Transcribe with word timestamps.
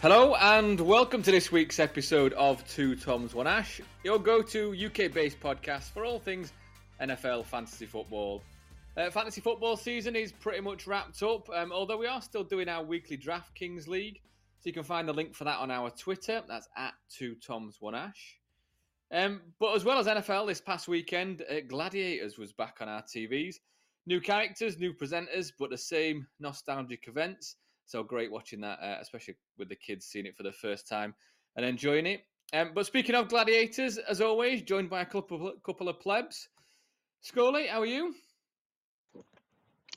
Hello 0.00 0.36
and 0.36 0.80
welcome 0.80 1.24
to 1.24 1.32
this 1.32 1.50
week's 1.50 1.80
episode 1.80 2.32
of 2.34 2.64
Two 2.68 2.94
Toms 2.94 3.34
One 3.34 3.48
Ash, 3.48 3.80
your 4.04 4.20
go-to 4.20 4.72
UK-based 4.72 5.40
podcast 5.40 5.90
for 5.90 6.04
all 6.04 6.20
things 6.20 6.52
NFL 7.00 7.44
fantasy 7.44 7.84
football. 7.84 8.40
Uh, 8.96 9.10
fantasy 9.10 9.40
football 9.40 9.76
season 9.76 10.14
is 10.14 10.30
pretty 10.30 10.60
much 10.60 10.86
wrapped 10.86 11.20
up, 11.24 11.50
um, 11.52 11.72
although 11.72 11.96
we 11.98 12.06
are 12.06 12.22
still 12.22 12.44
doing 12.44 12.68
our 12.68 12.84
weekly 12.84 13.18
DraftKings 13.18 13.88
League. 13.88 14.20
So 14.60 14.68
you 14.68 14.72
can 14.72 14.84
find 14.84 15.08
the 15.08 15.12
link 15.12 15.34
for 15.34 15.42
that 15.42 15.58
on 15.58 15.68
our 15.68 15.90
Twitter. 15.90 16.44
That's 16.46 16.68
at 16.76 16.94
Two 17.10 17.34
Toms 17.34 17.78
One 17.80 17.96
Ash. 17.96 18.38
Um, 19.10 19.40
but 19.58 19.74
as 19.74 19.84
well 19.84 19.98
as 19.98 20.06
NFL 20.06 20.46
this 20.46 20.60
past 20.60 20.86
weekend, 20.86 21.42
uh, 21.50 21.54
Gladiators 21.66 22.38
was 22.38 22.52
back 22.52 22.76
on 22.80 22.88
our 22.88 23.02
TVs. 23.02 23.56
New 24.06 24.20
characters, 24.20 24.78
new 24.78 24.94
presenters, 24.94 25.50
but 25.58 25.70
the 25.70 25.76
same 25.76 26.24
nostalgic 26.38 27.08
events. 27.08 27.56
So 27.88 28.02
great 28.02 28.30
watching 28.30 28.60
that, 28.60 28.78
uh, 28.82 28.98
especially 29.00 29.36
with 29.56 29.70
the 29.70 29.74
kids 29.74 30.04
seeing 30.04 30.26
it 30.26 30.36
for 30.36 30.42
the 30.42 30.52
first 30.52 30.86
time 30.86 31.14
and 31.56 31.64
enjoying 31.64 32.04
it. 32.04 32.20
Um, 32.52 32.72
but 32.74 32.84
speaking 32.84 33.14
of 33.14 33.30
gladiators, 33.30 33.96
as 33.96 34.20
always, 34.20 34.60
joined 34.60 34.90
by 34.90 35.00
a 35.00 35.06
couple 35.06 35.48
of, 35.48 35.62
couple 35.62 35.88
of 35.88 35.98
plebs. 35.98 36.50
Scully, 37.22 37.66
how 37.66 37.80
are 37.80 37.86
you? 37.86 38.14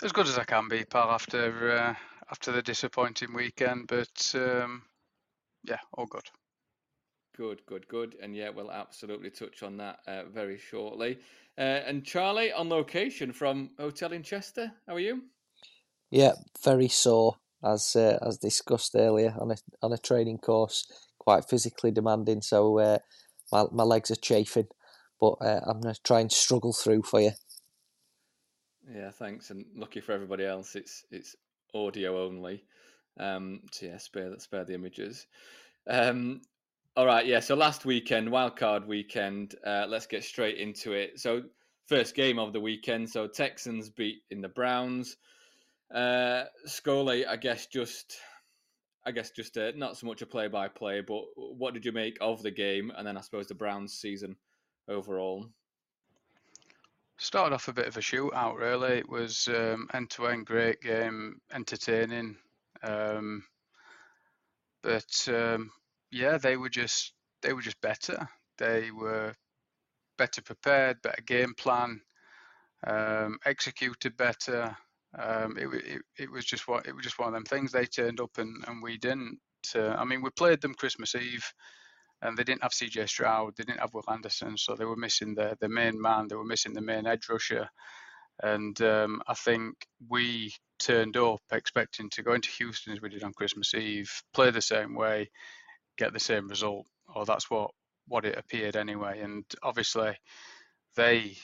As 0.01 0.13
good 0.13 0.27
as 0.27 0.37
I 0.37 0.45
can 0.45 0.69
be, 0.69 0.85
pal. 0.85 1.11
After 1.11 1.71
uh, 1.73 1.93
after 2.31 2.53
the 2.53 2.61
disappointing 2.61 3.33
weekend, 3.33 3.87
but 3.87 4.35
um, 4.35 4.83
yeah, 5.65 5.79
all 5.93 6.05
good. 6.05 6.23
Good, 7.35 7.61
good, 7.65 7.85
good. 7.89 8.15
And 8.23 8.33
yeah, 8.33 8.49
we'll 8.49 8.71
absolutely 8.71 9.31
touch 9.31 9.63
on 9.63 9.75
that 9.77 9.99
uh, 10.07 10.23
very 10.33 10.57
shortly. 10.57 11.19
Uh, 11.57 11.61
and 11.61 12.05
Charlie 12.05 12.53
on 12.53 12.69
location 12.69 13.33
from 13.33 13.71
Hotel 13.77 14.13
in 14.13 14.23
Chester. 14.23 14.71
How 14.87 14.95
are 14.95 14.99
you? 14.99 15.23
Yeah, 16.09 16.33
very 16.63 16.87
sore 16.87 17.35
as 17.63 17.95
uh, 17.95 18.17
as 18.25 18.37
discussed 18.37 18.95
earlier 18.95 19.35
on 19.39 19.51
a 19.51 19.55
on 19.81 19.93
a 19.93 19.97
training 19.97 20.39
course, 20.39 20.85
quite 21.19 21.45
physically 21.45 21.91
demanding. 21.91 22.41
So 22.41 22.79
uh, 22.79 22.99
my 23.51 23.65
my 23.71 23.83
legs 23.83 24.11
are 24.11 24.15
chafing, 24.15 24.67
but 25.19 25.33
uh, 25.41 25.61
I'm 25.65 25.81
gonna 25.81 25.95
try 26.03 26.19
and 26.19 26.31
struggle 26.31 26.73
through 26.73 27.03
for 27.03 27.21
you. 27.21 27.31
Yeah, 28.93 29.11
thanks. 29.11 29.51
And 29.51 29.65
lucky 29.75 30.01
for 30.01 30.11
everybody 30.11 30.45
else, 30.45 30.75
it's 30.75 31.05
it's 31.11 31.35
audio 31.73 32.25
only. 32.25 32.63
Um, 33.19 33.61
so 33.71 33.85
yeah, 33.85 33.97
spare 33.97 34.37
spare 34.39 34.65
the 34.65 34.73
images. 34.73 35.27
Um, 35.87 36.41
all 36.97 37.05
right, 37.05 37.25
yeah. 37.25 37.39
So 37.39 37.55
last 37.55 37.85
weekend, 37.85 38.29
wildcard 38.29 38.85
weekend. 38.85 39.55
Uh, 39.65 39.85
let's 39.87 40.07
get 40.07 40.23
straight 40.23 40.57
into 40.57 40.93
it. 40.93 41.19
So 41.19 41.43
first 41.87 42.15
game 42.15 42.39
of 42.39 42.53
the 42.53 42.59
weekend. 42.59 43.09
So 43.09 43.27
Texans 43.27 43.89
beat 43.89 44.23
in 44.29 44.41
the 44.41 44.49
Browns. 44.49 45.17
Uh, 45.93 46.45
Scully, 46.65 47.25
I 47.25 47.35
guess 47.35 47.67
just, 47.67 48.17
I 49.05 49.11
guess 49.11 49.31
just 49.31 49.57
uh, 49.57 49.71
not 49.75 49.97
so 49.97 50.07
much 50.07 50.21
a 50.21 50.25
play-by-play, 50.25 51.01
but 51.01 51.23
what 51.35 51.73
did 51.73 51.85
you 51.85 51.91
make 51.91 52.17
of 52.21 52.41
the 52.41 52.51
game, 52.51 52.91
and 52.95 53.05
then 53.05 53.17
I 53.17 53.21
suppose 53.21 53.47
the 53.47 53.55
Browns' 53.55 53.93
season 53.93 54.37
overall? 54.87 55.47
Started 57.17 57.53
off 57.53 57.67
a 57.67 57.73
bit 57.73 57.87
of 57.87 57.97
a 57.97 57.99
shootout, 57.99 58.57
really. 58.57 58.99
It 58.99 59.09
was 59.09 59.47
um, 59.49 59.87
end-to-end 59.93 60.45
great 60.45 60.81
game, 60.81 61.41
entertaining, 61.53 62.37
um, 62.83 63.43
but 64.81 65.27
um, 65.27 65.71
yeah, 66.09 66.37
they 66.37 66.57
were 66.57 66.69
just 66.69 67.13
they 67.43 67.53
were 67.53 67.61
just 67.61 67.79
better. 67.81 68.27
They 68.57 68.91
were 68.91 69.33
better 70.17 70.41
prepared, 70.41 71.01
better 71.01 71.21
game 71.21 71.53
plan, 71.55 72.01
um, 72.87 73.37
executed 73.45 74.17
better. 74.17 74.75
Um, 75.17 75.57
it, 75.57 75.67
it, 75.73 76.01
it 76.17 76.31
was 76.31 76.45
just 76.45 76.67
what 76.67 76.87
it 76.87 76.95
was 76.95 77.03
just 77.03 77.19
one 77.19 77.29
of 77.29 77.33
them 77.33 77.43
things. 77.43 77.71
They 77.71 77.85
turned 77.85 78.21
up 78.21 78.31
and, 78.37 78.63
and 78.67 78.81
we 78.81 78.97
didn't. 78.97 79.39
Uh, 79.75 79.89
I 79.89 80.05
mean, 80.05 80.21
we 80.21 80.29
played 80.31 80.61
them 80.61 80.73
Christmas 80.73 81.15
Eve, 81.15 81.45
and 82.21 82.37
they 82.37 82.43
didn't 82.43 82.63
have 82.63 82.71
CJ 82.71 83.09
Stroud, 83.09 83.53
they 83.57 83.63
didn't 83.63 83.79
have 83.79 83.93
Will 83.93 84.03
Anderson, 84.07 84.57
so 84.57 84.75
they 84.75 84.85
were 84.85 84.95
missing 84.95 85.35
the 85.35 85.57
the 85.59 85.69
main 85.69 86.01
man, 86.01 86.27
they 86.27 86.35
were 86.35 86.45
missing 86.45 86.73
the 86.73 86.81
main 86.81 87.05
edge 87.05 87.27
rusher, 87.29 87.67
and 88.41 88.79
um, 88.81 89.21
I 89.27 89.33
think 89.33 89.75
we 90.09 90.53
turned 90.79 91.17
up 91.17 91.41
expecting 91.51 92.09
to 92.11 92.23
go 92.23 92.33
into 92.33 92.49
Houston 92.49 92.93
as 92.93 93.01
we 93.01 93.09
did 93.09 93.23
on 93.23 93.33
Christmas 93.33 93.73
Eve, 93.73 94.11
play 94.33 94.49
the 94.51 94.61
same 94.61 94.95
way, 94.95 95.29
get 95.97 96.13
the 96.13 96.19
same 96.19 96.47
result, 96.47 96.87
or 97.13 97.25
that's 97.25 97.49
what 97.49 97.71
what 98.07 98.25
it 98.25 98.37
appeared 98.37 98.75
anyway. 98.75 99.21
And 99.21 99.45
obviously, 99.63 100.15
they 100.95 101.35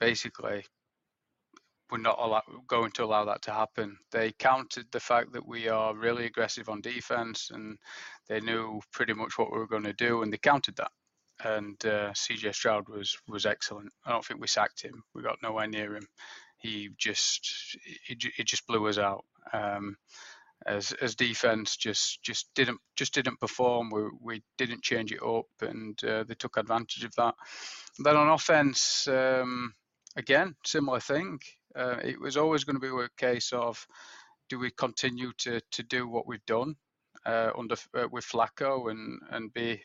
basically 0.00 0.64
we're 1.90 1.98
not 1.98 2.18
allow, 2.18 2.42
going 2.66 2.90
to 2.92 3.04
allow 3.04 3.24
that 3.26 3.42
to 3.42 3.52
happen. 3.52 3.96
They 4.10 4.32
counted 4.32 4.86
the 4.90 5.00
fact 5.00 5.32
that 5.32 5.46
we 5.46 5.68
are 5.68 5.94
really 5.94 6.26
aggressive 6.26 6.68
on 6.68 6.80
defense, 6.80 7.50
and 7.52 7.78
they 8.28 8.40
knew 8.40 8.80
pretty 8.92 9.14
much 9.14 9.38
what 9.38 9.52
we 9.52 9.58
were 9.58 9.68
going 9.68 9.84
to 9.84 9.92
do, 9.92 10.22
and 10.22 10.32
they 10.32 10.38
counted 10.38 10.76
that. 10.76 10.90
And 11.44 11.76
uh, 11.84 12.12
CJ 12.12 12.54
Stroud 12.54 12.88
was 12.88 13.16
was 13.28 13.46
excellent. 13.46 13.92
I 14.04 14.10
don't 14.10 14.24
think 14.24 14.40
we 14.40 14.46
sacked 14.46 14.82
him. 14.82 15.02
We 15.14 15.22
got 15.22 15.42
nowhere 15.42 15.66
near 15.66 15.96
him. 15.96 16.06
He 16.58 16.90
just 16.96 17.76
it, 18.08 18.24
it 18.38 18.46
just 18.46 18.66
blew 18.66 18.88
us 18.88 18.98
out. 18.98 19.24
Um, 19.52 19.96
as 20.64 20.92
as 21.02 21.14
defense 21.14 21.76
just 21.76 22.22
just 22.22 22.48
didn't 22.54 22.80
just 22.96 23.14
didn't 23.14 23.40
perform. 23.40 23.90
We 23.90 24.02
we 24.20 24.42
didn't 24.56 24.82
change 24.82 25.12
it 25.12 25.22
up, 25.22 25.46
and 25.60 26.02
uh, 26.04 26.24
they 26.24 26.34
took 26.34 26.56
advantage 26.56 27.04
of 27.04 27.14
that. 27.16 27.34
then 27.98 28.16
on 28.16 28.28
offense, 28.28 29.06
um, 29.08 29.74
again 30.16 30.54
similar 30.64 31.00
thing. 31.00 31.38
Uh, 31.76 31.96
it 32.02 32.20
was 32.20 32.36
always 32.36 32.64
going 32.64 32.80
to 32.80 32.80
be 32.80 33.04
a 33.04 33.08
case 33.16 33.52
of 33.52 33.86
do 34.48 34.58
we 34.58 34.70
continue 34.70 35.32
to 35.38 35.60
to 35.72 35.82
do 35.82 36.08
what 36.08 36.26
we've 36.26 36.46
done 36.46 36.74
uh, 37.24 37.50
under 37.58 37.76
uh, 37.94 38.08
with 38.10 38.24
Flacco 38.24 38.90
and 38.90 39.20
and 39.30 39.52
be 39.52 39.82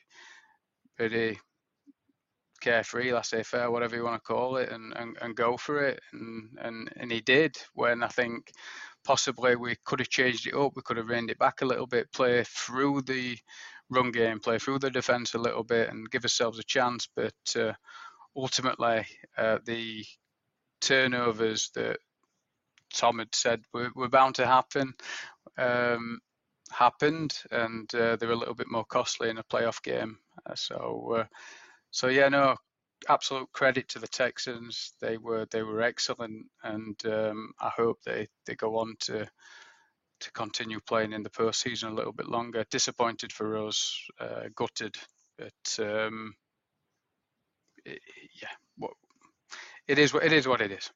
pretty 0.98 1.40
carefree, 2.62 3.12
laissez-faire, 3.12 3.72
whatever 3.72 3.96
you 3.96 4.04
want 4.04 4.16
to 4.16 4.34
call 4.34 4.58
it, 4.58 4.70
and, 4.70 4.94
and, 4.96 5.18
and 5.22 5.36
go 5.36 5.58
for 5.58 5.84
it. 5.84 6.00
And, 6.14 6.50
and 6.62 6.90
and 6.96 7.12
he 7.12 7.20
did. 7.22 7.58
When 7.74 8.04
I 8.04 8.08
think 8.08 8.52
possibly 9.04 9.56
we 9.56 9.76
could 9.84 10.00
have 10.00 10.10
changed 10.10 10.48
it 10.48 10.56
up, 10.56 10.74
we 10.76 10.84
could 10.84 10.98
have 10.98 11.10
reined 11.10 11.32
it 11.32 11.40
back 11.40 11.62
a 11.62 11.66
little 11.66 11.88
bit, 11.88 12.12
play 12.14 12.44
through 12.48 13.02
the 13.02 13.38
run 13.90 14.12
game, 14.12 14.40
play 14.40 14.60
through 14.60 14.80
the 14.80 14.92
defense 14.92 15.34
a 15.34 15.40
little 15.40 15.64
bit, 15.64 15.90
and 15.90 16.10
give 16.12 16.24
ourselves 16.24 16.60
a 16.60 16.64
chance. 16.64 17.08
But 17.16 17.34
uh, 17.56 17.74
ultimately, 18.36 19.06
uh, 19.38 19.58
the 19.66 20.06
turnovers 20.82 21.70
that 21.76 21.98
Tom 22.94 23.20
had 23.20 23.34
said 23.34 23.62
were, 23.74 23.90
were 23.96 24.10
bound 24.10 24.36
to 24.36 24.46
happen 24.46 24.94
um, 25.58 26.20
happened, 26.72 27.38
and 27.52 27.94
uh, 27.96 28.16
they 28.16 28.26
were 28.26 28.34
a 28.34 28.38
little 28.38 28.56
bit 28.56 28.72
more 28.72 28.86
costly 28.86 29.30
in 29.30 29.38
a 29.38 29.44
playoff 29.44 29.82
game. 29.84 30.18
Uh, 30.46 30.56
so, 30.56 31.16
uh, 31.20 31.26
so 31.92 32.08
yeah, 32.08 32.30
no, 32.30 32.56
absolute 33.10 33.52
credit 33.52 33.90
to 33.90 34.00
the 34.00 34.08
Texans. 34.08 34.94
They 35.02 35.18
were 35.18 35.46
they 35.52 35.64
were 35.64 35.82
excellent, 35.82 36.46
and 36.64 36.96
um, 37.06 37.54
I 37.60 37.70
hope 37.76 38.00
they, 38.04 38.28
they 38.46 38.56
go 38.56 38.78
on 38.78 38.96
to 39.02 39.28
to 40.22 40.32
continue 40.34 40.80
playing 40.82 41.14
in 41.14 41.24
the 41.24 41.32
postseason 41.32 41.92
a 41.92 41.96
little 41.96 42.14
bit 42.14 42.28
longer. 42.28 42.64
Disappointed 42.70 43.34
for 43.34 43.68
us, 43.68 44.00
uh, 44.20 44.50
gutted, 44.56 44.96
but 45.38 45.80
um, 45.80 46.36
it, 47.86 48.00
yeah, 48.40 48.50
it 49.92 50.00
is 50.00 50.14
what 50.14 50.24
it 50.24 50.32
is 50.32 50.48
what 50.48 50.62
it 50.62 50.72
is. 50.72 50.90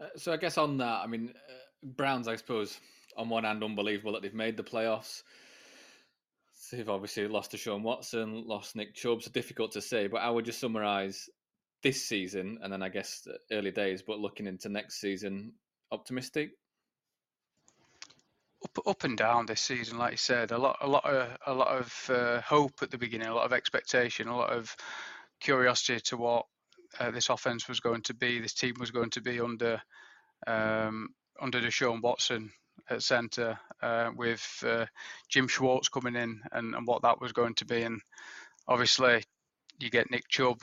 Uh, 0.00 0.06
so 0.16 0.32
I 0.32 0.36
guess 0.36 0.58
on 0.58 0.76
that, 0.78 1.00
I 1.02 1.06
mean, 1.06 1.30
uh, 1.30 1.86
Browns, 1.96 2.28
I 2.28 2.36
suppose, 2.36 2.78
on 3.16 3.30
one 3.30 3.44
hand, 3.44 3.64
unbelievable 3.64 4.12
that 4.12 4.22
they've 4.22 4.34
made 4.34 4.56
the 4.56 4.62
playoffs. 4.62 5.22
They've 6.70 6.88
obviously 6.88 7.26
lost 7.26 7.52
Deshaun 7.52 7.82
Watson, 7.82 8.46
lost 8.46 8.76
Nick 8.76 8.94
Chubb, 8.94 9.22
so 9.22 9.30
difficult 9.30 9.72
to 9.72 9.80
say. 9.80 10.06
But 10.06 10.18
I 10.18 10.30
would 10.30 10.44
just 10.44 10.60
summarise 10.60 11.28
this 11.82 12.06
season, 12.06 12.58
and 12.62 12.70
then 12.72 12.82
I 12.82 12.90
guess 12.90 13.22
the 13.22 13.38
early 13.56 13.70
days, 13.70 14.02
but 14.06 14.18
looking 14.18 14.46
into 14.46 14.68
next 14.68 15.00
season, 15.00 15.54
optimistic. 15.90 16.50
Up, 18.62 18.86
up 18.86 19.04
and 19.04 19.16
down 19.16 19.46
this 19.46 19.62
season, 19.62 19.96
like 19.96 20.12
you 20.12 20.18
said, 20.18 20.52
a 20.52 20.58
lot, 20.58 20.76
a 20.82 20.86
lot 20.86 21.06
of, 21.06 21.36
a 21.46 21.54
lot 21.54 21.68
of 21.68 22.10
uh, 22.10 22.40
hope 22.42 22.82
at 22.82 22.90
the 22.90 22.98
beginning, 22.98 23.28
a 23.28 23.34
lot 23.34 23.46
of 23.46 23.54
expectation, 23.54 24.28
a 24.28 24.36
lot 24.36 24.52
of 24.52 24.76
curiosity 25.40 25.98
to 26.00 26.18
what 26.18 26.44
uh, 26.98 27.10
this 27.10 27.28
offense 27.28 27.68
was 27.68 27.80
going 27.80 28.02
to 28.02 28.14
be, 28.14 28.40
this 28.40 28.54
team 28.54 28.74
was 28.78 28.90
going 28.90 29.10
to 29.10 29.20
be 29.20 29.40
under 29.40 29.80
um, 30.46 31.08
under 31.40 31.60
Deshaun 31.60 32.02
Watson 32.02 32.50
at 32.88 33.02
centre, 33.02 33.58
uh, 33.82 34.10
with 34.14 34.64
uh, 34.66 34.86
Jim 35.28 35.48
Schwartz 35.48 35.88
coming 35.88 36.16
in 36.16 36.40
and, 36.52 36.74
and 36.74 36.86
what 36.86 37.02
that 37.02 37.20
was 37.20 37.32
going 37.32 37.54
to 37.54 37.64
be. 37.64 37.82
And 37.82 38.00
obviously, 38.68 39.22
you 39.78 39.90
get 39.90 40.10
Nick 40.10 40.28
Chubb 40.28 40.60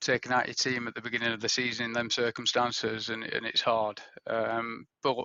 taken 0.00 0.32
out 0.32 0.46
your 0.46 0.54
team 0.54 0.86
at 0.86 0.94
the 0.94 1.02
beginning 1.02 1.32
of 1.32 1.40
the 1.40 1.48
season 1.48 1.86
in 1.86 1.92
them 1.92 2.10
circumstances, 2.10 3.08
and, 3.08 3.24
and 3.24 3.46
it's 3.46 3.60
hard. 3.60 4.00
Um, 4.26 4.86
but 5.02 5.24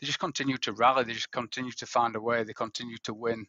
they 0.00 0.06
just 0.06 0.18
continue 0.18 0.58
to 0.58 0.72
rally. 0.72 1.04
They 1.04 1.12
just 1.12 1.32
continue 1.32 1.72
to 1.72 1.86
find 1.86 2.16
a 2.16 2.20
way. 2.20 2.44
They 2.44 2.52
continue 2.52 2.98
to 3.04 3.14
win. 3.14 3.46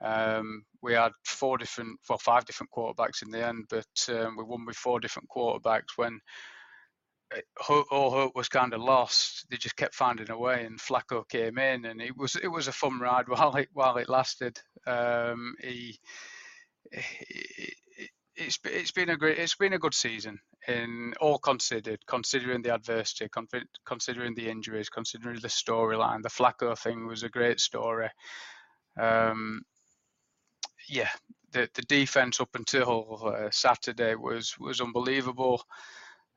Um, 0.00 0.64
we 0.82 0.92
had 0.92 1.12
four 1.24 1.58
different, 1.58 1.98
well, 2.08 2.18
five 2.18 2.44
different 2.44 2.70
quarterbacks 2.70 3.22
in 3.22 3.30
the 3.30 3.46
end, 3.46 3.64
but 3.70 4.14
um, 4.14 4.36
we 4.36 4.44
won 4.44 4.66
with 4.66 4.76
four 4.76 5.00
different 5.00 5.28
quarterbacks 5.34 5.96
when 5.96 6.20
all 7.60 8.10
hope 8.10 8.32
was 8.34 8.48
kind 8.48 8.72
of 8.72 8.80
lost. 8.80 9.46
They 9.50 9.56
just 9.56 9.76
kept 9.76 9.94
finding 9.94 10.30
a 10.30 10.38
way, 10.38 10.64
and 10.64 10.78
Flacco 10.78 11.28
came 11.28 11.58
in, 11.58 11.84
and 11.86 12.00
it 12.00 12.16
was 12.16 12.36
it 12.36 12.48
was 12.48 12.68
a 12.68 12.72
fun 12.72 13.00
ride 13.00 13.28
while 13.28 13.54
it 13.56 13.68
while 13.72 13.96
it 13.96 14.08
lasted. 14.08 14.58
Um, 14.86 15.54
he, 15.60 15.98
he, 16.92 17.72
it's 18.36 18.58
it's 18.64 18.92
been 18.92 19.08
a 19.08 19.16
great 19.16 19.38
it's 19.38 19.56
been 19.56 19.72
a 19.72 19.78
good 19.78 19.94
season 19.94 20.38
in 20.68 21.14
all 21.20 21.38
considered, 21.38 22.00
considering 22.06 22.62
the 22.62 22.74
adversity, 22.74 23.28
considering 23.84 24.34
the 24.34 24.48
injuries, 24.48 24.88
considering 24.88 25.40
the 25.40 25.48
storyline. 25.48 26.22
The 26.22 26.28
Flacco 26.28 26.76
thing 26.78 27.06
was 27.06 27.22
a 27.22 27.28
great 27.28 27.60
story. 27.60 28.10
Um, 28.98 29.62
yeah, 30.88 31.08
the 31.52 31.68
the 31.74 31.82
defense 31.82 32.40
up 32.40 32.50
until 32.54 33.34
uh, 33.34 33.50
Saturday 33.50 34.14
was 34.14 34.54
was 34.58 34.80
unbelievable. 34.80 35.62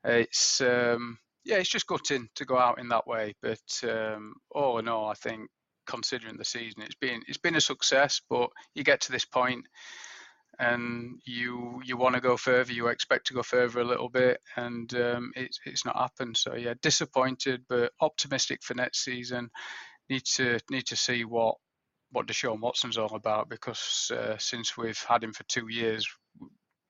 It's 0.04 0.60
um, 0.60 1.18
yeah, 1.44 1.56
it's 1.56 1.68
just 1.68 1.86
gutting 1.86 2.28
to 2.36 2.44
go 2.44 2.58
out 2.58 2.78
in 2.78 2.88
that 2.88 3.06
way. 3.06 3.34
But 3.42 3.60
um, 3.84 4.34
all 4.50 4.78
in 4.78 4.88
all, 4.88 5.08
I 5.08 5.14
think 5.14 5.48
considering 5.86 6.36
the 6.36 6.44
season, 6.44 6.82
it's 6.82 6.94
been 6.94 7.22
it's 7.28 7.38
been 7.38 7.56
a 7.56 7.60
success. 7.60 8.20
But 8.28 8.50
you 8.74 8.84
get 8.84 9.02
to 9.02 9.12
this 9.12 9.24
point, 9.24 9.66
and 10.58 11.20
you 11.24 11.80
you 11.84 11.96
want 11.96 12.14
to 12.14 12.20
go 12.20 12.36
further. 12.36 12.72
You 12.72 12.88
expect 12.88 13.26
to 13.28 13.34
go 13.34 13.42
further 13.42 13.80
a 13.80 13.84
little 13.84 14.08
bit, 14.08 14.40
and 14.56 14.92
um, 14.94 15.32
it's 15.36 15.60
it's 15.64 15.84
not 15.84 15.96
happened. 15.96 16.36
So 16.36 16.54
yeah, 16.54 16.74
disappointed, 16.82 17.62
but 17.68 17.92
optimistic 18.00 18.62
for 18.62 18.74
next 18.74 19.04
season. 19.04 19.50
Need 20.08 20.24
to 20.36 20.58
need 20.70 20.86
to 20.86 20.96
see 20.96 21.24
what 21.24 21.56
what 22.12 22.26
Deshaun 22.26 22.60
Watson's 22.60 22.98
all 22.98 23.14
about 23.14 23.48
because 23.48 24.10
uh, 24.14 24.36
since 24.38 24.76
we've 24.76 25.02
had 25.08 25.22
him 25.22 25.32
for 25.32 25.44
two 25.44 25.68
years, 25.68 26.06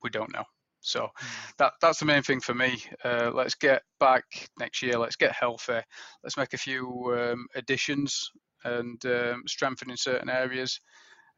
we 0.03 0.11
don't 0.11 0.33
know. 0.33 0.45
So 0.81 1.03
mm. 1.03 1.57
that 1.59 1.75
that's 1.81 1.99
the 1.99 2.07
main 2.07 2.23
thing 2.23 2.41
for 2.41 2.55
me. 2.55 2.83
Uh, 3.05 3.31
let's 3.35 3.55
get 3.55 3.83
back 3.99 4.25
next 4.59 4.83
year. 4.83 4.99
Let's 4.99 5.17
get 5.17 5.33
healthy. 5.33 5.81
Let's 6.23 6.37
make 6.37 6.55
a 6.55 6.59
few 6.59 7.15
um, 7.19 7.47
additions 7.55 8.31
and 8.65 9.05
um, 9.07 9.43
strengthen 9.47 9.91
in 9.91 9.97
certain 9.97 10.31
areas. 10.31 10.81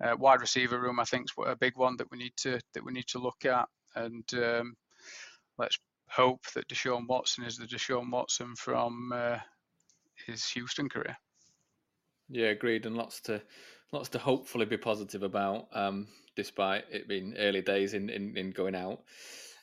Uh, 0.03 0.17
wide 0.19 0.41
receiver 0.41 0.81
room, 0.81 0.99
I 0.99 1.05
think, 1.05 1.25
is 1.25 1.33
a 1.47 1.57
big 1.57 1.77
one 1.77 1.97
that 1.99 2.11
we 2.11 2.19
need 2.19 2.33
to 2.39 2.61
that 2.75 2.85
we 2.85 2.93
need 2.93 3.07
to 3.09 3.19
look 3.19 3.45
at. 3.45 3.69
And 3.95 4.25
um, 4.35 4.75
let's 5.59 5.79
hope 6.09 6.41
that 6.55 6.69
Deshaun 6.69 7.07
Watson 7.07 7.45
is 7.45 7.57
the 7.57 7.67
Deshaun 7.67 8.11
Watson 8.11 8.55
from 8.57 9.13
uh, 9.15 9.39
his 10.27 10.49
Houston 10.51 10.89
career. 10.89 11.17
Yeah, 12.33 12.47
agreed, 12.47 12.87
and 12.87 12.97
lots 12.97 13.21
to 13.23 13.43
lots 13.93 14.09
to 14.11 14.19
hopefully 14.19 14.65
be 14.65 14.79
positive 14.79 15.23
about, 15.23 15.69
um, 15.75 16.09
despite 16.35 16.85
it 16.91 17.07
being 17.07 17.35
early 17.37 17.61
days 17.61 17.93
in 17.93 18.09
in, 18.09 18.37
in 18.39 18.51
going 18.51 18.75
out. 18.75 19.03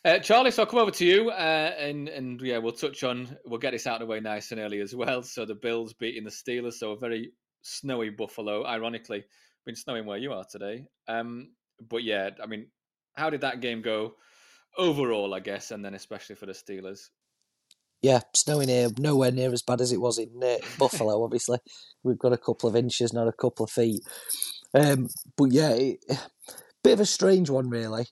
Uh, 0.06 0.20
Charlie, 0.20 0.52
so 0.52 0.62
I'll 0.64 0.70
come 0.70 0.80
over 0.80 0.92
to 0.92 1.06
you, 1.06 1.32
uh, 1.32 1.74
and 1.80 2.08
and 2.08 2.40
yeah, 2.42 2.60
we'll 2.60 2.72
touch 2.72 3.04
on 3.04 3.36
we'll 3.46 3.60
get 3.60 3.72
this 3.72 3.88
out 3.88 4.02
of 4.02 4.08
the 4.08 4.12
way 4.12 4.20
nice 4.20 4.52
and 4.52 4.62
early 4.62 4.82
as 4.82 4.96
well. 4.96 5.24
So 5.24 5.46
the 5.46 5.56
Bills 5.56 5.94
beating 5.94 6.24
the 6.24 6.30
Steelers, 6.30 6.74
so 6.74 6.92
a 6.92 6.98
very 6.98 7.32
snowy 7.64 8.12
Buffalo. 8.12 8.64
Ironically, 8.66 9.26
been 9.66 9.76
snowing 9.76 10.06
where 10.06 10.20
you 10.20 10.32
are 10.32 10.46
today. 10.50 10.86
Um, 11.08 11.50
but 11.90 12.04
yeah, 12.04 12.30
I 12.42 12.46
mean, 12.46 12.68
how 13.16 13.32
did 13.32 13.42
that 13.42 13.62
game 13.62 13.82
go 13.82 14.14
overall? 14.78 15.34
I 15.34 15.40
guess, 15.40 15.72
and 15.72 15.84
then 15.84 15.96
especially 15.96 16.36
for 16.36 16.46
the 16.46 16.54
Steelers. 16.54 17.10
Yeah, 18.02 18.22
snowing 18.34 18.70
here, 18.70 18.90
nowhere 18.98 19.32
near 19.32 19.52
as 19.52 19.62
bad 19.62 19.82
as 19.82 19.92
it 19.92 20.00
was 20.00 20.18
in, 20.18 20.30
uh, 20.42 20.48
in 20.48 20.60
Buffalo. 20.78 21.24
Obviously, 21.24 21.60
we've 22.04 22.20
got 22.20 22.34
a 22.34 22.38
couple 22.38 22.70
of 22.70 22.76
inches, 22.76 23.14
not 23.14 23.28
a 23.28 23.34
couple 23.34 23.66
of 23.66 23.72
feet. 23.72 24.02
Um, 24.74 25.08
but 25.38 25.52
yeah, 25.52 25.72
it, 25.72 26.06
bit 26.84 26.94
of 26.94 27.02
a 27.02 27.06
strange 27.06 27.50
one, 27.50 27.70
really. 27.70 28.06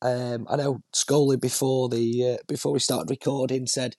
Um, 0.00 0.46
I 0.50 0.56
know 0.56 0.80
Scully 0.92 1.36
before 1.36 1.88
the 1.88 2.34
uh, 2.34 2.36
before 2.46 2.72
we 2.72 2.78
started 2.78 3.10
recording 3.10 3.66
said, 3.66 3.96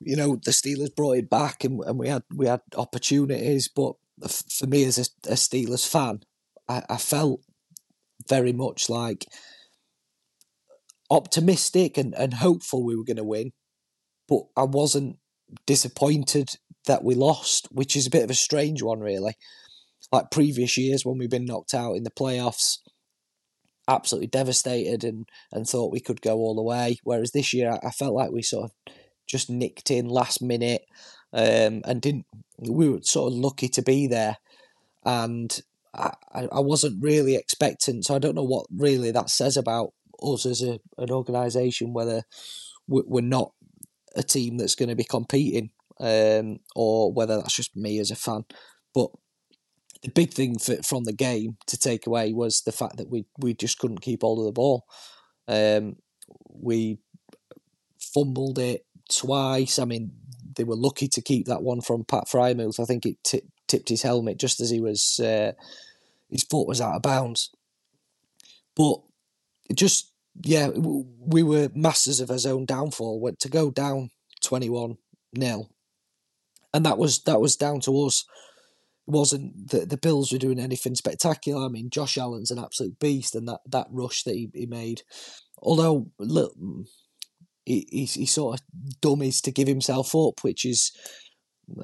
you 0.00 0.16
know, 0.16 0.36
the 0.44 0.50
Steelers 0.50 0.94
brought 0.94 1.16
it 1.16 1.30
back 1.30 1.64
and, 1.64 1.80
and 1.84 1.98
we 1.98 2.08
had 2.08 2.22
we 2.34 2.46
had 2.46 2.60
opportunities, 2.76 3.68
but 3.68 3.94
for 4.28 4.66
me 4.66 4.84
as 4.84 4.98
a, 4.98 5.30
a 5.30 5.34
Steelers 5.34 5.88
fan, 5.88 6.20
I, 6.68 6.82
I 6.88 6.96
felt 6.98 7.40
very 8.28 8.52
much 8.52 8.88
like 8.88 9.26
optimistic 11.10 11.96
and, 11.98 12.14
and 12.14 12.34
hopeful 12.34 12.84
we 12.84 12.96
were 12.96 13.04
going 13.04 13.16
to 13.16 13.24
win, 13.24 13.52
but 14.28 14.42
I 14.56 14.64
wasn't 14.64 15.18
disappointed 15.66 16.56
that 16.86 17.04
we 17.04 17.14
lost, 17.14 17.68
which 17.70 17.96
is 17.96 18.06
a 18.06 18.10
bit 18.10 18.24
of 18.24 18.30
a 18.30 18.34
strange 18.34 18.82
one, 18.82 19.00
really. 19.00 19.34
Like 20.12 20.30
previous 20.30 20.76
years 20.76 21.04
when 21.04 21.18
we've 21.18 21.30
been 21.30 21.46
knocked 21.46 21.74
out 21.74 21.94
in 21.94 22.04
the 22.04 22.10
playoffs, 22.10 22.78
absolutely 23.88 24.28
devastated 24.28 25.02
and, 25.04 25.28
and 25.52 25.66
thought 25.66 25.92
we 25.92 26.00
could 26.00 26.20
go 26.20 26.36
all 26.36 26.54
the 26.54 26.62
way. 26.62 26.98
Whereas 27.04 27.32
this 27.32 27.52
year, 27.52 27.78
I 27.82 27.90
felt 27.90 28.14
like 28.14 28.30
we 28.30 28.42
sort 28.42 28.64
of 28.64 28.94
just 29.26 29.50
nicked 29.50 29.90
in 29.90 30.06
last 30.06 30.42
minute 30.42 30.84
um, 31.32 31.82
and 31.84 32.00
didn't. 32.00 32.26
We 32.58 32.88
were 32.88 33.00
sort 33.02 33.32
of 33.32 33.38
lucky 33.38 33.68
to 33.68 33.82
be 33.82 34.06
there, 34.06 34.36
and 35.04 35.60
I, 35.92 36.12
I 36.32 36.60
wasn't 36.60 37.02
really 37.02 37.34
expecting. 37.34 38.02
So 38.02 38.14
I 38.14 38.18
don't 38.18 38.36
know 38.36 38.44
what 38.44 38.66
really 38.74 39.10
that 39.10 39.30
says 39.30 39.56
about 39.56 39.92
us 40.22 40.46
as 40.46 40.62
a, 40.62 40.78
an 40.98 41.10
organisation. 41.10 41.92
Whether 41.92 42.22
we're 42.86 43.22
not 43.22 43.52
a 44.16 44.22
team 44.22 44.56
that's 44.56 44.74
going 44.74 44.88
to 44.88 44.96
be 44.96 45.04
competing, 45.04 45.70
um, 46.00 46.60
or 46.74 47.12
whether 47.12 47.36
that's 47.36 47.56
just 47.56 47.76
me 47.76 47.98
as 47.98 48.10
a 48.10 48.16
fan. 48.16 48.44
But 48.94 49.10
the 50.02 50.10
big 50.10 50.32
thing 50.32 50.58
for, 50.58 50.76
from 50.82 51.04
the 51.04 51.12
game 51.12 51.56
to 51.66 51.78
take 51.78 52.06
away 52.06 52.32
was 52.32 52.62
the 52.62 52.72
fact 52.72 52.96
that 52.98 53.10
we 53.10 53.26
we 53.38 53.54
just 53.54 53.78
couldn't 53.78 54.02
keep 54.02 54.22
hold 54.22 54.38
of 54.38 54.44
the 54.44 54.52
ball. 54.52 54.84
Um, 55.48 55.96
we 56.48 56.98
fumbled 57.98 58.58
it 58.58 58.86
twice. 59.10 59.78
I 59.78 59.84
mean, 59.84 60.12
they 60.56 60.64
were 60.64 60.76
lucky 60.76 61.08
to 61.08 61.22
keep 61.22 61.46
that 61.46 61.62
one 61.62 61.80
from 61.80 62.04
Pat 62.04 62.24
Freiermuth. 62.26 62.80
I 62.80 62.84
think 62.84 63.06
it 63.06 63.16
t- 63.24 63.42
tipped 63.66 63.88
his 63.88 64.02
helmet 64.02 64.38
just 64.38 64.60
as 64.60 64.70
he 64.70 64.80
was 64.80 65.20
uh, 65.20 65.52
his 66.30 66.44
foot 66.44 66.68
was 66.68 66.80
out 66.80 66.96
of 66.96 67.02
bounds. 67.02 67.50
But 68.76 69.00
just 69.74 70.12
yeah, 70.42 70.68
we 70.68 71.42
were 71.42 71.70
masters 71.74 72.20
of 72.20 72.30
our 72.30 72.38
own 72.46 72.64
downfall. 72.66 73.20
Went 73.20 73.38
to 73.40 73.48
go 73.48 73.70
down 73.70 74.10
twenty 74.42 74.68
one 74.68 74.98
0 75.38 75.68
and 76.74 76.84
that 76.84 76.98
was 76.98 77.22
that 77.22 77.40
was 77.40 77.56
down 77.56 77.80
to 77.80 78.04
us. 78.04 78.26
Wasn't 79.06 79.70
the 79.70 79.86
the 79.86 79.96
Bills 79.96 80.32
were 80.32 80.38
doing 80.38 80.58
anything 80.58 80.96
spectacular. 80.96 81.64
I 81.64 81.68
mean, 81.68 81.88
Josh 81.88 82.18
Allen's 82.18 82.50
an 82.50 82.58
absolute 82.58 82.98
beast, 82.98 83.34
and 83.34 83.48
that, 83.48 83.60
that 83.66 83.86
rush 83.90 84.24
that 84.24 84.34
he, 84.34 84.50
he 84.52 84.66
made, 84.66 85.02
although 85.58 86.10
look, 86.18 86.54
he, 87.64 87.86
he, 87.90 88.04
he 88.04 88.26
sort 88.26 88.58
of 88.58 89.00
dummies 89.00 89.40
to 89.42 89.52
give 89.52 89.68
himself 89.68 90.14
up, 90.14 90.42
which 90.42 90.64
is 90.64 90.90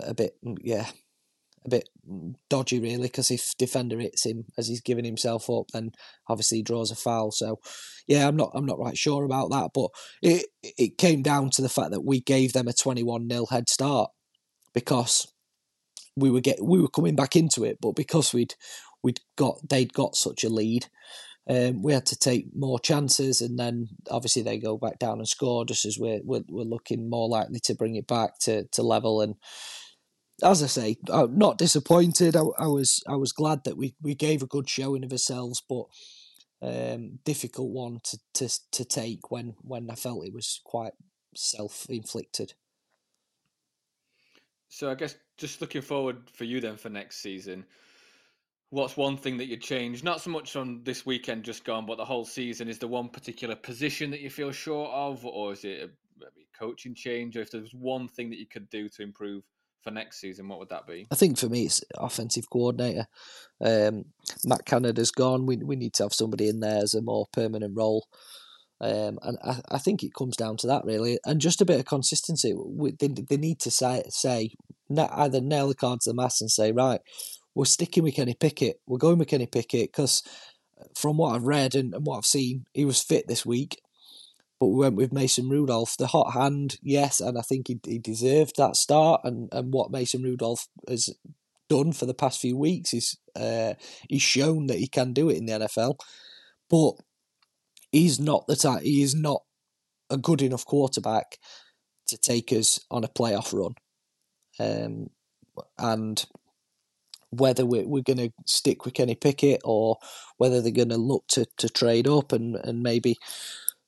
a 0.02 0.12
bit, 0.12 0.36
yeah, 0.62 0.88
a 1.64 1.68
bit 1.68 1.88
dodgy 2.48 2.80
really. 2.80 3.08
Because 3.08 3.30
if 3.30 3.56
defender 3.58 3.98
hits 3.98 4.26
him 4.26 4.44
as 4.56 4.68
he's 4.68 4.80
giving 4.80 5.04
himself 5.04 5.48
up, 5.50 5.66
then 5.72 5.92
obviously 6.28 6.58
he 6.58 6.62
draws 6.62 6.90
a 6.90 6.96
foul. 6.96 7.30
So, 7.30 7.60
yeah, 8.06 8.26
I'm 8.26 8.36
not 8.36 8.50
I'm 8.54 8.66
not 8.66 8.78
right 8.78 8.96
sure 8.96 9.24
about 9.24 9.50
that, 9.50 9.70
but 9.74 9.90
it 10.22 10.46
it 10.62 10.98
came 10.98 11.22
down 11.22 11.50
to 11.50 11.62
the 11.62 11.68
fact 11.68 11.90
that 11.90 12.04
we 12.04 12.20
gave 12.20 12.52
them 12.52 12.68
a 12.68 12.72
21 12.72 13.28
0 13.28 13.46
head 13.46 13.68
start 13.68 14.10
because 14.74 15.32
we 16.16 16.30
were 16.30 16.40
get 16.40 16.62
we 16.62 16.80
were 16.80 16.88
coming 16.88 17.16
back 17.16 17.36
into 17.36 17.64
it, 17.64 17.78
but 17.80 17.92
because 17.92 18.32
we'd 18.32 18.54
we'd 19.02 19.20
got 19.36 19.56
they'd 19.68 19.92
got 19.92 20.16
such 20.16 20.44
a 20.44 20.48
lead 20.48 20.86
um, 21.50 21.82
we 21.82 21.92
had 21.92 22.06
to 22.06 22.16
take 22.16 22.54
more 22.54 22.78
chances, 22.78 23.40
and 23.40 23.58
then 23.58 23.88
obviously 24.08 24.42
they 24.42 24.58
go 24.58 24.76
back 24.76 25.00
down 25.00 25.18
and 25.18 25.28
score 25.28 25.64
just 25.64 25.84
as 25.84 25.98
we're, 25.98 26.20
we're, 26.22 26.44
we're 26.48 26.62
looking 26.62 27.10
more 27.10 27.28
likely 27.28 27.58
to 27.64 27.74
bring 27.74 27.96
it 27.96 28.06
back 28.06 28.38
to, 28.42 28.64
to 28.68 28.82
level. 28.82 29.20
And 29.20 29.34
as 30.42 30.62
I 30.62 30.66
say, 30.66 30.96
I'm 31.12 31.36
not 31.36 31.58
disappointed. 31.58 32.36
I, 32.36 32.42
I 32.58 32.66
was 32.66 33.02
I 33.08 33.16
was 33.16 33.32
glad 33.32 33.64
that 33.64 33.76
we, 33.76 33.94
we 34.02 34.14
gave 34.14 34.42
a 34.42 34.46
good 34.46 34.68
showing 34.68 35.04
of 35.04 35.12
ourselves, 35.12 35.62
but 35.68 35.84
um, 36.62 37.18
difficult 37.24 37.70
one 37.70 38.00
to, 38.04 38.18
to 38.34 38.48
to 38.72 38.84
take 38.84 39.30
when 39.30 39.54
when 39.62 39.90
I 39.90 39.94
felt 39.94 40.26
it 40.26 40.34
was 40.34 40.60
quite 40.64 40.92
self 41.34 41.86
inflicted. 41.88 42.54
So 44.68 44.90
I 44.90 44.94
guess 44.94 45.16
just 45.36 45.60
looking 45.60 45.82
forward 45.82 46.30
for 46.32 46.44
you 46.44 46.60
then 46.60 46.76
for 46.76 46.90
next 46.90 47.16
season 47.16 47.64
what's 48.70 48.96
one 48.96 49.16
thing 49.16 49.36
that 49.36 49.46
you'd 49.46 49.62
change? 49.62 50.02
Not 50.02 50.20
so 50.20 50.30
much 50.30 50.56
on 50.56 50.80
this 50.84 51.04
weekend 51.04 51.44
just 51.44 51.64
gone, 51.64 51.86
but 51.86 51.98
the 51.98 52.04
whole 52.04 52.24
season. 52.24 52.68
Is 52.68 52.78
there 52.78 52.88
one 52.88 53.08
particular 53.08 53.54
position 53.54 54.10
that 54.10 54.20
you 54.20 54.30
feel 54.30 54.52
short 54.52 54.90
of, 54.92 55.24
or 55.26 55.52
is 55.52 55.64
it 55.64 55.90
a 56.22 56.24
coaching 56.58 56.94
change? 56.94 57.36
Or 57.36 57.42
if 57.42 57.50
there's 57.50 57.74
one 57.74 58.08
thing 58.08 58.30
that 58.30 58.38
you 58.38 58.46
could 58.46 58.68
do 58.70 58.88
to 58.88 59.02
improve 59.02 59.42
for 59.82 59.90
next 59.90 60.20
season, 60.20 60.48
what 60.48 60.58
would 60.58 60.68
that 60.70 60.86
be? 60.86 61.06
I 61.10 61.14
think 61.14 61.38
for 61.38 61.48
me, 61.48 61.64
it's 61.64 61.82
offensive 61.96 62.50
coordinator. 62.50 63.06
Um, 63.60 64.04
Matt 64.44 64.64
Canada's 64.64 65.10
gone. 65.10 65.46
We 65.46 65.56
we 65.56 65.76
need 65.76 65.94
to 65.94 66.04
have 66.04 66.14
somebody 66.14 66.48
in 66.48 66.60
there 66.60 66.82
as 66.82 66.94
a 66.94 67.02
more 67.02 67.26
permanent 67.32 67.76
role. 67.76 68.06
Um, 68.82 69.18
and 69.22 69.36
I, 69.44 69.60
I 69.72 69.78
think 69.78 70.02
it 70.02 70.14
comes 70.14 70.36
down 70.36 70.56
to 70.58 70.66
that 70.68 70.84
really, 70.84 71.18
and 71.26 71.40
just 71.40 71.60
a 71.60 71.66
bit 71.66 71.78
of 71.78 71.86
consistency. 71.86 72.54
We, 72.56 72.92
they, 72.92 73.08
they 73.08 73.36
need 73.36 73.60
to 73.60 73.70
say 73.70 74.02
say 74.08 74.50
either 74.96 75.40
nail 75.40 75.68
the 75.68 75.74
card 75.74 76.00
to 76.00 76.10
the 76.10 76.14
mast 76.14 76.40
and 76.40 76.50
say 76.50 76.72
right, 76.72 77.00
we're 77.54 77.64
sticking 77.66 78.04
with 78.04 78.14
Kenny 78.14 78.34
Pickett. 78.34 78.80
We're 78.86 78.98
going 78.98 79.18
with 79.18 79.28
Kenny 79.28 79.46
Pickett 79.46 79.92
because, 79.92 80.22
from 80.94 81.18
what 81.18 81.34
I've 81.34 81.44
read 81.44 81.74
and, 81.74 81.94
and 81.94 82.06
what 82.06 82.18
I've 82.18 82.24
seen, 82.24 82.64
he 82.72 82.84
was 82.84 83.02
fit 83.02 83.28
this 83.28 83.44
week. 83.44 83.80
But 84.60 84.66
we 84.66 84.80
went 84.80 84.96
with 84.96 85.12
Mason 85.12 85.48
Rudolph. 85.48 85.96
The 85.96 86.08
hot 86.08 86.34
hand, 86.34 86.76
yes, 86.82 87.20
and 87.20 87.38
I 87.38 87.40
think 87.40 87.68
he, 87.68 87.80
he 87.84 87.98
deserved 87.98 88.56
that 88.58 88.76
start. 88.76 89.22
And, 89.24 89.48
and 89.52 89.72
what 89.72 89.90
Mason 89.90 90.22
Rudolph 90.22 90.68
has 90.86 91.08
done 91.70 91.92
for 91.92 92.04
the 92.04 92.14
past 92.14 92.40
few 92.40 92.58
weeks 92.58 92.92
is 92.92 93.16
uh, 93.34 93.74
he's 94.08 94.20
shown 94.20 94.66
that 94.66 94.78
he 94.78 94.86
can 94.86 95.14
do 95.14 95.30
it 95.30 95.38
in 95.38 95.46
the 95.46 95.52
NFL. 95.52 95.94
But 96.68 96.92
he's 97.90 98.20
not 98.20 98.46
the 98.46 98.56
type. 98.56 98.82
He 98.82 99.02
is 99.02 99.14
not 99.14 99.40
a 100.10 100.18
good 100.18 100.42
enough 100.42 100.66
quarterback 100.66 101.38
to 102.08 102.18
take 102.18 102.52
us 102.52 102.80
on 102.90 103.02
a 103.02 103.08
playoff 103.08 103.54
run. 103.54 103.74
Um, 104.58 105.08
and 105.78 106.22
whether 107.30 107.64
we're, 107.64 107.86
we're 107.86 108.02
going 108.02 108.18
to 108.18 108.32
stick 108.44 108.84
with 108.84 108.92
Kenny 108.92 109.14
Pickett 109.14 109.62
or 109.64 109.96
whether 110.36 110.60
they're 110.60 110.70
going 110.70 110.90
to 110.90 110.96
look 110.96 111.24
to, 111.28 111.46
to 111.56 111.68
trade 111.68 112.08
up 112.08 112.32
and, 112.32 112.56
and 112.56 112.82
maybe 112.82 113.16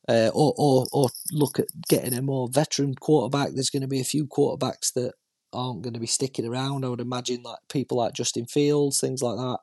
uh, 0.08 0.30
or, 0.34 0.54
or 0.56 0.86
or 0.92 1.08
look 1.30 1.58
at 1.58 1.66
getting 1.88 2.14
a 2.14 2.22
more 2.22 2.48
veteran 2.50 2.94
quarterback. 2.94 3.50
There's 3.52 3.70
going 3.70 3.82
to 3.82 3.88
be 3.88 4.00
a 4.00 4.04
few 4.04 4.26
quarterbacks 4.26 4.92
that 4.94 5.12
aren't 5.52 5.82
going 5.82 5.94
to 5.94 6.00
be 6.00 6.06
sticking 6.06 6.46
around. 6.46 6.84
I 6.84 6.88
would 6.88 7.00
imagine 7.00 7.42
like 7.42 7.58
people 7.70 7.98
like 7.98 8.14
Justin 8.14 8.46
Fields, 8.46 9.00
things 9.00 9.22
like 9.22 9.36
that. 9.36 9.58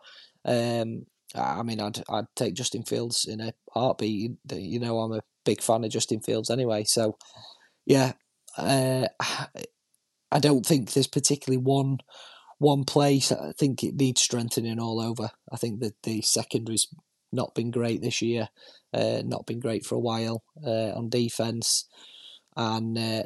Um, 0.46 1.05
I 1.36 1.63
mean, 1.63 1.79
I'd 1.79 2.01
I'd 2.10 2.25
take 2.36 2.55
Justin 2.55 2.84
Fields 2.84 3.25
in 3.27 3.41
a 3.41 3.53
heartbeat. 3.74 4.31
You 4.51 4.79
know, 4.79 5.00
I'm 5.00 5.13
a 5.13 5.22
big 5.46 5.62
fan 5.62 5.84
of 5.84 5.91
Justin 5.91 6.22
Fields 6.22 6.50
anyway. 6.50 6.84
So, 6.86 7.17
yeah, 7.86 8.13
uh, 8.58 9.08
I 10.31 10.39
don't 10.39 10.65
think 10.65 10.91
there's 10.91 11.08
particularly 11.08 11.62
one 11.62 12.00
one 12.60 12.84
place. 12.84 13.31
I 13.31 13.53
think 13.58 13.84
it 13.84 13.96
needs 13.96 14.22
strengthening 14.22 14.79
all 14.79 15.00
over. 15.00 15.29
I 15.51 15.58
think 15.58 15.79
that 15.81 15.96
the 16.03 16.22
secondary's 16.22 16.88
not 17.31 17.55
been 17.55 17.71
great 17.71 18.01
this 18.01 18.21
year, 18.21 18.50
uh, 18.93 19.21
not 19.25 19.45
been 19.45 19.59
great 19.59 19.86
for 19.86 19.95
a 19.95 20.00
while 20.00 20.43
uh, 20.65 20.91
on 20.91 21.09
defense, 21.09 21.88
and 22.55 22.98
uh, 22.98 23.24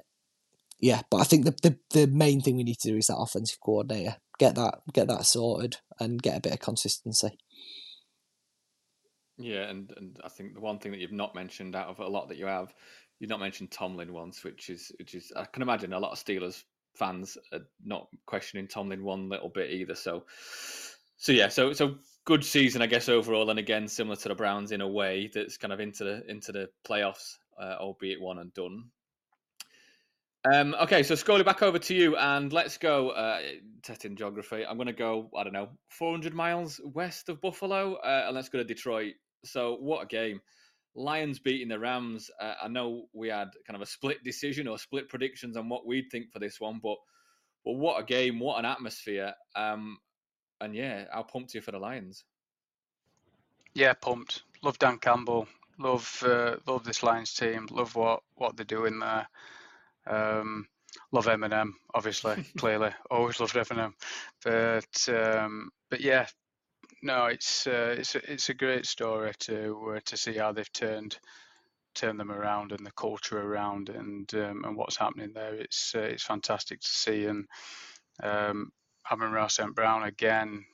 yeah. 0.79 1.01
But 1.09 1.17
I 1.17 1.23
think 1.23 1.45
the, 1.45 1.55
the 1.61 1.77
the 1.91 2.07
main 2.07 2.41
thing 2.41 2.57
we 2.57 2.63
need 2.63 2.79
to 2.79 2.91
do 2.91 2.97
is 2.97 3.07
that 3.07 3.17
offensive 3.17 3.59
coordinator 3.59 4.17
get 4.39 4.55
that 4.55 4.79
get 4.93 5.07
that 5.07 5.25
sorted 5.25 5.77
and 5.99 6.21
get 6.21 6.37
a 6.37 6.41
bit 6.41 6.53
of 6.53 6.59
consistency. 6.59 7.37
Yeah, 9.37 9.69
and, 9.69 9.91
and 9.97 10.19
I 10.23 10.29
think 10.29 10.53
the 10.53 10.61
one 10.61 10.77
thing 10.77 10.91
that 10.91 10.99
you've 10.99 11.11
not 11.11 11.33
mentioned 11.33 11.75
out 11.75 11.87
of 11.87 11.99
a 11.99 12.07
lot 12.07 12.29
that 12.29 12.37
you 12.37 12.45
have, 12.45 12.73
you've 13.19 13.31
not 13.31 13.39
mentioned 13.39 13.71
Tomlin 13.71 14.13
once, 14.13 14.43
which 14.43 14.69
is 14.69 14.91
which 14.99 15.15
is 15.15 15.31
I 15.35 15.45
can 15.45 15.63
imagine 15.63 15.93
a 15.93 15.99
lot 15.99 16.11
of 16.11 16.23
Steelers 16.23 16.63
fans 16.95 17.37
are 17.51 17.61
not 17.83 18.07
questioning 18.25 18.67
Tomlin 18.67 19.03
one 19.03 19.29
little 19.29 19.49
bit 19.49 19.71
either. 19.71 19.95
So, 19.95 20.25
so 21.17 21.31
yeah, 21.31 21.47
so 21.47 21.73
so 21.73 21.95
good 22.25 22.43
season, 22.43 22.81
I 22.81 22.87
guess 22.87 23.09
overall, 23.09 23.49
and 23.49 23.59
again 23.59 23.87
similar 23.87 24.15
to 24.17 24.29
the 24.29 24.35
Browns 24.35 24.71
in 24.71 24.81
a 24.81 24.87
way 24.87 25.29
that's 25.33 25.57
kind 25.57 25.73
of 25.73 25.79
into 25.79 26.03
the 26.03 26.29
into 26.29 26.51
the 26.51 26.69
playoffs, 26.87 27.37
uh, 27.59 27.75
albeit 27.79 28.21
one 28.21 28.39
and 28.39 28.53
done. 28.53 28.85
Um, 30.51 30.75
okay, 30.81 31.03
so 31.03 31.15
scrolling 31.15 31.45
back 31.45 31.61
over 31.61 31.79
to 31.79 31.95
you, 31.95 32.17
and 32.17 32.51
let's 32.51 32.77
go 32.77 33.11
uh, 33.11 33.39
testing 33.81 34.17
geography. 34.17 34.65
I'm 34.65 34.75
going 34.75 34.87
to 34.87 34.93
go, 34.93 35.29
I 35.37 35.43
don't 35.45 35.53
know, 35.53 35.69
400 35.87 36.33
miles 36.33 36.81
west 36.83 37.29
of 37.29 37.39
Buffalo, 37.39 37.95
uh, 37.95 38.23
and 38.25 38.35
let's 38.35 38.49
go 38.49 38.57
to 38.57 38.65
Detroit. 38.65 39.13
So, 39.45 39.77
what 39.79 40.03
a 40.03 40.05
game! 40.05 40.41
Lions 40.95 41.39
beating 41.39 41.69
the 41.69 41.79
Rams. 41.79 42.29
Uh, 42.41 42.55
I 42.61 42.67
know 42.67 43.05
we 43.13 43.29
had 43.29 43.51
kind 43.65 43.75
of 43.75 43.81
a 43.81 43.85
split 43.85 44.23
decision 44.23 44.67
or 44.67 44.77
split 44.77 45.07
predictions 45.07 45.55
on 45.55 45.69
what 45.69 45.87
we'd 45.87 46.09
think 46.11 46.31
for 46.31 46.39
this 46.39 46.59
one, 46.59 46.79
but 46.83 46.97
but 47.63 47.73
what 47.73 48.01
a 48.01 48.05
game! 48.05 48.39
What 48.39 48.59
an 48.59 48.65
atmosphere! 48.65 49.33
Um, 49.55 49.97
and 50.63 50.75
yeah, 50.75 51.05
how 51.11 51.23
pumped 51.23 51.53
you 51.53 51.61
for 51.61 51.71
the 51.71 51.79
Lions? 51.79 52.23
Yeah, 53.73 53.93
pumped. 53.93 54.43
Love 54.61 54.79
Dan 54.79 54.97
Campbell. 54.97 55.47
Love 55.79 56.23
uh, 56.25 56.55
love 56.67 56.83
this 56.83 57.03
Lions 57.03 57.33
team. 57.33 57.67
Love 57.71 57.95
what 57.95 58.21
what 58.35 58.55
they're 58.55 58.65
doing 58.65 58.99
there. 58.99 59.27
Um, 60.05 60.67
love 61.11 61.25
Eminem, 61.25 61.71
obviously, 61.93 62.43
clearly. 62.57 62.91
Always 63.09 63.39
loved 63.39 63.55
Eminem, 63.55 63.93
but 64.43 65.09
um, 65.09 65.69
but 65.89 66.01
yeah, 66.01 66.27
no, 67.01 67.25
it's 67.25 67.67
uh, 67.67 67.95
it's 67.97 68.15
a, 68.15 68.31
it's 68.31 68.49
a 68.49 68.53
great 68.53 68.85
story 68.85 69.33
to 69.39 69.95
uh, 69.95 69.99
to 70.05 70.17
see 70.17 70.33
how 70.33 70.51
they've 70.51 70.71
turned 70.73 71.17
turned 71.95 72.19
them 72.19 72.31
around 72.31 72.71
and 72.71 72.85
the 72.85 72.91
culture 72.91 73.39
around 73.39 73.89
and 73.89 74.33
um, 74.35 74.63
and 74.65 74.77
what's 74.77 74.97
happening 74.97 75.31
there. 75.33 75.55
It's 75.55 75.93
uh, 75.95 75.99
it's 75.99 76.23
fantastic 76.23 76.81
to 76.81 76.87
see 76.87 77.25
and 77.25 77.45
um, 78.21 78.71
Amon-Ra 79.11 79.47
St. 79.47 79.75
Brown 79.75 80.03
again, 80.03 80.65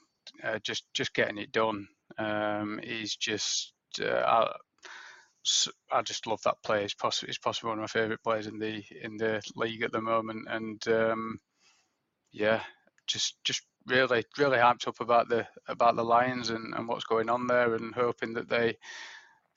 uh, 0.43 0.59
just 0.59 0.85
just 0.93 1.13
getting 1.13 1.37
it 1.37 1.51
done. 1.51 1.87
Um, 2.17 2.79
he's 2.83 3.15
just 3.15 3.73
uh, 4.01 4.05
I, 4.05 4.51
I, 5.91 6.01
just 6.01 6.27
love 6.27 6.41
that 6.43 6.61
player. 6.63 6.83
He's 6.83 6.93
possibly 6.93 7.29
he's 7.29 7.39
possibly 7.39 7.69
one 7.69 7.79
of 7.79 7.83
my 7.83 7.87
favourite 7.87 8.23
players 8.23 8.47
in 8.47 8.59
the 8.59 8.83
in 9.01 9.17
the 9.17 9.41
league 9.55 9.83
at 9.83 9.91
the 9.91 10.01
moment, 10.01 10.47
and 10.49 10.85
um, 10.87 11.39
yeah, 12.31 12.61
just 13.07 13.43
just 13.43 13.63
really 13.87 14.23
really 14.37 14.57
hyped 14.57 14.87
up 14.87 14.99
about 14.99 15.29
the 15.29 15.47
about 15.67 15.95
the 15.95 16.03
Lions 16.03 16.49
and, 16.49 16.73
and 16.75 16.87
what's 16.87 17.05
going 17.05 17.29
on 17.29 17.47
there, 17.47 17.75
and 17.75 17.93
hoping 17.95 18.33
that 18.33 18.49
they 18.49 18.77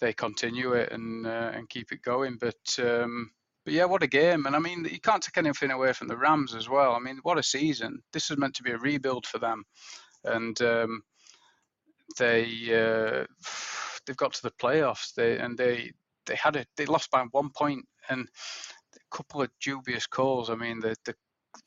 they 0.00 0.12
continue 0.12 0.72
it 0.72 0.92
and 0.92 1.26
uh, 1.26 1.50
and 1.54 1.68
keep 1.68 1.92
it 1.92 2.02
going. 2.02 2.38
But 2.40 2.78
um, 2.78 3.30
but 3.64 3.74
yeah, 3.74 3.84
what 3.84 4.02
a 4.02 4.08
game! 4.08 4.46
And 4.46 4.56
I 4.56 4.58
mean, 4.58 4.84
you 4.90 5.00
can't 5.00 5.22
take 5.22 5.38
anything 5.38 5.70
away 5.70 5.92
from 5.92 6.08
the 6.08 6.16
Rams 6.16 6.54
as 6.54 6.68
well. 6.68 6.92
I 6.94 6.98
mean, 6.98 7.18
what 7.22 7.38
a 7.38 7.42
season! 7.42 8.02
This 8.12 8.30
is 8.30 8.38
meant 8.38 8.54
to 8.54 8.62
be 8.62 8.72
a 8.72 8.78
rebuild 8.78 9.26
for 9.26 9.38
them, 9.38 9.64
and 10.24 10.60
um, 10.62 11.02
they 12.18 12.44
uh, 12.72 13.26
they've 14.06 14.16
got 14.16 14.32
to 14.34 14.42
the 14.42 14.52
playoffs. 14.52 15.14
They 15.14 15.38
and 15.38 15.56
they 15.56 15.92
they 16.26 16.36
had 16.36 16.56
it. 16.56 16.68
They 16.76 16.86
lost 16.86 17.10
by 17.10 17.24
one 17.30 17.50
point 17.50 17.84
and 18.08 18.28
a 18.94 19.16
couple 19.16 19.42
of 19.42 19.50
dubious 19.60 20.06
calls. 20.06 20.50
I 20.50 20.54
mean, 20.54 20.80
the 20.80 20.94
the 21.04 21.14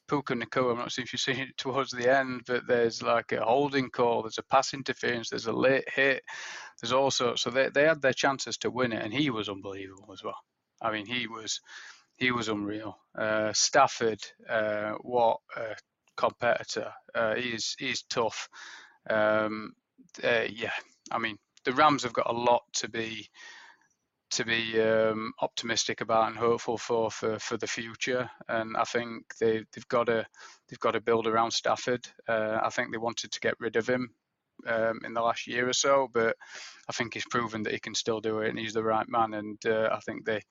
Puka 0.08 0.34
Nacua, 0.34 0.72
I'm 0.72 0.78
not 0.80 0.92
sure 0.92 1.04
if 1.04 1.14
you've 1.14 1.22
seen 1.22 1.40
it 1.40 1.58
towards 1.58 1.92
the 1.92 2.12
end, 2.12 2.42
but 2.48 2.68
there's 2.68 3.02
like 3.02 3.32
a 3.32 3.44
holding 3.44 3.90
call, 3.90 4.24
there's 4.24 4.38
a 4.38 4.44
pass 4.44 4.74
interference, 4.74 5.30
there's 5.30 5.46
a 5.46 5.54
late 5.54 5.88
hit, 5.94 6.24
there's 6.82 6.92
also 6.92 7.36
so 7.36 7.50
they 7.50 7.70
they 7.70 7.84
had 7.84 8.02
their 8.02 8.14
chances 8.14 8.58
to 8.60 8.72
win 8.72 8.94
it, 8.94 9.04
and 9.04 9.14
he 9.14 9.30
was 9.30 9.50
unbelievable 9.50 10.12
as 10.12 10.24
well. 10.24 10.38
I 10.82 10.92
mean, 10.92 11.06
he 11.06 11.28
was 11.28 11.62
he 12.18 12.32
was 12.32 12.48
unreal. 12.48 12.98
Uh, 13.18 13.52
Stafford, 13.54 14.22
uh, 14.50 14.94
what 15.02 15.38
a 15.56 15.76
competitor. 16.16 16.92
Uh, 17.14 17.36
he's 17.36 17.76
he's 17.78 18.04
tough. 18.04 18.48
Um, 19.10 19.74
uh, 20.24 20.46
yeah, 20.50 20.74
I 21.12 21.18
mean, 21.20 21.38
the 21.66 21.74
Rams 21.74 22.04
have 22.04 22.14
got 22.14 22.30
a 22.30 22.34
lot 22.34 22.64
to 22.74 22.90
be 22.90 23.28
to 24.32 24.44
be 24.44 24.82
um, 24.82 25.32
optimistic 25.42 26.02
about 26.02 26.28
and 26.28 26.38
hopeful 26.38 26.78
for, 26.78 27.12
for 27.12 27.40
for 27.40 27.58
the 27.58 27.68
future. 27.68 28.30
And 28.48 28.76
I 28.78 28.84
think 28.84 29.24
they 29.40 29.64
they've 29.74 29.88
got 29.88 30.06
to 30.06 30.26
they've 30.68 30.80
got 30.80 30.92
to 30.92 31.02
build 31.02 31.28
around 31.28 31.52
Stafford. 31.52 32.06
Uh, 32.28 32.60
I 32.64 32.70
think 32.70 32.92
they 32.92 32.98
wanted 32.98 33.32
to 33.32 33.40
get 33.40 33.56
rid 33.60 33.76
of 33.76 33.88
him 33.88 34.10
um, 34.68 35.00
in 35.06 35.14
the 35.14 35.22
last 35.22 35.48
year 35.48 35.68
or 35.68 35.74
so, 35.74 36.10
but 36.14 36.36
I 36.90 36.94
think 36.94 37.14
he's 37.14 37.26
proven 37.30 37.64
that 37.64 37.74
he 37.74 37.80
can 37.80 37.96
still 37.96 38.20
do 38.20 38.40
it 38.40 38.50
and 38.50 38.60
he's 38.60 38.74
the 38.74 38.84
right 38.84 39.08
man. 39.08 39.34
And 39.34 39.66
uh, 39.66 39.90
I 39.92 40.00
think 40.00 40.26
they 40.26 40.42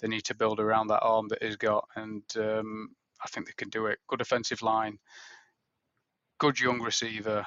they 0.00 0.08
need 0.08 0.24
to 0.24 0.34
build 0.34 0.60
around 0.60 0.88
that 0.88 1.02
arm 1.02 1.28
that 1.28 1.42
he's 1.42 1.56
got, 1.56 1.86
and 1.96 2.22
um, 2.36 2.90
I 3.22 3.28
think 3.28 3.46
they 3.46 3.54
can 3.56 3.70
do 3.70 3.86
it. 3.86 3.98
Good 4.08 4.20
offensive 4.20 4.62
line, 4.62 4.98
good 6.38 6.58
young 6.60 6.80
receiver. 6.80 7.46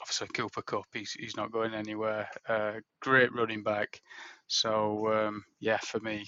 Obviously, 0.00 0.28
Cooper 0.28 0.62
Kupp, 0.62 0.86
he's 0.92 1.12
he's 1.12 1.36
not 1.36 1.52
going 1.52 1.74
anywhere. 1.74 2.28
Uh, 2.48 2.74
great 3.00 3.34
running 3.34 3.62
back. 3.62 4.00
So 4.46 5.12
um, 5.12 5.44
yeah, 5.60 5.78
for 5.78 6.00
me, 6.00 6.24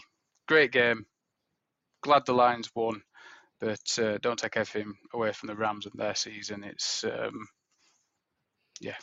great 0.48 0.72
game. 0.72 1.06
Glad 2.02 2.26
the 2.26 2.32
Lions 2.32 2.70
won, 2.74 3.00
but 3.60 3.98
uh, 3.98 4.18
don't 4.22 4.38
take 4.38 4.56
everything 4.56 4.92
away 5.14 5.32
from 5.32 5.46
the 5.46 5.54
Rams 5.54 5.86
and 5.86 5.94
their 5.96 6.14
season. 6.14 6.64
It's 6.64 7.04
um, 7.04 7.46
yeah, 8.80 8.96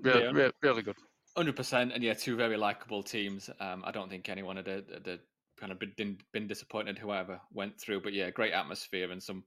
really, 0.00 0.22
yeah. 0.22 0.30
really, 0.30 0.52
really 0.62 0.82
good. 0.82 0.96
Hundred 1.36 1.56
percent, 1.56 1.92
and 1.92 2.02
yeah, 2.02 2.14
two 2.14 2.36
very 2.36 2.56
likable 2.56 3.02
teams. 3.02 3.50
Um, 3.60 3.82
I 3.84 3.90
don't 3.90 4.08
think 4.08 4.28
anyone 4.28 4.56
had, 4.56 4.66
had, 4.66 5.20
kind 5.58 5.72
of 5.72 5.78
been 5.96 6.18
been 6.32 6.46
disappointed 6.46 6.98
whoever 6.98 7.40
went 7.52 7.80
through, 7.80 8.00
but 8.00 8.12
yeah, 8.12 8.30
great 8.30 8.52
atmosphere 8.52 9.10
and 9.10 9.22
some 9.22 9.44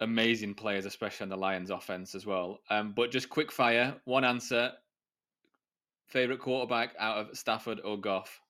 amazing 0.00 0.54
players, 0.54 0.86
especially 0.86 1.24
on 1.24 1.28
the 1.30 1.36
Lions 1.36 1.70
offense 1.70 2.14
as 2.14 2.26
well. 2.26 2.60
Um, 2.70 2.92
but 2.94 3.10
just 3.10 3.28
quick 3.28 3.52
fire, 3.52 3.96
one 4.04 4.24
answer. 4.24 4.72
Favorite 6.06 6.40
quarterback 6.40 6.94
out 6.98 7.18
of 7.18 7.36
Stafford 7.36 7.80
or 7.84 7.98
Goff? 7.98 8.40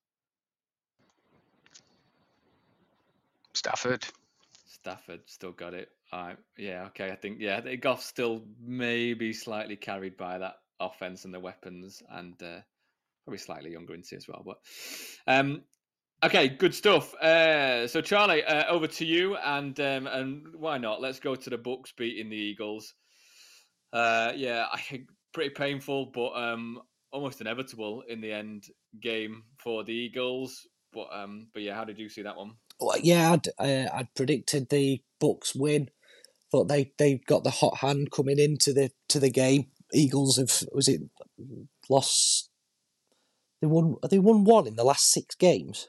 Stafford. 3.52 4.06
Stafford 4.66 5.20
still 5.26 5.50
got 5.50 5.75
it. 5.75 5.88
Uh, 6.12 6.34
yeah, 6.56 6.84
okay. 6.87 7.10
I 7.10 7.16
think 7.16 7.38
yeah, 7.40 7.60
Goff 7.76 8.02
still 8.02 8.44
maybe 8.64 9.32
slightly 9.32 9.76
carried 9.76 10.16
by 10.16 10.38
that 10.38 10.56
offense 10.80 11.25
and 11.25 11.35
the 11.35 11.40
weapons, 11.40 12.02
and 12.11 12.40
uh, 12.42 12.61
probably 13.25 13.38
slightly 13.38 13.73
younger 13.73 13.94
in 13.94 14.02
as 14.12 14.26
well. 14.28 14.42
But 14.44 14.58
um, 15.26 15.62
Okay, 16.20 16.49
good 16.49 16.75
stuff. 16.75 17.14
Uh, 17.14 17.87
so, 17.87 18.00
Charlie, 18.00 18.42
uh, 18.42 18.66
over 18.68 18.88
to 18.88 19.04
you, 19.04 19.37
and 19.37 19.78
um, 19.78 20.08
and 20.08 20.42
why 20.56 20.76
not? 20.76 21.00
Let's 21.00 21.20
go 21.20 21.37
to 21.37 21.50
the 21.50 21.56
Bucs 21.56 21.94
beating 21.97 22.28
the 22.28 22.37
Eagles. 22.37 22.94
Uh, 23.92 24.32
yeah, 24.35 24.66
I 24.73 24.80
think 24.80 25.11
pretty 25.32 25.50
painful, 25.50 26.11
but 26.12 26.30
um, 26.30 26.80
almost 27.12 27.40
inevitable 27.40 28.02
in 28.08 28.20
the 28.20 28.32
end 28.32 28.64
game 29.00 29.44
for 29.62 29.85
the 29.85 29.92
Eagles. 29.92 30.66
But 30.92 31.06
um, 31.12 31.49
but 31.54 31.62
yeah, 31.62 31.76
how 31.76 31.85
did 31.85 32.00
you 32.00 32.08
see 32.08 32.23
that 32.23 32.37
one? 32.37 32.54
Well, 32.80 32.99
yeah, 33.00 33.32
I'd 33.32 33.49
uh, 33.56 33.88
I'd 33.94 34.14
predicted 34.16 34.70
the 34.70 35.00
Bucs 35.23 35.54
win. 35.54 35.88
Thought 36.50 36.66
they 36.66 36.92
they 36.99 37.20
got 37.28 37.44
the 37.44 37.50
hot 37.50 37.76
hand 37.76 38.11
coming 38.11 38.40
into 38.40 38.73
the 38.73 38.90
to 39.11 39.20
the 39.20 39.30
game. 39.30 39.66
Eagles 39.92 40.37
have 40.37 40.52
was 40.73 40.88
it 40.88 41.00
lost? 41.88 42.50
They 43.61 43.66
won. 43.66 43.97
They 44.09 44.18
won 44.18 44.45
one 44.45 44.66
in 44.66 44.76
the 44.76 44.85
last 44.85 45.11
six 45.11 45.35
games. 45.35 45.88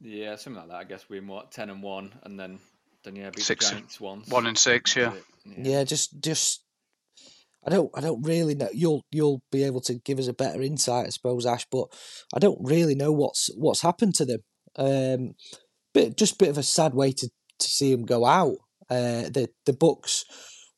Yeah, 0.00 0.36
something 0.36 0.60
like 0.60 0.68
that. 0.68 0.76
I 0.76 0.84
guess 0.84 1.08
we 1.08 1.20
won 1.20 1.28
what 1.28 1.52
ten 1.52 1.70
and 1.70 1.82
one, 1.82 2.12
and 2.22 2.38
then 2.38 2.60
then 3.04 3.16
yeah, 3.16 3.30
beat 3.30 3.44
Six- 3.44 3.68
the 3.68 3.74
Giants 3.74 4.00
once. 4.00 4.28
One 4.28 4.46
and 4.46 4.58
six, 4.58 4.96
yeah. 4.96 5.12
Yeah. 5.44 5.54
Yeah, 5.78 5.84
just 5.84 6.20
just 6.20 6.64
I 7.66 7.70
don't 7.70 7.90
I 7.94 8.00
don't 8.00 8.22
really 8.22 8.54
know. 8.54 8.68
You'll 8.72 9.02
you'll 9.10 9.42
be 9.50 9.64
able 9.64 9.80
to 9.82 9.94
give 9.94 10.18
us 10.18 10.28
a 10.28 10.34
better 10.34 10.62
insight, 10.62 11.06
I 11.06 11.10
suppose, 11.10 11.46
Ash. 11.46 11.66
But 11.70 11.86
I 12.34 12.38
don't 12.38 12.58
really 12.60 12.94
know 12.94 13.12
what's 13.12 13.50
what's 13.56 13.82
happened 13.82 14.14
to 14.16 14.24
them. 14.24 14.40
Um, 14.76 15.34
bit 15.92 16.16
just 16.16 16.38
bit 16.38 16.48
of 16.48 16.58
a 16.58 16.62
sad 16.62 16.94
way 16.94 17.12
to, 17.12 17.28
to 17.58 17.68
see 17.68 17.90
them 17.92 18.04
go 18.04 18.24
out. 18.24 18.56
Uh, 18.90 19.30
the 19.30 19.48
the 19.64 19.72
Bucs 19.72 20.24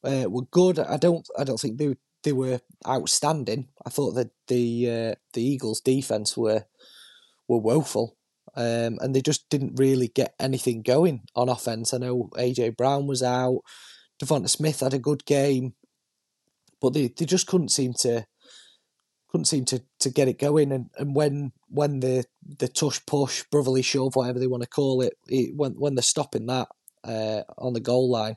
uh, 0.04 0.28
were 0.28 0.46
good. 0.50 0.78
I 0.78 0.96
don't 0.96 1.26
I 1.38 1.44
don't 1.44 1.58
think 1.58 1.78
they 1.78 1.96
they 2.26 2.32
were 2.32 2.60
outstanding. 2.86 3.68
I 3.86 3.90
thought 3.90 4.12
that 4.16 4.30
the 4.48 4.90
uh, 4.90 5.14
the 5.32 5.42
Eagles' 5.42 5.80
defense 5.80 6.36
were 6.36 6.64
were 7.48 7.60
woeful. 7.60 8.16
Um, 8.56 8.98
and 9.02 9.14
they 9.14 9.20
just 9.20 9.48
didn't 9.50 9.78
really 9.78 10.08
get 10.08 10.34
anything 10.40 10.80
going 10.80 11.20
on 11.34 11.50
offense. 11.50 11.92
I 11.92 11.98
know 11.98 12.30
AJ 12.36 12.76
Brown 12.76 13.06
was 13.06 13.22
out. 13.22 13.60
DeVonta 14.22 14.48
Smith 14.48 14.80
had 14.80 14.94
a 14.94 14.98
good 14.98 15.26
game, 15.26 15.74
but 16.80 16.94
they, 16.94 17.08
they 17.08 17.26
just 17.26 17.46
couldn't 17.46 17.68
seem 17.68 17.92
to 18.00 18.26
couldn't 19.28 19.44
seem 19.44 19.66
to, 19.66 19.82
to 20.00 20.10
get 20.10 20.28
it 20.28 20.38
going. 20.38 20.72
And, 20.72 20.86
and 20.96 21.14
when 21.14 21.52
when 21.68 22.00
the 22.00 22.24
the 22.42 22.68
tush 22.68 23.00
push, 23.06 23.44
brotherly 23.52 23.82
shove, 23.82 24.16
whatever 24.16 24.38
they 24.38 24.46
want 24.46 24.62
to 24.62 24.68
call 24.68 25.02
it, 25.02 25.14
it 25.28 25.54
when 25.54 25.72
when 25.72 25.94
they're 25.94 26.02
stopping 26.02 26.46
that 26.46 26.68
uh, 27.04 27.42
on 27.58 27.74
the 27.74 27.80
goal 27.80 28.10
line, 28.10 28.36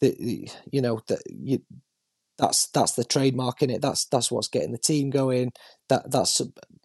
the, 0.00 0.48
you 0.70 0.82
know 0.82 1.00
that 1.08 1.22
you. 1.26 1.60
That's 2.38 2.66
that's 2.68 2.92
the 2.92 3.04
trademark 3.04 3.62
in 3.62 3.70
it. 3.70 3.80
That's 3.82 4.04
that's 4.06 4.30
what's 4.30 4.48
getting 4.48 4.72
the 4.72 4.78
team 4.78 5.10
going. 5.10 5.52
That 5.88 6.10
that's 6.10 6.42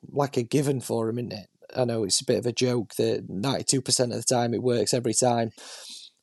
like 0.09 0.37
a 0.37 0.43
given 0.43 0.81
for 0.81 1.07
them, 1.07 1.19
isn't 1.19 1.33
it? 1.33 1.47
I 1.75 1.85
know 1.85 2.03
it's 2.03 2.21
a 2.21 2.25
bit 2.25 2.39
of 2.39 2.45
a 2.45 2.51
joke 2.53 2.95
that 2.95 3.25
ninety 3.29 3.63
two 3.63 3.81
percent 3.81 4.13
of 4.13 4.17
the 4.17 4.35
time 4.35 4.53
it 4.53 4.63
works 4.63 4.93
every 4.93 5.13
time, 5.13 5.51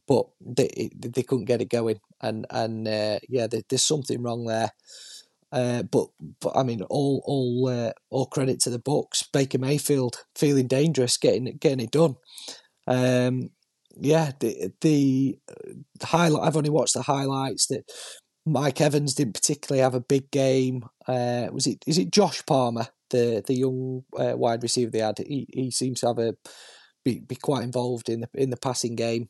but 0.07 0.27
they 0.41 0.91
they 0.99 1.23
couldn't 1.23 1.47
get 1.47 1.61
it 1.61 1.71
going, 1.71 2.01
and 2.21 2.47
and 2.51 2.89
uh, 2.89 3.19
yeah, 3.29 3.47
there, 3.47 3.63
there's 3.69 3.85
something 3.85 4.23
wrong 4.23 4.47
there. 4.47 4.73
Uh, 5.51 5.83
but 5.83 6.09
but 6.41 6.57
I 6.57 6.63
mean, 6.63 6.83
all 6.83 7.23
all 7.27 7.69
uh, 7.69 7.93
all 8.11 8.27
credit 8.27 8.61
to 8.61 8.71
the 8.71 8.79
Bucs. 8.79 9.25
Baker 9.33 9.59
Mayfield 9.59 10.25
feeling 10.35 10.67
dangerous, 10.67 11.17
getting 11.17 11.57
getting 11.59 11.81
it 11.81 11.91
done. 11.91 12.17
Um, 12.87 13.51
yeah, 13.97 14.33
the 14.41 14.73
the 14.81 15.39
highlight. 16.03 16.47
I've 16.47 16.57
only 16.57 16.71
watched 16.71 16.95
the 16.95 17.03
highlights. 17.03 17.67
That 17.69 17.85
Mike 18.49 18.81
Evans 18.81 19.15
didn't 19.15 19.35
particularly 19.35 19.83
have 19.83 19.95
a 19.95 20.01
big 20.01 20.31
game. 20.31 20.89
Uh, 21.07 21.49
was 21.53 21.67
it 21.67 21.83
is 21.87 21.99
it 21.99 22.11
Josh 22.11 22.45
Palmer, 22.47 22.89
the 23.11 23.43
the 23.47 23.55
young 23.55 24.05
uh, 24.19 24.37
wide 24.37 24.63
receiver 24.63 24.91
they 24.91 25.01
had? 25.01 25.19
He 25.19 25.47
he 25.53 25.71
seems 25.71 26.01
to 26.01 26.09
have 26.09 26.19
a 26.19 26.35
be, 27.05 27.21
be 27.21 27.37
quite 27.37 27.65
involved 27.65 28.09
in 28.09 28.21
the 28.21 28.29
in 28.35 28.51
the 28.51 28.57
passing 28.57 28.97
game. 28.97 29.29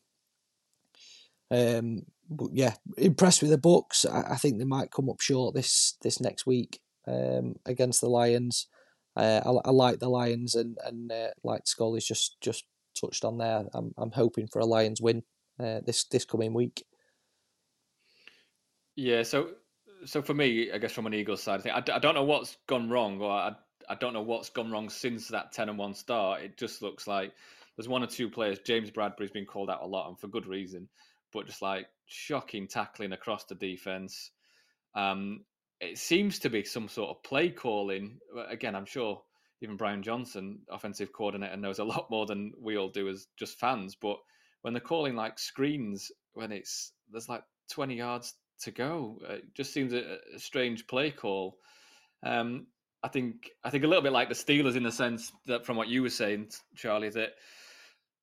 Um, 1.51 2.03
but 2.31 2.51
yeah, 2.53 2.75
impressed 2.97 3.43
with 3.43 3.51
the 3.51 3.59
Bucs. 3.59 4.07
I, 4.11 4.35
I 4.35 4.37
think 4.37 4.59
they 4.59 4.65
might 4.65 4.91
come 4.91 5.09
up 5.09 5.21
short 5.21 5.55
this 5.55 5.97
this 6.03 6.21
next 6.21 6.47
week 6.47 6.81
um, 7.07 7.57
against 7.67 8.01
the 8.01 8.09
Lions. 8.09 8.67
Uh, 9.17 9.41
I, 9.45 9.69
I 9.69 9.71
like 9.71 9.99
the 9.99 10.09
Lions, 10.09 10.55
and 10.55 10.77
and 10.85 11.11
uh, 11.11 11.29
like 11.43 11.67
Scully's 11.67 12.07
just 12.07 12.41
just 12.41 12.65
touched 12.99 13.25
on 13.25 13.39
there. 13.39 13.65
I'm 13.73 13.93
I'm 13.97 14.13
hoping 14.13 14.47
for 14.47 14.61
a 14.61 14.67
Lions 14.67 15.01
win 15.01 15.23
uh, 15.59 15.81
this 15.85 16.05
this 16.05 16.25
coming 16.25 16.55
week. 16.55 16.85
Yeah, 18.99 19.23
so 19.23 19.51
so 20.07 20.23
for 20.23 20.35
me, 20.35 20.73
I 20.73 20.79
guess 20.79 20.91
from 20.91 21.07
an 21.07 21.15
Eagles 21.15 21.41
side, 21.41 21.61
I 21.61 21.63
think 21.63 21.75
I, 21.77 21.97
I 21.97 21.99
don't 22.01 22.17
know 22.17 22.25
what's 22.25 22.57
gone 22.67 22.91
wrong, 22.91 23.21
or 23.21 23.31
I, 23.31 23.53
I 23.89 23.95
don't 23.95 24.13
know 24.13 24.23
what's 24.23 24.51
gone 24.51 24.73
wrong 24.73 24.89
since 24.91 25.29
that 25.29 25.53
ten 25.53 25.69
and 25.69 25.79
one 25.79 25.95
start. 25.95 26.43
It 26.43 26.57
just 26.57 26.83
looks 26.83 27.07
like 27.07 27.33
there's 27.77 27.87
one 27.87 28.03
or 28.03 28.09
two 28.09 28.29
players. 28.29 28.59
James 28.59 28.91
Bradberry's 28.91 29.31
been 29.31 29.47
called 29.47 29.71
out 29.71 29.85
a 29.85 29.87
lot, 29.87 30.09
and 30.09 30.19
for 30.19 30.27
good 30.27 30.49
reason. 30.49 30.89
But 31.33 31.47
just 31.47 31.63
like 31.63 31.87
shocking 32.07 32.67
tackling 32.67 33.13
across 33.13 33.45
the 33.45 33.55
defense. 33.55 34.33
Um, 34.97 35.45
it 35.81 35.97
seems 35.97 36.41
to 36.41 36.51
be 36.51 36.65
some 36.65 36.89
sort 36.89 37.11
of 37.11 37.23
play 37.23 37.51
calling. 37.51 38.19
Again, 38.49 38.75
I'm 38.75 38.85
sure 38.85 39.23
even 39.63 39.77
Brian 39.77 40.03
Johnson, 40.03 40.59
offensive 40.69 41.13
coordinator, 41.13 41.57
knows 41.57 41.79
a 41.79 41.85
lot 41.85 42.11
more 42.11 42.27
than 42.27 42.53
we 42.61 42.77
all 42.77 42.89
do 42.89 43.09
as 43.09 43.29
just 43.39 43.61
fans. 43.61 43.95
But 43.95 44.17
when 44.63 44.75
they're 44.75 44.81
calling 44.81 45.15
like 45.15 45.39
screens, 45.39 46.11
when 46.33 46.51
it's 46.51 46.91
there's 47.13 47.29
like 47.29 47.45
20 47.71 47.95
yards 47.95 48.35
to 48.63 48.71
go, 48.71 49.19
it 49.29 49.55
just 49.55 49.73
seems 49.73 49.93
a, 49.93 50.19
a 50.35 50.39
strange 50.39 50.87
play 50.87 51.11
call. 51.11 51.59
Um, 52.25 52.67
I 53.03 53.09
think 53.09 53.51
I 53.65 53.71
think 53.71 53.85
a 53.85 53.87
little 53.87 54.03
bit 54.03 54.13
like 54.13 54.29
the 54.29 54.35
Steelers 54.35 54.77
in 54.77 54.83
the 54.83 54.93
sense 54.93 55.33
that 55.47 55.65
from 55.65 55.77
what 55.77 55.89
you 55.89 56.03
were 56.03 56.11
saying, 56.11 56.51
Charlie, 56.77 57.11
that 57.11 57.31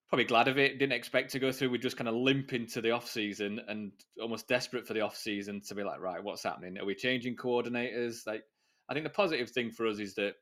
probably 0.10 0.26
glad 0.26 0.48
of 0.48 0.58
it. 0.58 0.80
Didn't 0.80 0.94
expect 0.94 1.32
to 1.32 1.40
go 1.40 1.52
through. 1.52 1.70
We 1.70 1.78
just 1.78 1.98
kind 1.98 2.08
of 2.08 2.16
limp 2.16 2.54
into 2.54 2.82
the 2.82 2.92
off 2.92 3.10
season 3.10 3.62
and 3.68 3.92
almost 4.22 4.48
desperate 4.48 4.88
for 4.88 4.94
the 4.94 5.02
off 5.02 5.16
season 5.16 5.62
to 5.68 5.76
be 5.76 5.84
like, 5.84 6.00
right, 6.00 6.24
what's 6.24 6.44
happening? 6.44 6.78
Are 6.78 6.86
we 6.86 6.96
changing 6.96 7.36
coordinators? 7.36 8.28
Like, 8.28 8.44
I 8.90 8.94
think 8.94 9.06
the 9.06 9.10
positive 9.10 9.50
thing 9.50 9.72
for 9.72 9.88
us 9.88 10.00
is 10.00 10.16
that 10.16 10.34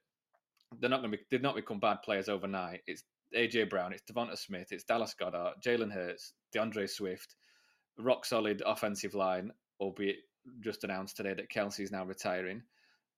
they're 0.79 0.89
not 0.89 1.01
going 1.01 1.11
to 1.11 1.17
be, 1.17 1.23
did 1.31 1.43
not 1.43 1.55
become 1.55 1.79
bad 1.79 1.97
players 2.03 2.29
overnight. 2.29 2.81
It's 2.87 3.03
AJ 3.35 3.69
Brown, 3.69 3.93
it's 3.93 4.03
DeVonta 4.11 4.37
Smith, 4.37 4.67
it's 4.71 4.83
Dallas 4.83 5.15
Goedert, 5.19 5.53
Jalen 5.65 5.91
Hurts, 5.91 6.33
D'Andre 6.51 6.87
Swift, 6.87 7.35
rock 7.97 8.25
solid 8.25 8.61
offensive 8.65 9.13
line, 9.13 9.51
albeit 9.83 10.17
just 10.61 10.83
announced 10.83 11.17
today 11.17 11.33
that 11.33 11.49
Kelce's 11.49 11.91
now 11.91 12.05
retiring. 12.05 12.61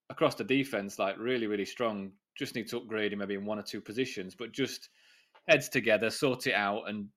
Across 0.10 0.36
the 0.36 0.44
defense, 0.44 1.00
like 1.00 1.18
really, 1.18 1.48
really 1.48 1.66
strong. 1.66 2.12
Just 2.38 2.56
need 2.56 2.68
to 2.68 2.78
upgrade 2.78 3.14
him 3.14 3.20
maybe 3.20 3.36
in 3.36 3.46
one 3.46 3.60
or 3.60 3.64
two 3.64 3.82
positions, 3.82 4.36
but 4.36 4.52
just 4.52 4.90
heads 5.48 5.70
together, 5.70 6.10
sort 6.10 6.48
it 6.48 6.54
out, 6.54 6.84
and 6.88 7.08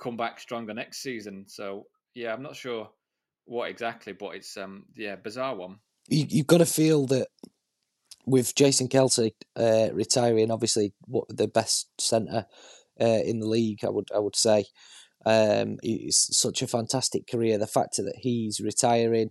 come 0.00 0.16
back 0.16 0.40
stronger 0.40 0.74
next 0.74 1.02
season. 1.02 1.44
So 1.46 1.86
yeah, 2.14 2.32
I'm 2.32 2.42
not 2.42 2.56
sure 2.56 2.90
what 3.44 3.70
exactly, 3.70 4.12
but 4.12 4.34
it's 4.34 4.56
um 4.56 4.84
yeah 4.96 5.16
bizarre 5.16 5.54
one. 5.54 5.76
You, 6.08 6.26
you've 6.28 6.46
got 6.46 6.58
to 6.58 6.66
feel 6.66 7.06
that 7.06 7.28
with 8.24 8.54
Jason 8.54 8.88
Kelce 8.88 9.32
uh, 9.56 9.88
retiring, 9.92 10.50
obviously 10.50 10.92
what 11.06 11.24
the 11.28 11.48
best 11.48 11.88
centre 12.00 12.46
uh, 13.00 13.04
in 13.04 13.40
the 13.40 13.48
league, 13.48 13.84
I 13.84 13.90
would 13.90 14.08
I 14.14 14.18
would 14.18 14.36
say. 14.36 14.64
Um, 15.26 15.76
it's 15.82 16.38
such 16.38 16.62
a 16.62 16.66
fantastic 16.66 17.26
career. 17.26 17.58
The 17.58 17.66
fact 17.66 17.96
that 17.96 18.14
he's 18.18 18.60
retiring, 18.60 19.30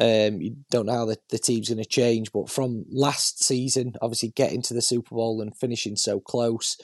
um, 0.00 0.40
you 0.40 0.56
don't 0.70 0.86
know 0.86 0.92
how 0.92 1.04
the, 1.04 1.18
the 1.30 1.38
team's 1.38 1.68
going 1.68 1.82
to 1.82 1.88
change. 1.88 2.30
But 2.32 2.48
from 2.48 2.84
last 2.90 3.42
season, 3.42 3.94
obviously 4.00 4.32
getting 4.34 4.62
to 4.62 4.74
the 4.74 4.80
Super 4.80 5.16
Bowl 5.16 5.42
and 5.42 5.56
finishing 5.56 5.96
so 5.96 6.20
close, 6.20 6.76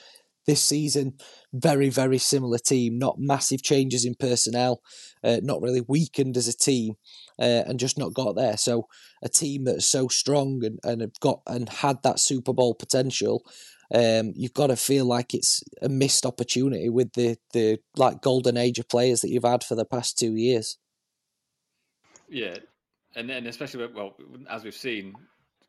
this 0.49 0.63
season, 0.63 1.13
very, 1.53 1.89
very 1.89 2.17
similar 2.17 2.57
team, 2.57 2.97
not 2.97 3.19
massive 3.19 3.61
changes 3.61 4.03
in 4.03 4.15
personnel, 4.15 4.81
uh, 5.23 5.37
not 5.43 5.61
really 5.61 5.81
weakened 5.87 6.35
as 6.37 6.47
a 6.47 6.57
team, 6.57 6.95
uh, 7.39 7.63
and 7.67 7.79
just 7.79 7.99
not 7.99 8.15
got 8.15 8.35
there. 8.35 8.57
So, 8.57 8.87
a 9.21 9.29
team 9.29 9.65
that's 9.65 9.87
so 9.87 10.07
strong 10.07 10.61
and, 10.63 10.79
and 10.83 11.01
have 11.01 11.19
got 11.19 11.41
and 11.45 11.69
had 11.69 12.01
that 12.03 12.19
Super 12.19 12.51
Bowl 12.51 12.73
potential, 12.73 13.43
um, 13.93 14.33
you've 14.35 14.53
got 14.53 14.67
to 14.67 14.75
feel 14.75 15.05
like 15.05 15.33
it's 15.33 15.63
a 15.81 15.89
missed 15.89 16.25
opportunity 16.25 16.89
with 16.89 17.13
the, 17.13 17.37
the 17.53 17.79
like 17.97 18.21
golden 18.21 18.57
age 18.57 18.79
of 18.79 18.87
players 18.87 19.21
that 19.21 19.29
you've 19.29 19.43
had 19.43 19.63
for 19.63 19.75
the 19.75 19.85
past 19.85 20.17
two 20.17 20.35
years. 20.35 20.77
Yeah, 22.29 22.57
and 23.15 23.29
then 23.29 23.47
especially 23.47 23.87
well, 23.87 24.15
as 24.49 24.63
we've 24.63 24.75
seen, 24.75 25.15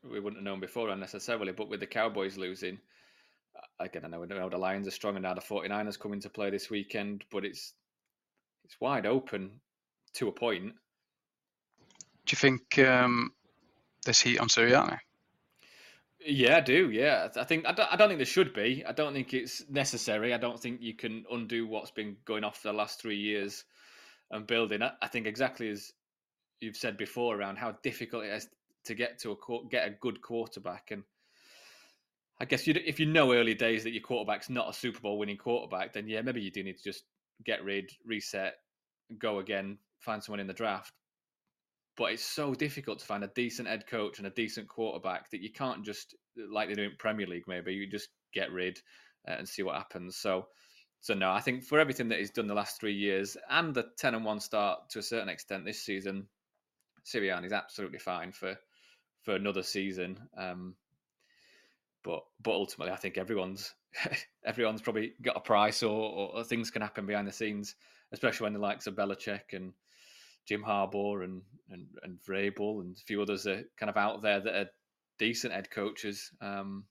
we 0.03 0.19
wouldn't 0.19 0.37
have 0.37 0.45
known 0.45 0.59
before 0.59 0.95
necessarily, 0.95 1.51
but 1.51 1.69
with 1.69 1.79
the 1.79 1.87
Cowboys 1.87 2.37
losing, 2.37 2.77
again, 3.79 4.05
I 4.05 4.07
know, 4.07 4.23
I 4.23 4.25
know 4.27 4.49
the 4.49 4.57
Lions 4.57 4.87
are 4.87 4.91
strong 4.91 5.15
and 5.15 5.23
now 5.23 5.33
the 5.33 5.41
49ers 5.41 5.99
come 5.99 6.13
into 6.13 6.29
play 6.29 6.49
this 6.49 6.69
weekend, 6.69 7.23
but 7.31 7.45
it's 7.45 7.73
it's 8.63 8.79
wide 8.79 9.05
open 9.05 9.59
to 10.13 10.27
a 10.27 10.31
point. 10.31 10.73
Do 12.25 12.31
you 12.31 12.37
think 12.37 12.79
um, 12.79 13.31
there's 14.05 14.21
heat 14.21 14.39
on 14.39 14.47
Sirianni? 14.47 14.99
Yeah, 16.25 16.57
I 16.57 16.61
do. 16.61 16.91
Yeah, 16.91 17.29
I 17.35 17.43
think 17.43 17.65
I 17.65 17.71
don't, 17.71 17.91
I 17.91 17.95
don't 17.95 18.09
think 18.09 18.19
there 18.19 18.25
should 18.25 18.53
be. 18.53 18.83
I 18.85 18.91
don't 18.91 19.13
think 19.13 19.33
it's 19.33 19.67
necessary. 19.69 20.33
I 20.33 20.37
don't 20.37 20.59
think 20.59 20.81
you 20.81 20.93
can 20.95 21.25
undo 21.31 21.65
what's 21.67 21.91
been 21.91 22.17
going 22.25 22.43
off 22.43 22.59
for 22.61 22.67
the 22.67 22.77
last 22.77 23.01
three 23.01 23.17
years 23.17 23.63
and 24.29 24.45
building. 24.45 24.83
I, 24.83 24.91
I 25.01 25.07
think 25.07 25.25
exactly 25.25 25.69
as 25.69 25.91
you've 26.59 26.77
said 26.77 26.95
before 26.97 27.35
around 27.35 27.57
how 27.57 27.73
difficult 27.83 28.25
it 28.25 28.33
is 28.33 28.47
to 28.85 28.93
get 28.93 29.19
to 29.19 29.31
a 29.31 29.35
get 29.69 29.87
a 29.87 29.91
good 29.99 30.21
quarterback 30.21 30.91
and 30.91 31.03
I 32.39 32.45
guess 32.45 32.67
if 32.67 32.99
you 32.99 33.05
know 33.05 33.33
early 33.33 33.53
days 33.53 33.83
that 33.83 33.91
your 33.91 34.01
quarterback's 34.01 34.49
not 34.49 34.67
a 34.67 34.73
Super 34.73 34.99
Bowl 34.99 35.19
winning 35.19 35.37
quarterback, 35.37 35.93
then 35.93 36.07
yeah, 36.07 36.21
maybe 36.21 36.41
you 36.41 36.49
do 36.49 36.63
need 36.63 36.77
to 36.77 36.83
just 36.83 37.03
get 37.45 37.63
rid, 37.63 37.91
reset, 38.03 38.55
go 39.19 39.37
again, 39.37 39.77
find 39.99 40.23
someone 40.23 40.39
in 40.39 40.47
the 40.47 40.53
draft. 40.53 40.91
But 42.01 42.13
it's 42.13 42.25
so 42.25 42.55
difficult 42.55 42.97
to 42.97 43.05
find 43.05 43.23
a 43.23 43.27
decent 43.27 43.67
head 43.67 43.85
coach 43.85 44.17
and 44.17 44.25
a 44.25 44.31
decent 44.31 44.67
quarterback 44.67 45.29
that 45.29 45.41
you 45.41 45.51
can't 45.51 45.85
just, 45.85 46.15
like 46.35 46.67
they 46.67 46.73
do 46.73 46.81
in 46.81 46.95
Premier 46.97 47.27
League, 47.27 47.47
maybe 47.47 47.75
you 47.75 47.85
just 47.85 48.09
get 48.33 48.51
rid, 48.51 48.81
uh, 49.27 49.33
and 49.37 49.47
see 49.47 49.61
what 49.61 49.75
happens. 49.75 50.17
So, 50.17 50.47
so 50.99 51.13
no, 51.13 51.31
I 51.31 51.41
think 51.41 51.63
for 51.63 51.77
everything 51.77 52.09
that 52.09 52.17
he's 52.17 52.31
done 52.31 52.47
the 52.47 52.55
last 52.55 52.79
three 52.79 52.95
years 52.95 53.37
and 53.51 53.75
the 53.75 53.85
ten 53.99 54.15
and 54.15 54.25
one 54.25 54.39
start 54.39 54.89
to 54.89 54.97
a 54.97 55.03
certain 55.03 55.29
extent 55.29 55.63
this 55.63 55.83
season, 55.83 56.25
Sirianni 57.05 57.45
is 57.45 57.53
absolutely 57.53 57.99
fine 57.99 58.31
for 58.31 58.57
for 59.21 59.35
another 59.35 59.61
season. 59.61 60.17
Um, 60.35 60.73
but 62.03 62.23
but 62.41 62.55
ultimately, 62.55 62.93
I 62.93 62.97
think 62.97 63.19
everyone's 63.19 63.75
everyone's 64.43 64.81
probably 64.81 65.13
got 65.21 65.37
a 65.37 65.41
price, 65.41 65.83
or, 65.83 66.31
or, 66.33 66.43
things 66.43 66.71
can 66.71 66.81
happen 66.81 67.05
behind 67.05 67.27
the 67.27 67.31
scenes, 67.31 67.75
especially 68.11 68.45
when 68.45 68.53
the 68.53 68.59
likes 68.59 68.87
of 68.87 68.95
Belichick 68.95 69.53
and 69.53 69.73
Jim 70.47 70.63
Harbaugh 70.63 71.23
and 71.23 71.41
and 71.69 71.87
and 72.03 72.19
Vrabel 72.27 72.81
and 72.81 72.95
a 72.97 73.05
few 73.05 73.21
others 73.21 73.47
are 73.47 73.63
kind 73.77 73.89
of 73.89 73.97
out 73.97 74.21
there 74.21 74.39
that 74.39 74.55
are 74.55 74.69
decent 75.19 75.53
head 75.53 75.69
coaches. 75.71 76.31
Um, 76.41 76.85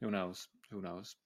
who 0.00 0.10
knows? 0.10 0.48
Who 0.70 0.82
knows? 0.82 1.16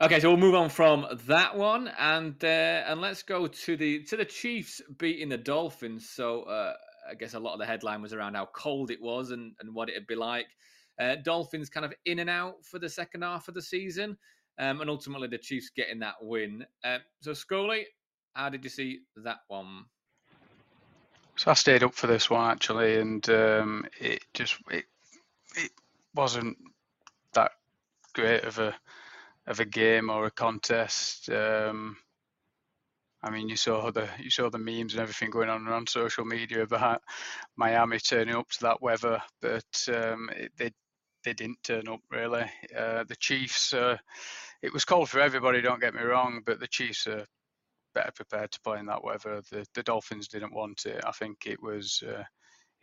Okay, 0.00 0.20
so 0.20 0.28
we'll 0.28 0.36
move 0.36 0.54
on 0.54 0.68
from 0.68 1.06
that 1.26 1.56
one, 1.56 1.88
and 1.98 2.42
uh, 2.44 2.84
and 2.86 3.00
let's 3.00 3.22
go 3.22 3.46
to 3.46 3.76
the 3.76 4.04
to 4.04 4.16
the 4.16 4.24
Chiefs 4.24 4.82
beating 4.98 5.30
the 5.30 5.38
Dolphins. 5.38 6.08
So 6.10 6.42
uh, 6.42 6.74
I 7.10 7.14
guess 7.14 7.34
a 7.34 7.38
lot 7.38 7.54
of 7.54 7.60
the 7.60 7.66
headline 7.66 8.02
was 8.02 8.12
around 8.12 8.34
how 8.34 8.46
cold 8.54 8.90
it 8.90 9.00
was 9.00 9.30
and, 9.30 9.54
and 9.60 9.74
what 9.74 9.88
it'd 9.88 10.06
be 10.06 10.14
like. 10.14 10.48
Uh, 11.00 11.16
Dolphins 11.24 11.70
kind 11.70 11.86
of 11.86 11.94
in 12.04 12.18
and 12.18 12.30
out 12.30 12.64
for 12.64 12.78
the 12.78 12.88
second 12.88 13.22
half 13.22 13.48
of 13.48 13.54
the 13.54 13.62
season, 13.62 14.16
um, 14.58 14.80
and 14.80 14.90
ultimately 14.90 15.28
the 15.28 15.38
Chiefs 15.38 15.70
getting 15.74 16.00
that 16.00 16.16
win. 16.20 16.64
Uh, 16.84 16.98
so 17.20 17.32
Scully, 17.32 17.86
how 18.34 18.48
did 18.48 18.64
you 18.64 18.70
see 18.70 19.00
that 19.24 19.38
one? 19.48 19.84
So 21.36 21.50
I 21.50 21.54
stayed 21.54 21.82
up 21.82 21.94
for 21.94 22.06
this 22.06 22.30
one 22.30 22.50
actually, 22.50 22.98
and 22.98 23.28
um, 23.28 23.86
it 24.00 24.24
just 24.32 24.56
it 24.70 24.84
it 25.54 25.70
wasn't 26.14 26.56
that 27.34 27.52
great 28.14 28.44
of 28.44 28.58
a 28.58 28.74
of 29.46 29.60
a 29.60 29.64
game 29.66 30.10
or 30.10 30.26
a 30.26 30.30
contest. 30.30 31.28
Um, 31.28 31.98
I 33.22 33.30
mean, 33.30 33.48
you 33.48 33.56
saw 33.56 33.90
the 33.90 34.08
you 34.18 34.30
saw 34.30 34.48
the 34.48 34.58
memes 34.58 34.94
and 34.94 35.02
everything 35.02 35.30
going 35.30 35.50
on 35.50 35.68
on 35.68 35.86
social 35.86 36.24
media 36.24 36.62
about 36.62 37.02
Miami 37.56 37.98
turning 37.98 38.34
up 38.34 38.48
to 38.50 38.62
that 38.62 38.80
weather, 38.80 39.20
but 39.42 39.88
um, 39.88 40.30
it, 40.34 40.52
they 40.56 40.70
they 41.24 41.34
didn't 41.34 41.62
turn 41.62 41.88
up 41.88 42.00
really. 42.10 42.44
Uh, 42.74 43.04
the 43.04 43.16
Chiefs, 43.16 43.74
uh, 43.74 43.98
it 44.62 44.72
was 44.72 44.84
cold 44.84 45.10
for 45.10 45.20
everybody. 45.20 45.60
Don't 45.60 45.80
get 45.80 45.94
me 45.94 46.02
wrong, 46.02 46.40
but 46.46 46.60
the 46.60 46.68
Chiefs 46.68 47.06
are 47.08 47.26
better 47.96 48.12
prepared 48.12 48.52
to 48.52 48.60
play 48.60 48.78
in 48.78 48.86
that 48.86 49.02
weather. 49.02 49.40
The 49.50 49.64
the 49.74 49.82
Dolphins 49.82 50.28
didn't 50.28 50.54
want 50.54 50.84
it. 50.84 51.02
I 51.04 51.12
think 51.12 51.46
it 51.46 51.62
was 51.62 52.02
uh, 52.06 52.24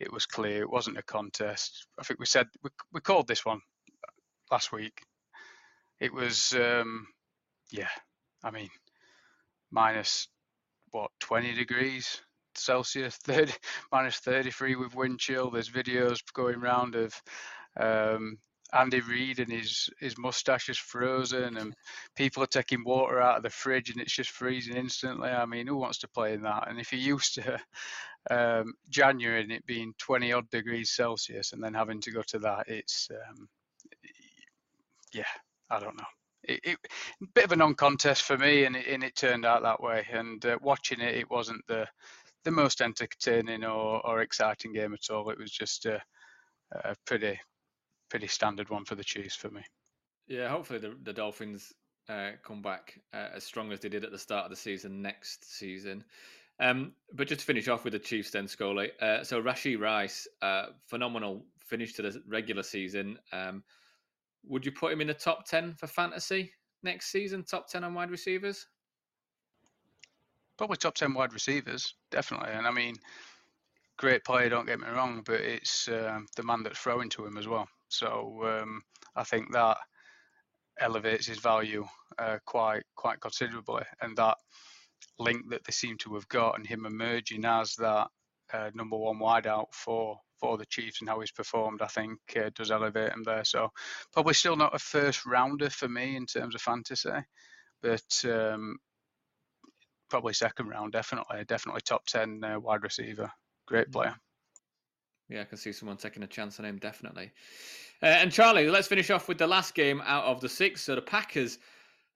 it 0.00 0.12
was 0.12 0.26
clear 0.26 0.62
it 0.62 0.70
wasn't 0.70 0.98
a 0.98 1.02
contest. 1.02 1.86
I 1.98 2.02
think 2.02 2.18
we 2.18 2.26
said 2.26 2.48
we 2.62 2.70
we 2.92 3.00
called 3.00 3.28
this 3.28 3.44
one 3.44 3.60
last 4.50 4.72
week. 4.72 5.00
It 6.00 6.12
was 6.12 6.52
um, 6.54 7.06
yeah. 7.70 7.88
I 8.42 8.50
mean, 8.50 8.68
minus 9.70 10.28
what 10.90 11.10
20 11.20 11.54
degrees 11.54 12.20
Celsius, 12.56 13.16
30 13.24 13.52
minus 13.92 14.18
33 14.18 14.76
with 14.76 14.94
wind 14.94 15.20
chill. 15.20 15.50
There's 15.50 15.70
videos 15.70 16.18
going 16.34 16.56
around 16.56 16.96
of 16.96 17.14
um, 17.78 18.38
Andy 18.74 19.00
Reid 19.00 19.38
and 19.38 19.50
his 19.50 19.88
his 20.00 20.18
mustache 20.18 20.68
is 20.68 20.78
frozen, 20.78 21.56
and 21.56 21.74
people 22.16 22.42
are 22.42 22.48
taking 22.48 22.84
water 22.84 23.20
out 23.20 23.36
of 23.36 23.42
the 23.42 23.50
fridge 23.50 23.90
and 23.90 24.00
it's 24.00 24.14
just 24.14 24.30
freezing 24.30 24.76
instantly. 24.76 25.30
I 25.30 25.46
mean, 25.46 25.66
who 25.66 25.76
wants 25.76 25.98
to 25.98 26.08
play 26.08 26.34
in 26.34 26.42
that? 26.42 26.68
And 26.68 26.80
if 26.80 26.92
you're 26.92 27.00
used 27.00 27.34
to 27.34 27.60
um, 28.30 28.74
January 28.90 29.42
and 29.42 29.52
it 29.52 29.66
being 29.66 29.94
20 29.98 30.32
odd 30.32 30.50
degrees 30.50 30.90
Celsius 30.90 31.52
and 31.52 31.62
then 31.62 31.74
having 31.74 32.00
to 32.02 32.10
go 32.10 32.22
to 32.22 32.38
that, 32.40 32.68
it's 32.68 33.08
um, 33.10 33.48
yeah, 35.12 35.24
I 35.70 35.78
don't 35.78 35.96
know. 35.96 36.04
It, 36.42 36.60
it, 36.62 36.78
bit 37.34 37.44
of 37.44 37.52
a 37.52 37.56
non-contest 37.56 38.22
for 38.22 38.36
me, 38.36 38.64
and 38.64 38.76
it, 38.76 38.86
and 38.86 39.02
it 39.02 39.16
turned 39.16 39.46
out 39.46 39.62
that 39.62 39.82
way. 39.82 40.06
And 40.12 40.44
uh, 40.44 40.58
watching 40.60 41.00
it, 41.00 41.14
it 41.14 41.30
wasn't 41.30 41.66
the 41.68 41.86
the 42.44 42.50
most 42.50 42.82
entertaining 42.82 43.64
or, 43.64 44.06
or 44.06 44.20
exciting 44.20 44.74
game 44.74 44.92
at 44.92 45.10
all. 45.10 45.30
It 45.30 45.38
was 45.38 45.50
just 45.50 45.86
a, 45.86 46.02
a 46.72 46.94
pretty 47.06 47.40
pretty 48.14 48.28
standard 48.28 48.70
one 48.70 48.84
for 48.84 48.94
the 48.94 49.02
Chiefs 49.02 49.34
for 49.34 49.50
me. 49.50 49.60
Yeah, 50.28 50.48
hopefully 50.48 50.78
the, 50.78 50.94
the 51.02 51.12
Dolphins 51.12 51.72
uh, 52.08 52.30
come 52.44 52.62
back 52.62 53.00
uh, 53.12 53.30
as 53.34 53.42
strong 53.42 53.72
as 53.72 53.80
they 53.80 53.88
did 53.88 54.04
at 54.04 54.12
the 54.12 54.18
start 54.18 54.44
of 54.44 54.50
the 54.50 54.56
season 54.56 55.02
next 55.02 55.52
season. 55.58 56.04
Um, 56.60 56.92
but 57.12 57.26
just 57.26 57.40
to 57.40 57.46
finish 57.46 57.66
off 57.66 57.82
with 57.82 57.92
the 57.92 57.98
Chiefs, 57.98 58.30
then 58.30 58.46
Scully. 58.46 58.92
Uh, 59.02 59.24
so 59.24 59.42
Rashee 59.42 59.80
Rice, 59.80 60.28
uh, 60.42 60.66
phenomenal 60.86 61.44
finish 61.58 61.92
to 61.94 62.02
the 62.02 62.22
regular 62.28 62.62
season. 62.62 63.18
Um, 63.32 63.64
would 64.44 64.64
you 64.64 64.70
put 64.70 64.92
him 64.92 65.00
in 65.00 65.08
the 65.08 65.14
top 65.14 65.44
ten 65.44 65.74
for 65.74 65.88
fantasy 65.88 66.52
next 66.84 67.10
season? 67.10 67.42
Top 67.42 67.66
ten 67.66 67.82
on 67.82 67.94
wide 67.94 68.12
receivers? 68.12 68.64
Probably 70.56 70.76
top 70.76 70.94
ten 70.94 71.14
wide 71.14 71.32
receivers, 71.32 71.94
definitely. 72.12 72.50
And 72.52 72.64
I 72.64 72.70
mean, 72.70 72.94
great 73.98 74.22
player, 74.22 74.48
don't 74.48 74.66
get 74.66 74.78
me 74.78 74.86
wrong, 74.86 75.24
but 75.26 75.40
it's 75.40 75.88
um, 75.88 76.28
the 76.36 76.44
man 76.44 76.62
that's 76.62 76.78
throwing 76.78 77.08
to 77.08 77.26
him 77.26 77.38
as 77.38 77.48
well. 77.48 77.66
So 77.94 78.40
um, 78.44 78.82
I 79.16 79.24
think 79.24 79.52
that 79.52 79.78
elevates 80.80 81.26
his 81.26 81.38
value 81.38 81.84
uh, 82.18 82.38
quite 82.44 82.82
quite 82.96 83.20
considerably, 83.20 83.84
and 84.00 84.16
that 84.16 84.36
link 85.18 85.48
that 85.50 85.64
they 85.64 85.72
seem 85.72 85.96
to 85.98 86.14
have 86.14 86.28
got, 86.28 86.56
and 86.56 86.66
him 86.66 86.86
emerging 86.86 87.44
as 87.44 87.74
that 87.76 88.08
uh, 88.52 88.70
number 88.74 88.96
one 88.96 89.18
wideout 89.18 89.66
for 89.72 90.18
for 90.40 90.58
the 90.58 90.66
Chiefs 90.66 91.00
and 91.00 91.08
how 91.08 91.20
he's 91.20 91.30
performed, 91.30 91.80
I 91.80 91.86
think 91.86 92.18
uh, 92.36 92.50
does 92.54 92.70
elevate 92.70 93.12
him 93.12 93.22
there. 93.24 93.44
So 93.44 93.70
probably 94.12 94.34
still 94.34 94.56
not 94.56 94.74
a 94.74 94.78
first 94.78 95.24
rounder 95.24 95.70
for 95.70 95.88
me 95.88 96.16
in 96.16 96.26
terms 96.26 96.54
of 96.54 96.60
fantasy, 96.60 97.10
but 97.80 98.24
um, 98.24 98.76
probably 100.10 100.34
second 100.34 100.68
round, 100.68 100.92
definitely, 100.92 101.44
definitely 101.44 101.82
top 101.82 102.04
ten 102.06 102.42
uh, 102.44 102.58
wide 102.58 102.82
receiver. 102.82 103.30
Great 103.66 103.90
player. 103.90 104.16
Yeah, 105.28 105.42
I 105.42 105.44
can 105.44 105.58
see 105.58 105.72
someone 105.72 105.96
taking 105.96 106.22
a 106.22 106.26
chance 106.26 106.58
on 106.58 106.66
him, 106.66 106.78
definitely. 106.78 107.32
Uh, 108.02 108.06
and 108.06 108.30
Charlie, 108.30 108.68
let's 108.68 108.88
finish 108.88 109.10
off 109.10 109.28
with 109.28 109.38
the 109.38 109.46
last 109.46 109.74
game 109.74 110.02
out 110.04 110.24
of 110.24 110.40
the 110.40 110.48
six. 110.48 110.82
So 110.82 110.94
the 110.94 111.02
Packers 111.02 111.58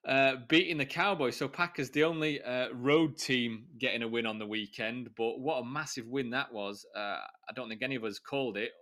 uh, 0.07 0.37
beating 0.49 0.77
the 0.77 0.87
Cowboys. 0.87 1.37
So 1.37 1.49
Packers, 1.49 1.91
the 1.91 2.05
only 2.05 2.43
uh, 2.43 2.69
road 2.75 3.17
team 3.17 3.65
getting 3.79 4.03
a 4.03 4.09
win 4.09 4.27
on 4.27 4.39
the 4.39 4.47
weekend. 4.47 5.11
But 5.17 5.41
what 5.41 5.61
a 5.61 5.65
massive 5.65 6.07
win 6.07 6.31
that 6.31 6.53
was. 6.53 6.85
Uh, 6.95 7.19
I 7.49 7.53
don't 7.55 7.69
think 7.69 7.83
any 7.83 7.95
of 7.95 8.05
us 8.05 8.19
called 8.19 8.57
it. 8.57 8.73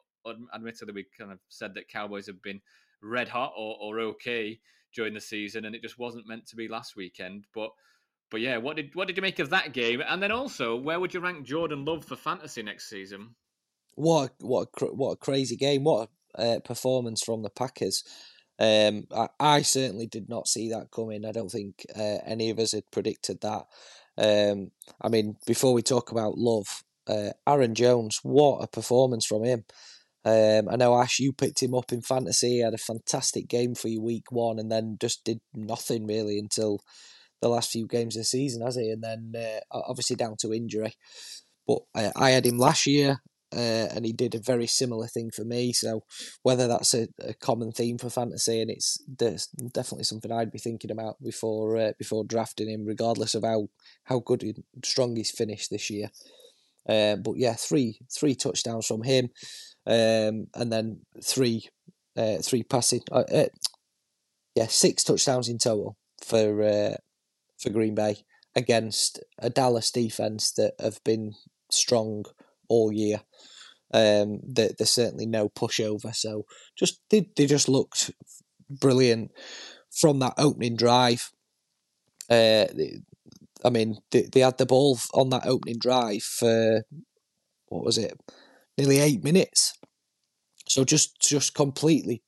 Admittedly, 0.54 0.92
we 0.92 1.06
kind 1.16 1.30
of 1.30 1.38
said 1.48 1.74
that 1.74 1.88
Cowboys 1.88 2.26
have 2.26 2.42
been 2.42 2.60
red 3.02 3.28
hot 3.28 3.52
or, 3.56 3.76
or 3.80 4.00
okay 4.00 4.58
during 4.92 5.14
the 5.14 5.20
season, 5.20 5.66
and 5.66 5.74
it 5.74 5.82
just 5.82 5.98
wasn't 5.98 6.26
meant 6.26 6.46
to 6.46 6.56
be 6.56 6.66
last 6.66 6.96
weekend. 6.96 7.44
But 7.54 7.70
but 8.30 8.40
yeah, 8.40 8.56
what 8.56 8.74
did 8.74 8.92
what 8.94 9.06
did 9.06 9.16
you 9.16 9.22
make 9.22 9.38
of 9.38 9.50
that 9.50 9.72
game? 9.72 10.02
And 10.04 10.20
then 10.20 10.32
also, 10.32 10.74
where 10.74 10.98
would 10.98 11.14
you 11.14 11.20
rank 11.20 11.46
Jordan 11.46 11.84
Love 11.84 12.04
for 12.04 12.16
fantasy 12.16 12.62
next 12.62 12.88
season? 12.88 13.36
What 13.96 14.34
what 14.40 14.68
what 14.94 15.12
a 15.12 15.16
crazy 15.16 15.56
game! 15.56 15.84
What 15.84 16.10
a 16.34 16.56
uh, 16.56 16.60
performance 16.60 17.22
from 17.22 17.42
the 17.42 17.50
Packers. 17.50 18.04
Um, 18.58 19.06
I, 19.14 19.28
I 19.40 19.62
certainly 19.62 20.06
did 20.06 20.28
not 20.28 20.48
see 20.48 20.70
that 20.70 20.90
coming. 20.90 21.24
I 21.24 21.32
don't 21.32 21.50
think 21.50 21.86
uh, 21.94 22.18
any 22.24 22.50
of 22.50 22.58
us 22.58 22.72
had 22.72 22.90
predicted 22.90 23.40
that. 23.40 23.66
Um, 24.18 24.70
I 25.00 25.08
mean, 25.08 25.36
before 25.46 25.74
we 25.74 25.82
talk 25.82 26.10
about 26.10 26.38
Love, 26.38 26.84
uh, 27.06 27.30
Aaron 27.46 27.74
Jones, 27.74 28.20
what 28.22 28.62
a 28.62 28.66
performance 28.66 29.26
from 29.26 29.44
him. 29.44 29.64
Um, 30.24 30.68
I 30.68 30.76
know 30.76 30.98
Ash, 30.98 31.20
you 31.20 31.32
picked 31.32 31.62
him 31.62 31.74
up 31.74 31.92
in 31.92 32.02
fantasy. 32.02 32.56
He 32.56 32.58
had 32.60 32.74
a 32.74 32.78
fantastic 32.78 33.48
game 33.48 33.74
for 33.74 33.88
you 33.88 34.02
week 34.02 34.30
one, 34.30 34.58
and 34.58 34.70
then 34.70 34.96
just 35.00 35.24
did 35.24 35.40
nothing 35.54 36.06
really 36.06 36.38
until 36.38 36.80
the 37.40 37.48
last 37.48 37.70
few 37.70 37.86
games 37.86 38.16
of 38.16 38.20
the 38.20 38.24
season, 38.24 38.62
has 38.62 38.76
he? 38.76 38.90
And 38.90 39.02
then 39.02 39.32
uh, 39.38 39.60
obviously 39.70 40.16
down 40.16 40.36
to 40.40 40.52
injury. 40.52 40.94
But 41.66 41.80
I, 41.94 42.12
I 42.16 42.30
had 42.30 42.46
him 42.46 42.58
last 42.58 42.86
year 42.86 43.20
uh, 43.54 43.88
and 43.94 44.04
he 44.04 44.12
did 44.12 44.34
a 44.34 44.40
very 44.40 44.66
similar 44.66 45.06
thing 45.06 45.30
for 45.30 45.44
me. 45.44 45.72
So 45.72 46.02
whether 46.42 46.66
that's 46.66 46.94
a, 46.94 47.08
a 47.20 47.34
common 47.34 47.72
theme 47.72 47.98
for 47.98 48.10
fantasy, 48.10 48.60
and 48.60 48.70
it's 48.70 48.98
definitely 48.98 50.04
something 50.04 50.32
I'd 50.32 50.52
be 50.52 50.58
thinking 50.58 50.90
about 50.90 51.22
before 51.22 51.76
uh, 51.76 51.92
before 51.98 52.24
drafting 52.24 52.68
him, 52.68 52.84
regardless 52.84 53.34
of 53.34 53.44
how 53.44 53.68
how 54.04 54.18
good 54.20 54.42
and 54.42 54.64
strong 54.84 55.16
he's 55.16 55.30
finished 55.30 55.70
this 55.70 55.90
year. 55.90 56.10
Uh, 56.88 57.16
but 57.16 57.36
yeah, 57.36 57.54
three 57.54 58.00
three 58.12 58.34
touchdowns 58.34 58.86
from 58.86 59.02
him, 59.02 59.30
um, 59.86 60.46
and 60.54 60.72
then 60.72 61.00
three 61.22 61.68
uh, 62.16 62.38
three 62.38 62.62
passing. 62.62 63.02
Uh, 63.12 63.24
uh, 63.32 63.48
yeah, 64.54 64.66
six 64.66 65.04
touchdowns 65.04 65.48
in 65.48 65.58
total 65.58 65.96
for 66.24 66.96
for 67.58 67.70
Green 67.70 67.94
Bay 67.94 68.16
against 68.56 69.22
a 69.38 69.50
Dallas 69.50 69.90
defense 69.90 70.50
that 70.52 70.72
have 70.80 70.98
been 71.04 71.34
strong 71.70 72.24
all 72.68 72.92
year. 72.92 73.20
Um, 73.94 74.40
there, 74.42 74.70
there's 74.76 74.90
certainly 74.90 75.26
no 75.26 75.48
pushover. 75.48 76.14
So 76.14 76.44
just 76.76 77.00
they, 77.10 77.28
they 77.36 77.46
just 77.46 77.68
looked 77.68 78.10
brilliant 78.68 79.30
from 79.90 80.18
that 80.18 80.34
opening 80.38 80.76
drive. 80.76 81.30
Uh, 82.28 82.66
I 83.64 83.70
mean, 83.70 83.98
they, 84.10 84.28
they 84.32 84.40
had 84.40 84.58
the 84.58 84.66
ball 84.66 84.98
on 85.14 85.30
that 85.30 85.46
opening 85.46 85.78
drive 85.78 86.22
for 86.22 86.82
what 87.68 87.84
was 87.84 87.98
it, 87.98 88.18
nearly 88.76 88.98
eight 88.98 89.24
minutes. 89.24 89.74
So 90.68 90.84
just 90.84 91.20
just 91.20 91.54
completely 91.54 92.22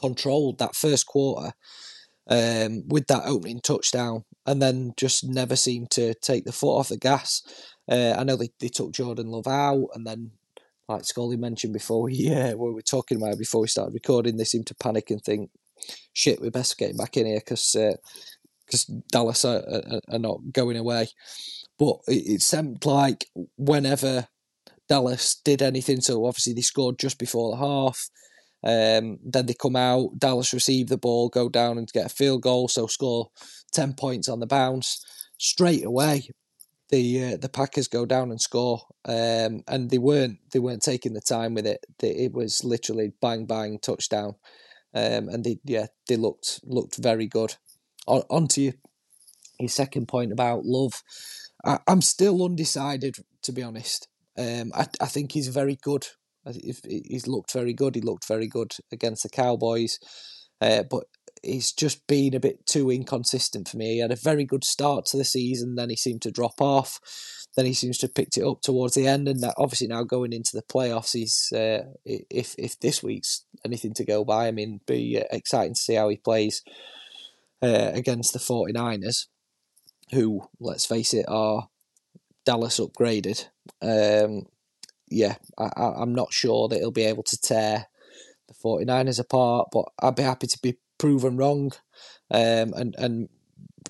controlled 0.00 0.58
that 0.58 0.74
first 0.74 1.06
quarter, 1.06 1.52
um, 2.28 2.82
with 2.88 3.06
that 3.06 3.22
opening 3.24 3.60
touchdown, 3.60 4.24
and 4.46 4.60
then 4.60 4.92
just 4.96 5.24
never 5.24 5.56
seemed 5.56 5.90
to 5.92 6.14
take 6.14 6.44
the 6.44 6.52
foot 6.52 6.76
off 6.76 6.88
the 6.88 6.96
gas. 6.96 7.42
Uh, 7.92 8.14
I 8.18 8.24
know 8.24 8.36
they, 8.36 8.48
they 8.58 8.68
took 8.68 8.92
Jordan 8.92 9.26
Love 9.26 9.46
out, 9.46 9.88
and 9.92 10.06
then 10.06 10.30
like 10.88 11.04
Scully 11.04 11.36
mentioned 11.36 11.74
before 11.74 12.02
we 12.04 12.32
uh, 12.32 12.56
we 12.56 12.72
were 12.72 12.82
talking 12.82 13.18
about 13.18 13.38
before 13.38 13.60
we 13.60 13.68
started 13.68 13.92
recording, 13.92 14.36
they 14.36 14.44
seemed 14.44 14.66
to 14.68 14.74
panic 14.74 15.10
and 15.10 15.22
think, 15.22 15.50
"Shit, 16.14 16.40
we 16.40 16.48
best 16.48 16.78
get 16.78 16.96
back 16.96 17.18
in 17.18 17.26
here 17.26 17.40
because 17.40 17.76
uh, 17.76 17.96
Dallas 19.10 19.44
are, 19.44 19.58
are, 19.58 20.00
are, 20.08 20.18
not 20.18 20.40
going 20.52 20.78
away." 20.78 21.08
But 21.78 21.98
it, 22.08 22.34
it 22.34 22.42
seemed 22.42 22.86
like 22.86 23.26
whenever 23.58 24.28
Dallas 24.88 25.36
did 25.44 25.60
anything, 25.60 26.00
so 26.00 26.24
obviously 26.24 26.54
they 26.54 26.62
scored 26.62 26.98
just 26.98 27.18
before 27.18 27.50
the 27.50 27.58
half. 27.58 28.08
Um, 28.64 29.18
then 29.24 29.46
they 29.46 29.54
come 29.54 29.76
out, 29.76 30.18
Dallas 30.18 30.54
receive 30.54 30.88
the 30.88 30.96
ball, 30.96 31.28
go 31.28 31.48
down 31.48 31.78
and 31.78 31.92
get 31.92 32.06
a 32.06 32.08
field 32.08 32.42
goal, 32.42 32.68
so 32.68 32.86
score 32.86 33.28
ten 33.70 33.92
points 33.92 34.30
on 34.30 34.40
the 34.40 34.46
bounce 34.46 35.04
straight 35.36 35.84
away 35.84 36.28
the 36.92 37.24
uh, 37.24 37.36
the 37.38 37.48
Packers 37.48 37.88
go 37.88 38.06
down 38.06 38.30
and 38.30 38.40
score, 38.40 38.82
um, 39.06 39.64
and 39.66 39.90
they 39.90 39.98
weren't 39.98 40.38
they 40.52 40.60
weren't 40.60 40.82
taking 40.82 41.14
the 41.14 41.20
time 41.20 41.54
with 41.54 41.66
it. 41.66 41.84
It 42.00 42.32
was 42.32 42.62
literally 42.62 43.12
bang 43.20 43.46
bang 43.46 43.78
touchdown, 43.80 44.34
um, 44.94 45.28
and 45.28 45.42
they 45.42 45.58
yeah 45.64 45.86
they 46.06 46.16
looked 46.16 46.60
looked 46.62 46.96
very 46.96 47.26
good. 47.26 47.56
On, 48.06 48.22
on 48.30 48.46
to 48.48 48.60
your, 48.60 48.74
your 49.58 49.70
second 49.70 50.06
point 50.06 50.32
about 50.32 50.64
love, 50.64 51.02
I, 51.64 51.78
am 51.88 52.02
still 52.02 52.44
undecided 52.44 53.16
to 53.42 53.52
be 53.52 53.62
honest. 53.62 54.06
Um, 54.36 54.70
I 54.74 54.86
I 55.00 55.06
think 55.06 55.32
he's 55.32 55.48
very 55.48 55.78
good. 55.82 56.06
He's 56.44 57.26
looked 57.26 57.52
very 57.52 57.72
good. 57.72 57.94
He 57.94 58.00
looked 58.00 58.28
very 58.28 58.48
good 58.48 58.72
against 58.90 59.22
the 59.22 59.28
Cowboys, 59.30 59.98
uh, 60.60 60.82
but 60.82 61.04
he's 61.42 61.72
just 61.72 62.06
been 62.06 62.34
a 62.34 62.40
bit 62.40 62.66
too 62.66 62.90
inconsistent 62.90 63.68
for 63.68 63.76
me. 63.76 63.94
He 63.94 63.98
had 63.98 64.12
a 64.12 64.16
very 64.16 64.44
good 64.44 64.64
start 64.64 65.06
to 65.06 65.16
the 65.16 65.24
season, 65.24 65.74
then 65.74 65.90
he 65.90 65.96
seemed 65.96 66.22
to 66.22 66.30
drop 66.30 66.60
off. 66.60 67.00
Then 67.54 67.66
he 67.66 67.74
seems 67.74 67.98
to 67.98 68.06
have 68.06 68.14
picked 68.14 68.38
it 68.38 68.46
up 68.46 68.62
towards 68.62 68.94
the 68.94 69.06
end, 69.06 69.28
and 69.28 69.40
that 69.40 69.54
obviously 69.58 69.86
now 69.86 70.04
going 70.04 70.32
into 70.32 70.52
the 70.54 70.62
playoffs, 70.62 71.12
he's 71.12 71.52
uh, 71.52 71.84
if 72.04 72.54
if 72.56 72.80
this 72.80 73.02
week's 73.02 73.44
anything 73.64 73.92
to 73.94 74.06
go 74.06 74.24
by, 74.24 74.46
I 74.48 74.52
mean, 74.52 74.80
be 74.86 75.20
uh, 75.20 75.24
exciting 75.30 75.74
to 75.74 75.80
see 75.80 75.94
how 75.94 76.08
he 76.08 76.16
plays 76.16 76.62
uh, 77.60 77.90
against 77.92 78.32
the 78.32 78.38
49ers, 78.38 79.26
who, 80.12 80.48
let's 80.60 80.86
face 80.86 81.12
it, 81.12 81.26
are 81.28 81.68
Dallas 82.46 82.80
upgraded. 82.80 83.48
Um, 83.82 84.46
yeah, 85.10 85.36
I, 85.58 85.68
I'm 85.76 86.14
not 86.14 86.32
sure 86.32 86.68
that 86.68 86.78
he'll 86.78 86.90
be 86.90 87.04
able 87.04 87.24
to 87.24 87.38
tear 87.38 87.86
the 88.48 88.54
49ers 88.54 89.20
apart, 89.20 89.68
but 89.72 89.84
I'd 90.02 90.16
be 90.16 90.22
happy 90.22 90.46
to 90.46 90.58
be 90.62 90.78
proven 91.02 91.36
wrong 91.36 91.72
um, 92.30 92.72
and 92.74 92.94
and 92.96 93.28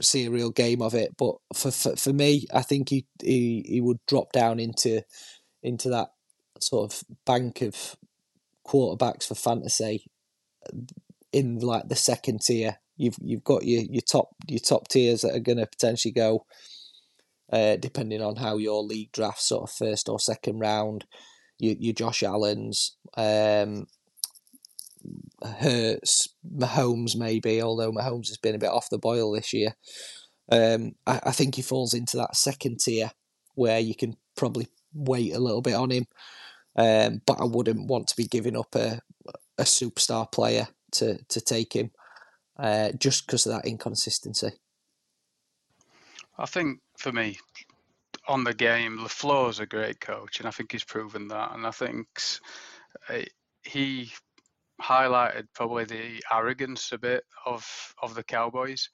see 0.00 0.24
a 0.24 0.30
real 0.30 0.50
game 0.50 0.80
of 0.80 0.94
it. 0.94 1.14
But 1.18 1.34
for 1.54 1.70
for, 1.70 1.94
for 1.94 2.10
me, 2.10 2.46
I 2.54 2.62
think 2.62 2.88
he, 2.88 3.06
he 3.22 3.62
he 3.68 3.80
would 3.82 3.98
drop 4.08 4.32
down 4.32 4.58
into 4.58 5.02
into 5.62 5.90
that 5.90 6.08
sort 6.58 6.90
of 6.90 7.02
bank 7.26 7.60
of 7.60 7.96
quarterbacks 8.66 9.28
for 9.28 9.34
fantasy 9.34 10.06
in 11.32 11.58
like 11.58 11.88
the 11.88 11.96
second 11.96 12.40
tier. 12.40 12.78
You've 12.96 13.18
you've 13.20 13.44
got 13.44 13.66
your, 13.66 13.82
your 13.82 14.02
top 14.10 14.30
your 14.48 14.60
top 14.60 14.88
tiers 14.88 15.20
that 15.20 15.34
are 15.34 15.40
going 15.40 15.58
to 15.58 15.66
potentially 15.66 16.12
go, 16.12 16.46
uh, 17.52 17.76
depending 17.76 18.22
on 18.22 18.36
how 18.36 18.56
your 18.56 18.82
league 18.82 19.12
drafts, 19.12 19.48
sort 19.48 19.68
of 19.68 19.76
first 19.76 20.08
or 20.08 20.18
second 20.18 20.60
round. 20.60 21.04
Your, 21.58 21.76
your 21.78 21.94
Josh 21.94 22.24
Allen's, 22.24 22.96
um, 23.16 23.86
Hurts, 25.44 26.28
Mahomes 26.56 27.16
maybe, 27.16 27.62
although 27.62 27.92
Mahomes 27.92 28.28
has 28.28 28.38
been 28.38 28.54
a 28.54 28.58
bit 28.58 28.70
off 28.70 28.90
the 28.90 28.98
boil 28.98 29.32
this 29.32 29.52
year. 29.52 29.74
Um, 30.50 30.92
I, 31.06 31.20
I 31.24 31.30
think 31.32 31.54
he 31.54 31.62
falls 31.62 31.94
into 31.94 32.16
that 32.16 32.36
second 32.36 32.80
tier 32.80 33.10
where 33.54 33.80
you 33.80 33.94
can 33.94 34.16
probably 34.36 34.68
wait 34.94 35.34
a 35.34 35.40
little 35.40 35.62
bit 35.62 35.74
on 35.74 35.90
him. 35.90 36.06
Um, 36.76 37.20
but 37.26 37.40
I 37.40 37.44
wouldn't 37.44 37.86
want 37.86 38.08
to 38.08 38.16
be 38.16 38.24
giving 38.24 38.56
up 38.56 38.74
a 38.74 39.00
a 39.58 39.64
superstar 39.64 40.30
player 40.30 40.68
to 40.92 41.18
to 41.28 41.40
take 41.40 41.74
him 41.74 41.90
uh, 42.58 42.92
just 42.92 43.26
because 43.26 43.46
of 43.46 43.52
that 43.52 43.66
inconsistency. 43.66 44.52
I 46.38 46.46
think 46.46 46.80
for 46.96 47.12
me, 47.12 47.38
on 48.26 48.44
the 48.44 48.54
game, 48.54 48.98
LaFleur 48.98 49.50
is 49.50 49.60
a 49.60 49.66
great 49.66 50.00
coach, 50.00 50.38
and 50.38 50.48
I 50.48 50.50
think 50.50 50.72
he's 50.72 50.84
proven 50.84 51.28
that. 51.28 51.54
And 51.54 51.66
I 51.66 51.70
think 51.70 52.06
uh, 53.08 53.22
he 53.62 54.12
highlighted 54.82 55.46
probably 55.54 55.84
the 55.84 56.22
arrogance 56.32 56.92
a 56.92 56.98
bit 56.98 57.24
of 57.46 57.66
of 58.02 58.14
the 58.14 58.24
Cowboys. 58.24 58.88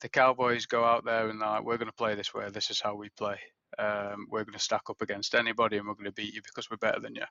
The 0.00 0.08
Cowboys 0.08 0.66
go 0.66 0.84
out 0.84 1.04
there 1.04 1.28
and 1.28 1.40
like, 1.40 1.64
"We're 1.64 1.78
going 1.78 1.90
to 1.90 1.94
play 1.94 2.14
this 2.14 2.34
way. 2.34 2.48
This 2.50 2.70
is 2.70 2.80
how 2.80 2.94
we 2.94 3.08
play. 3.10 3.38
Um, 3.78 4.26
we're 4.30 4.44
going 4.44 4.52
to 4.52 4.58
stack 4.58 4.82
up 4.90 5.00
against 5.02 5.34
anybody, 5.34 5.78
and 5.78 5.86
we're 5.86 5.94
going 5.94 6.04
to 6.04 6.12
beat 6.12 6.34
you 6.34 6.42
because 6.42 6.70
we're 6.70 6.76
better 6.76 7.00
than 7.00 7.14
you." 7.14 7.24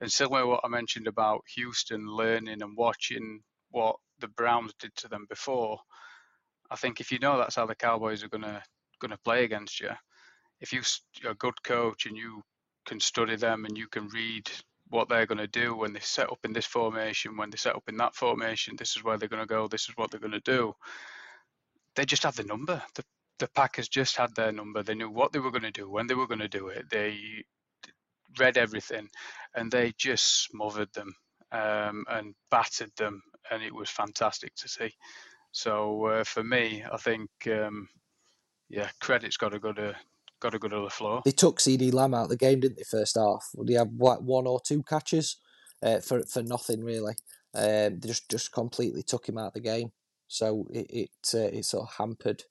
And 0.00 0.10
similar 0.10 0.42
to 0.42 0.46
what 0.46 0.60
I 0.64 0.68
mentioned 0.68 1.06
about 1.06 1.42
Houston 1.54 2.06
learning 2.06 2.62
and 2.62 2.76
watching 2.76 3.40
what 3.70 3.96
the 4.18 4.28
Browns 4.28 4.72
did 4.78 4.94
to 4.96 5.08
them 5.08 5.26
before, 5.28 5.78
I 6.70 6.76
think 6.76 7.00
if 7.00 7.10
you 7.12 7.18
know 7.18 7.38
that's 7.38 7.56
how 7.56 7.66
the 7.66 7.74
Cowboys 7.74 8.22
are 8.22 8.28
going 8.28 8.42
to 8.42 8.62
going 9.00 9.10
to 9.10 9.18
play 9.18 9.44
against 9.44 9.80
you, 9.80 9.90
if 10.60 10.72
you, 10.72 10.82
you're 11.20 11.32
a 11.32 11.36
good 11.36 11.62
coach 11.62 12.06
and 12.06 12.16
you 12.16 12.42
can 12.86 13.00
study 13.00 13.36
them 13.36 13.64
and 13.64 13.76
you 13.76 13.88
can 13.88 14.08
read 14.08 14.50
what 14.90 15.08
they're 15.08 15.26
going 15.26 15.38
to 15.38 15.46
do 15.46 15.74
when 15.74 15.92
they 15.92 16.00
set 16.00 16.30
up 16.30 16.38
in 16.44 16.52
this 16.52 16.66
formation, 16.66 17.36
when 17.36 17.50
they 17.50 17.56
set 17.56 17.76
up 17.76 17.88
in 17.88 17.96
that 17.96 18.14
formation. 18.14 18.76
This 18.76 18.96
is 18.96 19.04
where 19.04 19.16
they're 19.16 19.28
going 19.28 19.42
to 19.42 19.46
go. 19.46 19.68
This 19.68 19.88
is 19.88 19.96
what 19.96 20.10
they're 20.10 20.20
going 20.20 20.32
to 20.32 20.40
do. 20.40 20.74
They 21.96 22.04
just 22.04 22.24
had 22.24 22.34
the 22.34 22.44
number. 22.44 22.82
The 22.94 23.04
the 23.40 23.48
Packers 23.48 23.88
just 23.88 24.16
had 24.16 24.34
their 24.34 24.52
number. 24.52 24.82
They 24.82 24.94
knew 24.94 25.10
what 25.10 25.32
they 25.32 25.38
were 25.38 25.50
going 25.50 25.62
to 25.62 25.70
do, 25.70 25.90
when 25.90 26.06
they 26.06 26.14
were 26.14 26.26
going 26.26 26.40
to 26.40 26.48
do 26.48 26.68
it. 26.68 26.84
They 26.90 27.18
read 28.38 28.58
everything, 28.58 29.08
and 29.54 29.72
they 29.72 29.92
just 29.98 30.44
smothered 30.44 30.92
them 30.92 31.12
um, 31.50 32.04
and 32.08 32.34
battered 32.50 32.92
them, 32.96 33.22
and 33.50 33.62
it 33.62 33.74
was 33.74 33.90
fantastic 33.90 34.54
to 34.56 34.68
see. 34.68 34.92
So 35.52 36.06
uh, 36.06 36.24
for 36.24 36.44
me, 36.44 36.84
I 36.90 36.96
think 36.98 37.30
um, 37.46 37.88
yeah, 38.68 38.88
credit's 39.00 39.36
got 39.36 39.52
to 39.52 39.58
go 39.58 39.72
to 39.72 39.96
got 40.40 40.52
to 40.52 40.58
go 40.58 40.68
to 40.68 40.76
LaFleur. 40.76 41.22
They 41.24 41.30
took 41.30 41.58
CeeDee 41.58 41.92
Lamb 41.92 42.14
out 42.14 42.24
of 42.24 42.28
the 42.30 42.36
game, 42.36 42.60
didn't 42.60 42.78
they? 42.78 42.84
First 42.84 43.16
half, 43.16 43.48
would 43.54 43.68
they 43.68 43.74
have 43.74 43.90
like 43.98 44.20
one 44.20 44.46
or 44.46 44.60
two 44.60 44.82
catches 44.82 45.36
uh, 45.82 46.00
for 46.00 46.22
for 46.24 46.42
nothing 46.42 46.82
really? 46.82 47.14
Um, 47.54 48.00
they 48.00 48.08
just 48.08 48.30
just 48.30 48.52
completely 48.52 49.02
took 49.02 49.28
him 49.28 49.38
out 49.38 49.48
of 49.48 49.54
the 49.54 49.60
game. 49.60 49.92
So 50.28 50.66
it 50.70 50.86
it, 50.90 51.10
uh, 51.34 51.56
it 51.58 51.64
sort 51.64 51.88
of 51.88 51.94
hampered 51.96 52.44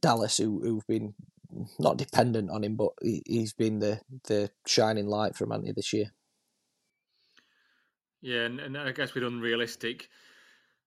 Dallas, 0.00 0.38
who 0.38 0.60
who've 0.62 0.86
been 0.86 1.14
not 1.78 1.96
dependent 1.96 2.50
on 2.50 2.64
him, 2.64 2.76
but 2.76 2.90
he, 3.02 3.22
he's 3.26 3.52
been 3.52 3.78
the 3.78 4.00
the 4.24 4.50
shining 4.66 5.06
light 5.06 5.36
for 5.36 5.46
Manny 5.46 5.72
this 5.72 5.92
year. 5.92 6.12
Yeah, 8.20 8.44
and, 8.44 8.58
and 8.58 8.76
I 8.76 8.92
guess 8.92 9.14
with 9.14 9.22
unrealistic 9.22 10.08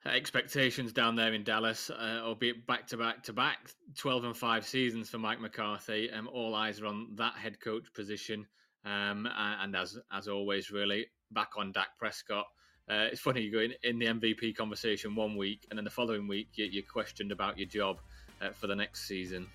expectations 0.05 0.93
down 0.93 1.15
there 1.15 1.33
in 1.33 1.43
Dallas, 1.43 1.89
uh, 1.89 2.21
albeit 2.23 2.65
back 2.65 2.87
to 2.87 2.97
back 2.97 3.23
to 3.23 3.33
back, 3.33 3.57
12 3.97 4.23
and 4.23 4.37
5 4.37 4.65
seasons 4.65 5.09
for 5.09 5.17
Mike 5.17 5.41
McCarthy. 5.41 6.09
Um, 6.11 6.29
all 6.31 6.55
eyes 6.55 6.79
are 6.79 6.85
on 6.85 7.15
that 7.15 7.33
head 7.33 7.59
coach 7.59 7.93
position. 7.93 8.47
Um, 8.85 9.27
and 9.35 9.75
as 9.75 9.97
as 10.11 10.27
always, 10.27 10.71
really, 10.71 11.07
back 11.31 11.51
on 11.57 11.71
Dak 11.71 11.97
Prescott. 11.97 12.45
Uh, 12.89 13.07
it's 13.11 13.21
funny, 13.21 13.41
you 13.41 13.51
go 13.51 13.59
in, 13.59 13.73
in, 13.83 13.99
the 13.99 14.05
MVP 14.07 14.55
conversation 14.55 15.15
one 15.15 15.37
week, 15.37 15.67
and 15.69 15.77
then 15.77 15.83
the 15.83 15.91
following 15.91 16.27
week, 16.27 16.47
you, 16.55 16.79
are 16.79 16.91
questioned 16.91 17.31
about 17.31 17.55
your 17.55 17.67
job 17.67 17.99
uh, 18.41 18.49
for 18.49 18.65
the 18.65 18.75
next 18.75 19.07
season. 19.07 19.45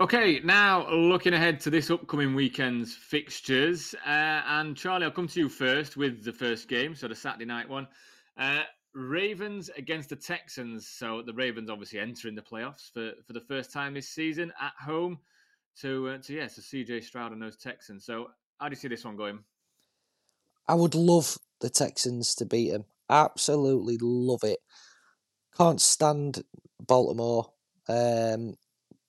Okay, 0.00 0.40
now 0.42 0.90
looking 0.90 1.34
ahead 1.34 1.60
to 1.60 1.68
this 1.68 1.90
upcoming 1.90 2.34
weekend's 2.34 2.94
fixtures, 2.94 3.94
uh, 4.06 4.40
and 4.46 4.74
Charlie, 4.74 5.04
I'll 5.04 5.10
come 5.10 5.28
to 5.28 5.40
you 5.40 5.50
first 5.50 5.98
with 5.98 6.24
the 6.24 6.32
first 6.32 6.68
game, 6.68 6.94
so 6.94 7.06
the 7.06 7.14
Saturday 7.14 7.44
night 7.44 7.68
one. 7.68 7.86
Uh, 8.38 8.62
Ravens 8.94 9.68
against 9.76 10.08
the 10.08 10.16
Texans. 10.16 10.88
So 10.88 11.20
the 11.20 11.34
Ravens 11.34 11.68
obviously 11.68 11.98
entering 11.98 12.34
the 12.34 12.40
playoffs 12.40 12.90
for, 12.90 13.12
for 13.26 13.34
the 13.34 13.42
first 13.42 13.74
time 13.74 13.92
this 13.92 14.08
season 14.08 14.50
at 14.58 14.72
home 14.82 15.18
to 15.82 16.08
uh, 16.08 16.18
to 16.18 16.32
yeah, 16.32 16.48
to 16.48 16.60
CJ 16.62 17.04
Stroud 17.04 17.32
and 17.32 17.42
those 17.42 17.58
Texans. 17.58 18.06
So 18.06 18.28
how 18.58 18.70
do 18.70 18.72
you 18.72 18.80
see 18.80 18.88
this 18.88 19.04
one 19.04 19.16
going? 19.16 19.40
I 20.66 20.76
would 20.76 20.94
love 20.94 21.36
the 21.60 21.68
Texans 21.68 22.34
to 22.36 22.46
beat 22.46 22.70
them. 22.70 22.86
Absolutely 23.10 23.98
love 24.00 24.44
it. 24.44 24.60
Can't 25.58 25.80
stand 25.80 26.42
Baltimore. 26.80 27.52
Um, 27.86 28.56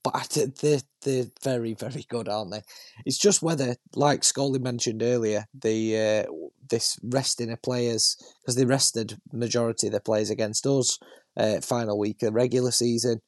but 0.04 0.40
they're 0.62 0.82
they're 1.04 1.26
very 1.44 1.74
very 1.74 2.06
good, 2.10 2.28
aren't 2.28 2.52
they? 2.52 2.62
It's 3.06 3.18
just 3.18 3.42
whether, 3.42 3.76
like 3.96 4.24
Scully 4.24 4.60
mentioned 4.60 5.04
earlier, 5.04 5.46
the 5.54 6.26
uh, 6.28 6.32
this 6.70 6.98
resting 7.04 7.52
of 7.52 7.62
players 7.62 8.18
because 8.42 8.56
they 8.56 8.66
rested 8.66 9.20
majority 9.32 9.88
of 9.88 9.92
their 9.92 10.00
players 10.00 10.30
against 10.30 10.66
us. 10.66 10.98
Uh, 11.38 11.62
final 11.62 11.98
week 11.98 12.22
of 12.24 12.34
regular 12.34 12.72
season. 12.72 13.22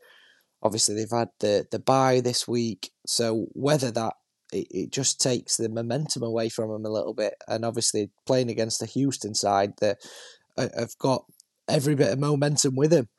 Obviously, 0.61 0.95
they've 0.95 1.07
had 1.11 1.29
the 1.39 1.65
the 1.71 1.79
bye 1.79 2.19
this 2.21 2.47
week, 2.47 2.91
so 3.05 3.47
whether 3.53 3.91
that 3.91 4.13
it, 4.51 4.67
it 4.71 4.91
just 4.91 5.21
takes 5.21 5.57
the 5.57 5.69
momentum 5.69 6.23
away 6.23 6.49
from 6.49 6.69
them 6.69 6.85
a 6.85 6.89
little 6.89 7.13
bit. 7.13 7.35
And 7.47 7.63
obviously, 7.63 8.11
playing 8.25 8.49
against 8.49 8.79
the 8.79 8.85
Houston 8.87 9.35
side 9.35 9.73
that 9.79 9.99
have 10.57 10.97
got 10.99 11.25
every 11.67 11.95
bit 11.95 12.11
of 12.11 12.19
momentum 12.19 12.75
with 12.75 12.91
them. 12.91 13.09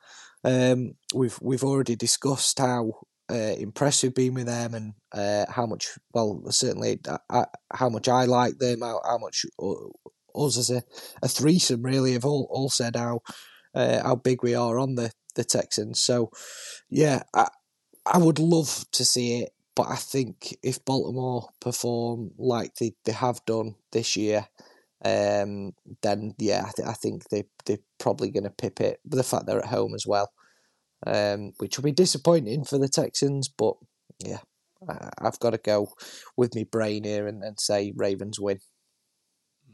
Um, 0.43 0.93
we've 1.13 1.37
we've 1.41 1.63
already 1.63 1.95
discussed 1.95 2.59
how 2.59 2.93
uh, 3.31 3.55
impressed 3.57 4.03
we've 4.03 4.33
with 4.33 4.45
them 4.45 4.73
and 4.73 4.93
uh, 5.13 5.45
how 5.49 5.65
much, 5.65 5.97
well, 6.13 6.43
certainly 6.49 6.99
uh 7.29 7.45
how 7.73 7.89
much 7.89 8.07
I 8.07 8.25
like 8.25 8.57
them, 8.59 8.81
how, 8.81 9.01
how 9.05 9.17
much 9.17 9.45
uh, 9.59 9.73
us 10.35 10.57
as 10.57 10.69
a, 10.69 10.83
a 11.21 11.27
threesome 11.27 11.83
really 11.83 12.13
have 12.13 12.25
all, 12.25 12.47
all 12.51 12.69
said 12.69 12.95
how 12.95 13.21
uh, 13.73 14.01
how 14.03 14.15
big 14.15 14.41
we 14.41 14.55
are 14.55 14.79
on 14.79 14.95
the, 14.95 15.11
the 15.35 15.43
Texans. 15.43 15.99
So, 15.99 16.31
yeah, 16.89 17.23
I, 17.33 17.49
I 18.05 18.17
would 18.17 18.39
love 18.39 18.85
to 18.93 19.03
see 19.03 19.41
it, 19.41 19.49
but 19.75 19.87
I 19.89 19.95
think 19.95 20.57
if 20.63 20.83
Baltimore 20.85 21.49
perform 21.59 22.31
like 22.37 22.75
they, 22.75 22.93
they 23.03 23.11
have 23.11 23.43
done 23.45 23.75
this 23.91 24.15
year, 24.15 24.47
um, 25.03 25.73
then 26.01 26.33
yeah, 26.39 26.65
I, 26.67 26.71
th- 26.75 26.87
I 26.87 26.93
think 26.93 27.29
they 27.29 27.43
they're 27.65 27.77
probably 27.99 28.31
going 28.31 28.45
to 28.45 28.49
pip 28.49 28.79
it. 28.79 28.99
But 29.05 29.17
the 29.17 29.23
fact 29.23 29.45
they're 29.45 29.59
at 29.59 29.65
home 29.65 29.93
as 29.93 30.05
well, 30.07 30.31
um, 31.05 31.53
which 31.57 31.77
will 31.77 31.83
be 31.83 31.91
disappointing 31.91 32.65
for 32.65 32.77
the 32.77 32.89
Texans. 32.89 33.47
But 33.47 33.75
yeah, 34.19 34.39
I, 34.87 35.09
have 35.21 35.39
got 35.39 35.51
to 35.51 35.57
go 35.57 35.93
with 36.37 36.55
my 36.55 36.65
brain 36.69 37.03
here 37.03 37.27
and, 37.27 37.43
and 37.43 37.59
say 37.59 37.93
Ravens 37.95 38.39
win. 38.39 38.59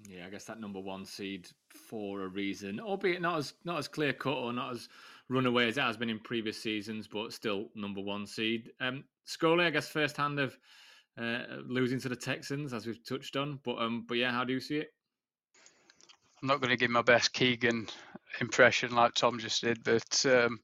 Yeah, 0.08 0.26
I 0.28 0.30
guess 0.30 0.46
that 0.46 0.60
number 0.60 0.80
one 0.80 1.06
seed 1.06 1.48
for 1.74 2.22
a 2.24 2.28
reason, 2.28 2.80
albeit 2.80 3.22
not 3.22 3.38
as 3.38 3.54
not 3.64 3.78
as 3.78 3.88
clear 3.88 4.14
cut 4.14 4.34
or 4.34 4.52
not 4.52 4.74
as 4.74 4.90
runaway 5.30 5.68
as 5.68 5.78
it 5.78 5.82
has 5.82 5.98
been 5.98 6.10
in 6.10 6.20
previous 6.20 6.62
seasons, 6.62 7.08
but 7.08 7.34
still 7.34 7.70
number 7.76 8.02
one 8.02 8.26
seed. 8.26 8.72
Um, 8.82 9.04
Scully, 9.26 9.66
I 9.66 9.70
guess 9.70 9.88
first 9.88 10.18
hand 10.18 10.40
of 10.40 10.58
uh, 11.20 11.44
losing 11.66 12.00
to 12.02 12.10
the 12.10 12.16
Texans, 12.16 12.74
as 12.74 12.86
we've 12.86 13.04
touched 13.06 13.36
on. 13.36 13.60
But 13.64 13.78
um, 13.80 14.06
but 14.08 14.18
yeah, 14.18 14.32
how 14.32 14.44
do 14.44 14.54
you 14.54 14.60
see 14.60 14.78
it? 14.78 14.94
I'm 16.42 16.48
not 16.48 16.60
going 16.60 16.72
to 16.72 16.78
give 16.78 16.90
my 16.90 17.04
best 17.04 17.34
Keegan 17.34 17.88
impression 18.40 18.96
like 18.96 19.14
Tom 19.14 19.38
just 19.38 19.62
did, 19.62 19.84
but 19.84 20.26
um, 20.26 20.60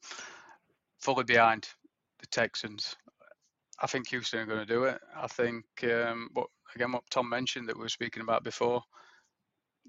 fully 0.99 1.23
behind 1.23 1.67
the 2.19 2.27
Texans. 2.27 2.95
I 3.79 3.88
think 3.88 4.10
Houston 4.10 4.39
are 4.39 4.45
going 4.45 4.65
to 4.65 4.73
do 4.73 4.86
it. 4.86 4.99
I 5.15 5.27
think 5.27 5.65
um, 5.83 6.29
what 6.33 6.47
again 6.75 6.91
what 6.91 7.10
Tom 7.10 7.29
mentioned 7.29 7.69
that 7.69 7.75
we 7.75 7.83
were 7.83 7.89
speaking 7.89 8.23
about 8.23 8.43
before. 8.43 8.81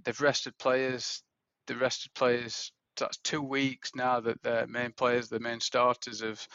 They've 0.05 0.21
rested 0.21 0.57
players. 0.59 1.23
They've 1.66 1.81
rested 1.81 2.12
players. 2.14 2.73
That's 2.99 3.18
two 3.18 3.42
weeks 3.42 3.92
now 3.94 4.21
that 4.21 4.42
their 4.42 4.66
main 4.66 4.92
players, 4.92 5.29
the 5.29 5.40
main 5.40 5.61
starters, 5.61 6.21
have 6.21 6.47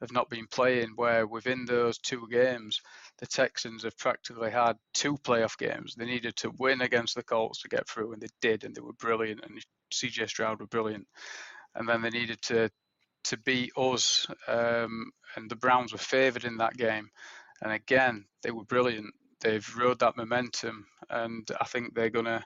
have 0.00 0.12
not 0.12 0.28
been 0.28 0.48
playing. 0.48 0.92
Where 0.96 1.26
within 1.26 1.64
those 1.64 1.98
two 1.98 2.26
games, 2.30 2.80
the 3.18 3.26
Texans 3.26 3.84
have 3.84 3.96
practically 3.98 4.50
had 4.50 4.76
two 4.92 5.16
playoff 5.18 5.56
games. 5.56 5.94
They 5.94 6.06
needed 6.06 6.34
to 6.36 6.52
win 6.58 6.80
against 6.80 7.14
the 7.14 7.22
Colts 7.22 7.62
to 7.62 7.68
get 7.68 7.88
through, 7.88 8.12
and 8.12 8.20
they 8.20 8.28
did, 8.40 8.64
and 8.64 8.74
they 8.74 8.80
were 8.80 8.94
brilliant. 8.94 9.44
And 9.44 9.64
CJ 9.92 10.28
Stroud 10.28 10.58
were 10.58 10.66
brilliant. 10.66 11.06
And 11.74 11.88
then 11.88 12.02
they 12.02 12.10
needed 12.10 12.42
to 12.42 12.70
to 13.24 13.36
beat 13.38 13.72
us, 13.76 14.26
um, 14.48 15.10
and 15.36 15.50
the 15.50 15.56
Browns 15.56 15.92
were 15.92 15.98
favoured 15.98 16.44
in 16.44 16.56
that 16.58 16.76
game. 16.76 17.10
And 17.62 17.72
again, 17.72 18.24
they 18.42 18.50
were 18.50 18.64
brilliant. 18.64 19.14
They've 19.40 19.76
rode 19.76 20.00
that 20.00 20.16
momentum, 20.16 20.86
and 21.10 21.48
I 21.60 21.64
think 21.64 21.94
they're 21.94 22.10
gonna 22.10 22.44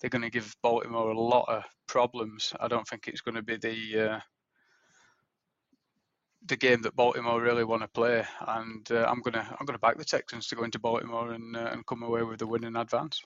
they're 0.00 0.10
gonna 0.10 0.30
give 0.30 0.56
Baltimore 0.62 1.10
a 1.10 1.18
lot 1.18 1.48
of 1.48 1.64
problems. 1.86 2.52
I 2.60 2.68
don't 2.68 2.86
think 2.86 3.08
it's 3.08 3.20
going 3.20 3.34
to 3.34 3.42
be 3.42 3.56
the 3.56 4.10
uh, 4.10 4.20
the 6.46 6.56
game 6.56 6.82
that 6.82 6.96
Baltimore 6.96 7.40
really 7.40 7.64
want 7.64 7.82
to 7.82 7.88
play, 7.88 8.24
and 8.46 8.90
uh, 8.92 9.06
I'm 9.08 9.20
gonna 9.20 9.56
I'm 9.58 9.66
gonna 9.66 9.78
back 9.78 9.98
the 9.98 10.04
Texans 10.04 10.46
to 10.48 10.56
go 10.56 10.64
into 10.64 10.78
Baltimore 10.78 11.32
and 11.32 11.56
uh, 11.56 11.70
and 11.72 11.86
come 11.86 12.02
away 12.02 12.22
with 12.22 12.38
the 12.38 12.46
win 12.46 12.64
in 12.64 12.76
advance. 12.76 13.22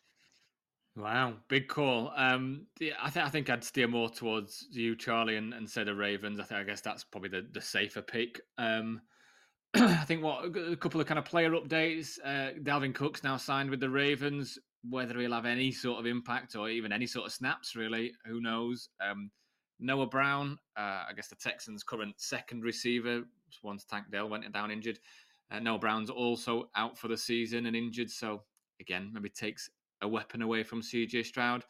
Wow, 0.95 1.35
big 1.49 1.69
call. 1.69 2.13
Um, 2.17 2.67
I 3.01 3.09
think 3.09 3.27
I 3.27 3.31
think 3.31 3.49
I'd 3.49 3.65
steer 3.65 3.89
more 3.89 4.11
towards 4.11 4.67
you, 4.71 4.95
Charlie, 4.95 5.37
and, 5.37 5.55
and 5.55 5.69
say 5.69 5.85
the 5.85 5.95
Ravens. 5.95 6.39
I 6.39 6.45
think 6.45 6.61
I 6.61 6.65
guess 6.65 6.83
that's 6.83 7.03
probably 7.03 7.31
the, 7.31 7.47
the 7.51 7.63
safer 7.63 8.03
pick. 8.03 8.43
Um, 8.59 9.01
I 9.75 10.05
think 10.05 10.23
what 10.23 10.45
a 10.45 10.77
couple 10.77 11.01
of 11.01 11.07
kind 11.07 11.19
of 11.19 11.25
player 11.25 11.53
updates. 11.53 12.19
Uh, 12.23 12.59
Dalvin 12.63 12.95
Cook's 12.95 13.25
now 13.25 13.39
signed 13.39 13.71
with 13.71 13.81
the 13.81 13.89
Ravens. 13.89 14.59
Whether 14.89 15.19
he'll 15.21 15.33
have 15.33 15.47
any 15.47 15.71
sort 15.71 16.01
of 16.01 16.07
impact 16.07 16.57
or 16.57 16.69
even 16.69 16.93
any 16.93 17.07
sort 17.07 17.25
of 17.27 17.33
snaps, 17.33 17.75
really, 17.75 18.13
who 18.27 18.41
knows? 18.41 18.89
Um, 19.01 19.31
Noah 19.79 20.09
Brown, 20.09 20.59
uh, 20.77 21.05
I 21.09 21.13
guess 21.15 21.29
the 21.29 21.37
Texans' 21.37 21.85
current 21.85 22.15
second 22.19 22.65
receiver, 22.65 23.23
once 23.63 23.85
Tank 23.85 24.07
Dell 24.11 24.29
went 24.29 24.51
down 24.53 24.71
injured. 24.71 24.99
Uh, 25.51 25.61
Noah 25.61 25.79
Brown's 25.79 26.11
also 26.11 26.69
out 26.77 26.99
for 26.99 27.09
the 27.09 27.17
season 27.17 27.67
and 27.67 27.77
injured, 27.77 28.11
so 28.11 28.43
again, 28.81 29.11
maybe 29.15 29.29
takes 29.29 29.71
a 30.03 30.09
weapon 30.09 30.43
away 30.43 30.63
from 30.63 30.83
CJ 30.83 31.25
Stroud. 31.25 31.65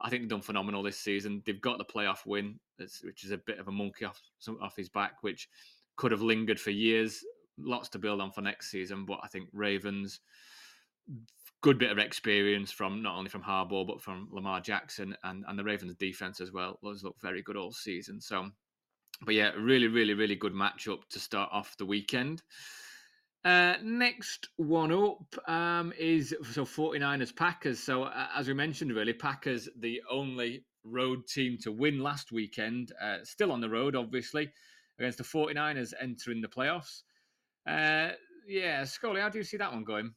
I 0.00 0.10
think 0.10 0.22
they've 0.22 0.30
done 0.30 0.42
phenomenal 0.42 0.82
this 0.82 0.98
season. 0.98 1.42
They've 1.44 1.60
got 1.60 1.78
the 1.78 1.84
playoff 1.84 2.26
win, 2.26 2.58
which 2.78 3.24
is 3.24 3.30
a 3.30 3.38
bit 3.38 3.58
of 3.58 3.68
a 3.68 3.72
monkey 3.72 4.04
off 4.04 4.20
off 4.60 4.76
his 4.76 4.88
back, 4.88 5.22
which 5.22 5.48
could 5.96 6.10
have 6.10 6.22
lingered 6.22 6.58
for 6.58 6.70
years. 6.70 7.24
Lots 7.58 7.88
to 7.90 7.98
build 7.98 8.20
on 8.20 8.32
for 8.32 8.40
next 8.40 8.70
season, 8.70 9.04
but 9.04 9.20
I 9.22 9.28
think 9.28 9.48
Ravens 9.52 10.20
good 11.62 11.78
bit 11.78 11.92
of 11.92 11.98
experience 11.98 12.72
from 12.72 13.02
not 13.02 13.16
only 13.16 13.30
from 13.30 13.42
Harbaugh 13.42 13.86
but 13.86 14.02
from 14.02 14.28
Lamar 14.32 14.60
Jackson 14.60 15.16
and, 15.22 15.44
and 15.46 15.58
the 15.58 15.64
Ravens 15.64 15.94
defense 15.94 16.40
as 16.40 16.52
well. 16.52 16.78
Those 16.82 17.04
look 17.04 17.16
very 17.22 17.40
good 17.40 17.56
all 17.56 17.72
season. 17.72 18.20
So, 18.20 18.48
but 19.24 19.34
yeah, 19.34 19.50
really, 19.56 19.86
really, 19.86 20.14
really 20.14 20.34
good 20.34 20.54
matchup 20.54 21.08
to 21.10 21.20
start 21.20 21.50
off 21.52 21.76
the 21.76 21.86
weekend. 21.86 22.42
Uh, 23.44 23.74
next 23.82 24.48
one 24.56 24.92
up 24.92 25.48
um, 25.48 25.92
is 25.98 26.34
so 26.52 26.64
49ers 26.64 27.34
Packers. 27.34 27.80
So 27.80 28.04
uh, 28.04 28.28
as 28.36 28.46
we 28.46 28.54
mentioned, 28.54 28.92
really 28.92 29.12
Packers 29.12 29.68
the 29.80 30.00
only 30.08 30.64
road 30.84 31.26
team 31.26 31.58
to 31.62 31.72
win 31.72 32.00
last 32.00 32.30
weekend. 32.30 32.92
Uh, 33.00 33.18
still 33.24 33.50
on 33.50 33.60
the 33.60 33.68
road, 33.68 33.96
obviously, 33.96 34.50
against 34.98 35.18
the 35.18 35.24
49ers 35.24 35.92
entering 36.00 36.40
the 36.40 36.48
playoffs. 36.48 37.02
Uh, 37.66 38.12
yeah, 38.46 38.84
Scully, 38.84 39.20
how 39.20 39.28
do 39.28 39.38
you 39.38 39.44
see 39.44 39.56
that 39.56 39.72
one 39.72 39.84
going? 39.84 40.14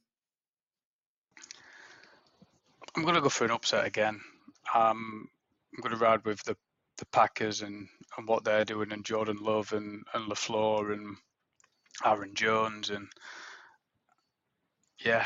I'm 2.96 3.02
going 3.02 3.14
to 3.14 3.20
go 3.20 3.28
for 3.28 3.44
an 3.44 3.50
upset 3.50 3.86
again. 3.86 4.20
Um, 4.74 5.28
I'm 5.74 5.82
going 5.82 5.92
to 5.92 6.02
ride 6.02 6.24
with 6.24 6.42
the, 6.44 6.56
the 6.98 7.06
Packers 7.06 7.62
and, 7.62 7.88
and 8.16 8.26
what 8.26 8.44
they're 8.44 8.64
doing, 8.64 8.92
and 8.92 9.04
Jordan 9.04 9.38
Love 9.40 9.72
and, 9.72 10.04
and 10.14 10.30
LaFleur 10.30 10.92
and 10.92 11.16
Aaron 12.04 12.34
Jones. 12.34 12.90
And 12.90 13.08
yeah, 15.04 15.24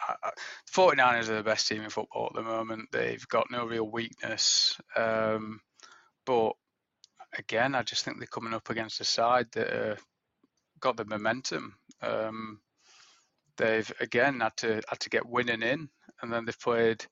I, 0.00 0.14
I, 0.22 0.30
49ers 0.72 1.28
are 1.28 1.36
the 1.36 1.42
best 1.42 1.68
team 1.68 1.82
in 1.82 1.90
football 1.90 2.26
at 2.26 2.34
the 2.34 2.42
moment. 2.42 2.90
They've 2.92 3.26
got 3.28 3.50
no 3.50 3.66
real 3.66 3.88
weakness. 3.88 4.78
Um, 4.96 5.60
but 6.26 6.52
again, 7.38 7.74
I 7.74 7.82
just 7.82 8.04
think 8.04 8.18
they're 8.18 8.26
coming 8.26 8.54
up 8.54 8.70
against 8.70 9.00
a 9.00 9.04
side 9.04 9.46
that 9.52 9.92
uh, 9.92 9.96
got 10.80 10.96
the 10.96 11.04
momentum. 11.04 11.74
Um, 12.02 12.60
they've 13.56 13.90
again 14.00 14.40
had 14.40 14.56
to 14.58 14.82
had 14.88 15.00
to 15.00 15.10
get 15.10 15.26
winning 15.26 15.62
in 15.62 15.88
and 16.22 16.32
then 16.32 16.44
they've 16.44 16.60
played 16.60 17.04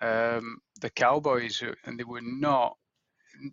um, 0.00 0.58
the 0.80 0.90
Cowboys, 0.90 1.62
and 1.84 1.98
they 1.98 2.04
were 2.04 2.22
not 2.22 2.76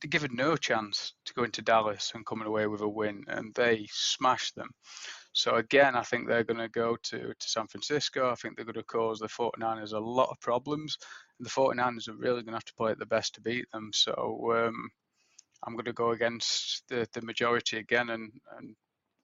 given 0.10 0.36
no 0.36 0.56
chance 0.56 1.14
to 1.26 1.34
go 1.34 1.44
into 1.44 1.62
Dallas 1.62 2.12
and 2.16 2.26
coming 2.26 2.48
away 2.48 2.68
with 2.68 2.82
a 2.82 2.88
win, 2.88 3.24
and 3.28 3.54
they 3.54 3.88
smashed 3.92 4.56
them. 4.56 4.70
So 5.34 5.56
again, 5.56 5.96
I 5.96 6.04
think 6.04 6.28
they're 6.28 6.44
going 6.44 6.60
to 6.60 6.70
go 6.70 6.96
to, 6.96 7.20
to 7.20 7.50
San 7.50 7.68
Francisco. 7.68 8.30
I 8.30 8.36
think 8.36 8.56
they're 8.56 8.66
going 8.66 8.76
to 8.76 8.84
cause 8.84 9.20
the 9.20 9.28
49ers 9.28 9.94
a 9.94 10.00
lot 10.00 10.30
of 10.30 10.40
problems. 10.40 10.98
And 11.40 11.46
the 11.46 11.50
49ers 11.50 12.08
are 12.08 12.16
really 12.16 12.44
going 12.44 12.54
to 12.54 12.54
have 12.54 12.66
to 12.66 12.76
play 12.76 12.92
at 12.92 13.00
the 13.00 13.08
best 13.08 13.36
to 13.36 13.42
beat 13.42 13.66
them. 13.74 13.90
So 13.94 14.54
um, 14.56 14.90
I'm 15.66 15.74
going 15.74 15.86
to 15.86 15.94
go 15.94 16.12
against 16.12 16.84
the, 16.88 17.08
the 17.14 17.22
majority 17.22 17.78
again 17.78 18.12
and, 18.12 18.32
and 18.58 18.76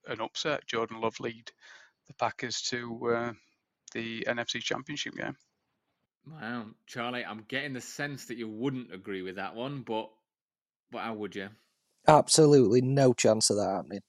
an 0.08 0.22
upset. 0.22 0.66
Jordan 0.66 1.00
Love 1.00 1.20
lead 1.20 1.52
the 2.08 2.16
Packers 2.16 2.62
to 2.64 3.12
uh, 3.14 3.34
the 3.94 4.26
NFC 4.28 4.62
Championship 4.62 5.16
game. 5.16 5.38
Wow, 6.26 6.66
Charlie, 6.88 7.26
I'm 7.26 7.46
getting 7.48 7.74
the 7.74 7.82
sense 7.82 8.26
that 8.26 8.38
you 8.38 8.48
wouldn't 8.48 8.94
agree 8.94 9.22
with 9.22 9.36
that 9.36 9.56
one, 9.56 9.82
but 9.82 10.10
but 10.92 11.02
how 11.02 11.14
would 11.14 11.36
you? 11.36 11.50
Absolutely 12.08 12.82
no 12.82 13.14
chance 13.14 13.50
of 13.50 13.58
that 13.58 13.70
happening. 13.70 14.02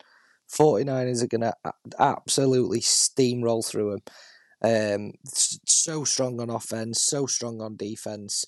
49ers 0.50 1.22
are 1.22 1.26
going 1.28 1.40
to 1.42 1.54
absolutely 1.98 2.80
steamroll 2.80 3.66
through 3.66 3.90
them. 3.90 4.02
Um, 4.62 5.12
so 5.24 6.04
strong 6.04 6.40
on 6.40 6.50
offense, 6.50 7.02
so 7.02 7.26
strong 7.26 7.60
on 7.60 7.76
defense. 7.76 8.44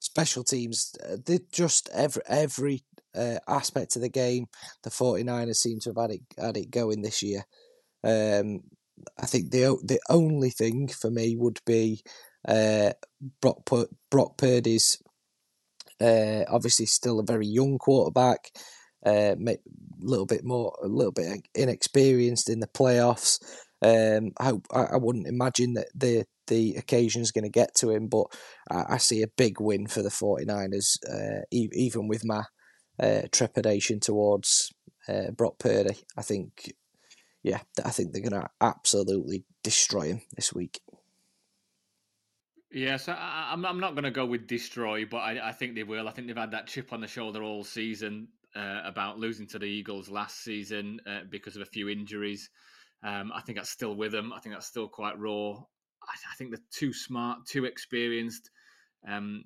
Special 0.00 0.42
teams, 0.42 0.94
uh, 1.08 1.16
they 1.24 1.40
just 1.52 1.88
every 1.94 2.22
every 2.26 2.84
uh, 3.14 3.38
aspect 3.46 3.94
of 3.94 4.02
the 4.02 4.08
game. 4.08 4.46
The 4.82 4.90
49ers 4.90 5.56
seem 5.56 5.78
to 5.80 5.90
have 5.90 5.96
had 5.96 6.10
it 6.10 6.20
had 6.36 6.56
it 6.56 6.70
going 6.70 7.02
this 7.02 7.22
year. 7.22 7.44
Um, 8.02 8.62
I 9.18 9.26
think 9.26 9.50
the 9.50 9.78
the 9.84 10.00
only 10.10 10.50
thing 10.50 10.88
for 10.88 11.10
me 11.10 11.36
would 11.36 11.60
be 11.64 12.02
uh, 12.48 12.92
Brock, 13.40 13.68
Brock 14.10 14.36
Purdy's 14.36 15.00
uh, 16.02 16.44
obviously 16.48 16.86
still 16.86 17.20
a 17.20 17.24
very 17.24 17.46
young 17.46 17.78
quarterback, 17.78 18.50
a 19.06 19.32
uh, 19.32 19.54
little 20.00 20.26
bit 20.26 20.44
more, 20.44 20.76
a 20.82 20.88
little 20.88 21.12
bit 21.12 21.46
inexperienced 21.54 22.48
in 22.48 22.60
the 22.60 22.66
playoffs. 22.66 23.38
Um, 23.82 24.30
I 24.38 24.52
I, 24.72 24.96
wouldn't 24.96 25.26
imagine 25.26 25.74
that 25.74 25.88
the 25.94 26.24
the 26.46 26.76
occasion 26.76 27.20
is 27.20 27.32
going 27.32 27.44
to 27.44 27.50
get 27.50 27.74
to 27.76 27.90
him, 27.90 28.06
but 28.06 28.26
I, 28.70 28.94
I, 28.94 28.96
see 28.98 29.22
a 29.22 29.28
big 29.36 29.60
win 29.60 29.86
for 29.88 30.02
the 30.02 30.08
49ers, 30.08 30.98
uh, 31.10 31.42
e- 31.50 31.68
even 31.72 32.06
with 32.06 32.24
my 32.24 32.44
uh, 33.00 33.22
trepidation 33.32 34.00
towards 34.00 34.72
uh, 35.08 35.30
Brock 35.32 35.58
Purdy. 35.58 35.96
I 36.16 36.22
think, 36.22 36.72
yeah, 37.42 37.60
I 37.84 37.90
think 37.90 38.12
they're 38.12 38.28
going 38.28 38.40
to 38.40 38.50
absolutely 38.60 39.44
destroy 39.62 40.08
him 40.08 40.22
this 40.36 40.52
week. 40.52 40.80
Yes, 42.72 43.06
I, 43.06 43.50
am 43.52 43.66
I'm, 43.66 43.80
not 43.80 43.94
going 43.94 44.04
to 44.04 44.10
go 44.10 44.24
with 44.24 44.46
destroy, 44.46 45.04
but 45.04 45.18
I, 45.18 45.48
I 45.48 45.52
think 45.52 45.74
they 45.74 45.82
will. 45.82 46.08
I 46.08 46.12
think 46.12 46.26
they've 46.26 46.36
had 46.36 46.52
that 46.52 46.66
chip 46.66 46.92
on 46.94 47.02
the 47.02 47.06
shoulder 47.06 47.42
all 47.42 47.64
season 47.64 48.28
uh, 48.56 48.80
about 48.84 49.18
losing 49.18 49.46
to 49.48 49.58
the 49.58 49.66
Eagles 49.66 50.08
last 50.08 50.42
season 50.42 50.98
uh, 51.06 51.20
because 51.28 51.54
of 51.54 51.62
a 51.62 51.66
few 51.66 51.90
injuries. 51.90 52.48
Um, 53.04 53.30
I 53.34 53.42
think 53.42 53.58
that's 53.58 53.68
still 53.68 53.94
with 53.94 54.12
them. 54.12 54.32
I 54.32 54.40
think 54.40 54.54
that's 54.54 54.66
still 54.66 54.88
quite 54.88 55.18
raw. 55.18 55.50
I, 55.52 56.14
I 56.30 56.34
think 56.38 56.50
they're 56.50 56.60
too 56.70 56.94
smart, 56.94 57.44
too 57.46 57.66
experienced 57.66 58.50
um, 59.06 59.44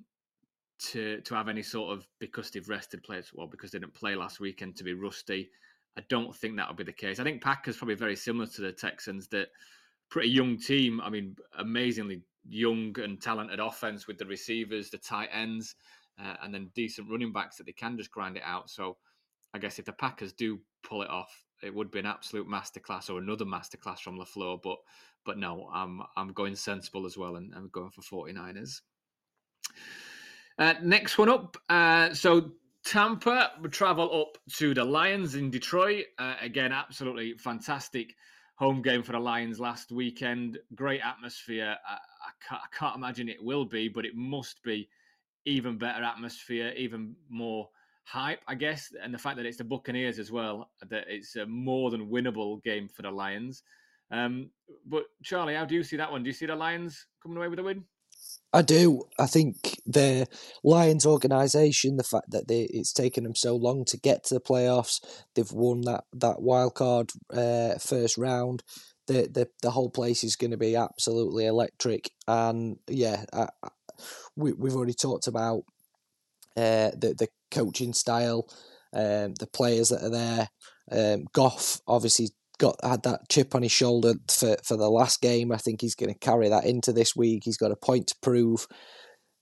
to 0.91 1.19
to 1.21 1.35
have 1.35 1.49
any 1.49 1.63
sort 1.63 1.97
of 1.97 2.07
because 2.19 2.49
they've 2.51 2.69
rested 2.69 3.03
players. 3.03 3.31
Well, 3.33 3.47
because 3.47 3.71
they 3.71 3.79
didn't 3.79 3.93
play 3.93 4.15
last 4.15 4.39
weekend 4.39 4.77
to 4.77 4.85
be 4.85 4.93
rusty. 4.93 5.49
I 5.97 6.01
don't 6.07 6.33
think 6.33 6.55
that 6.55 6.69
will 6.69 6.75
be 6.75 6.85
the 6.85 6.93
case. 6.93 7.19
I 7.19 7.23
think 7.25 7.43
Packers 7.43 7.75
probably 7.75 7.95
very 7.95 8.15
similar 8.15 8.47
to 8.47 8.61
the 8.61 8.71
Texans. 8.71 9.27
That 9.29 9.49
pretty 10.09 10.29
young 10.29 10.57
team. 10.57 11.01
I 11.01 11.09
mean, 11.09 11.35
amazingly 11.57 12.21
young 12.47 12.95
and 12.99 13.21
talented 13.21 13.59
offense 13.59 14.07
with 14.07 14.17
the 14.17 14.25
receivers, 14.25 14.89
the 14.89 14.97
tight 14.97 15.29
ends, 15.31 15.75
uh, 16.19 16.35
and 16.41 16.53
then 16.53 16.71
decent 16.75 17.09
running 17.09 17.31
backs 17.31 17.57
that 17.57 17.65
they 17.65 17.73
can 17.73 17.97
just 17.97 18.11
grind 18.11 18.37
it 18.37 18.43
out. 18.45 18.69
So 18.69 18.97
I 19.53 19.59
guess 19.59 19.79
if 19.79 19.85
the 19.85 19.93
Packers 19.93 20.33
do 20.33 20.59
pull 20.83 21.01
it 21.01 21.09
off, 21.09 21.45
it 21.63 21.73
would 21.73 21.91
be 21.91 21.99
an 21.99 22.05
absolute 22.05 22.47
masterclass 22.47 23.09
or 23.09 23.17
another 23.17 23.45
masterclass 23.45 23.99
from 23.99 24.19
LaFleur. 24.19 24.61
But 24.61 24.77
but 25.25 25.37
no, 25.37 25.69
I'm 25.73 26.01
I'm 26.15 26.33
going 26.33 26.55
sensible 26.55 27.05
as 27.05 27.17
well, 27.17 27.35
and 27.35 27.53
I'm 27.55 27.69
going 27.69 27.91
for 27.91 28.01
49ers. 28.01 28.81
Uh, 30.59 30.73
next 30.81 31.17
one 31.17 31.29
up. 31.29 31.57
Uh, 31.69 32.13
so 32.13 32.51
Tampa 32.83 33.51
would 33.61 33.73
travel 33.73 34.21
up 34.21 34.37
to 34.55 34.73
the 34.73 34.83
Lions 34.83 35.35
in 35.35 35.51
Detroit. 35.51 36.05
Uh, 36.17 36.35
again, 36.41 36.71
absolutely 36.71 37.33
fantastic 37.33 38.15
home 38.57 38.81
game 38.81 39.03
for 39.03 39.11
the 39.11 39.19
Lions 39.19 39.59
last 39.59 39.91
weekend. 39.91 40.57
Great 40.75 41.01
atmosphere. 41.01 41.75
I, 41.87 41.93
I, 41.93 42.31
can't, 42.47 42.61
I, 42.61 42.75
can't, 42.75 42.95
imagine 42.95 43.29
it 43.29 43.43
will 43.43 43.65
be, 43.65 43.87
but 43.87 44.05
it 44.05 44.15
must 44.15 44.61
be 44.63 44.89
even 45.45 45.77
better 45.77 46.03
atmosphere, 46.03 46.73
even 46.75 47.15
more 47.29 47.69
hype, 48.03 48.41
I 48.47 48.55
guess. 48.55 48.91
And 49.01 49.13
the 49.13 49.17
fact 49.17 49.37
that 49.37 49.45
it's 49.45 49.57
the 49.57 49.63
Buccaneers 49.63 50.17
as 50.17 50.31
well, 50.31 50.71
that 50.89 51.05
it's 51.07 51.35
a 51.35 51.45
more 51.45 51.91
than 51.91 52.09
winnable 52.09 52.63
game 52.63 52.87
for 52.87 53.03
the 53.03 53.11
Lions. 53.11 53.61
Um, 54.09 54.49
but 54.85 55.03
Charlie, 55.23 55.55
how 55.55 55.65
do 55.65 55.75
you 55.75 55.83
see 55.83 55.97
that 55.97 56.11
one? 56.11 56.23
Do 56.23 56.29
you 56.29 56.33
see 56.33 56.47
the 56.47 56.55
Lions 56.55 57.05
coming 57.21 57.37
away 57.37 57.49
with 57.49 57.59
a 57.59 57.63
win? 57.63 57.83
I 58.53 58.61
do. 58.61 59.03
I 59.19 59.27
think 59.27 59.79
the 59.85 60.27
Lions 60.63 61.05
organisation, 61.05 61.97
the 61.97 62.03
fact 62.03 62.31
that 62.31 62.47
they, 62.47 62.61
it's 62.61 62.93
taken 62.93 63.23
them 63.23 63.35
so 63.35 63.55
long 63.55 63.85
to 63.85 63.97
get 63.97 64.23
to 64.25 64.33
the 64.33 64.39
playoffs, 64.39 64.99
they've 65.35 65.51
won 65.51 65.81
that 65.81 66.05
that 66.13 66.41
wild 66.41 66.75
card 66.75 67.11
uh, 67.33 67.75
first 67.75 68.17
round. 68.17 68.63
The, 69.07 69.29
the 69.31 69.49
the 69.61 69.71
whole 69.71 69.89
place 69.89 70.23
is 70.23 70.35
going 70.35 70.51
to 70.51 70.57
be 70.57 70.75
absolutely 70.75 71.45
electric, 71.45 72.11
and 72.27 72.77
yeah, 72.87 73.25
I, 73.33 73.47
I, 73.63 73.69
we 74.35 74.53
we've 74.53 74.75
already 74.75 74.93
talked 74.93 75.27
about 75.27 75.63
uh, 76.55 76.91
the 76.97 77.15
the 77.17 77.27
coaching 77.51 77.93
style, 77.93 78.49
um, 78.93 79.35
the 79.35 79.49
players 79.51 79.89
that 79.89 80.03
are 80.03 80.09
there. 80.09 80.49
Um, 80.89 81.25
Goff 81.33 81.81
obviously 81.85 82.29
got 82.59 82.75
had 82.83 83.03
that 83.03 83.29
chip 83.29 83.55
on 83.55 83.63
his 83.63 83.71
shoulder 83.71 84.13
for, 84.29 84.57
for 84.63 84.77
the 84.77 84.89
last 84.89 85.21
game. 85.21 85.51
I 85.51 85.57
think 85.57 85.81
he's 85.81 85.95
going 85.95 86.13
to 86.13 86.19
carry 86.19 86.49
that 86.49 86.65
into 86.65 86.91
this 86.91 87.15
week. 87.15 87.43
He's 87.45 87.57
got 87.57 87.71
a 87.71 87.75
point 87.75 88.07
to 88.07 88.15
prove. 88.21 88.67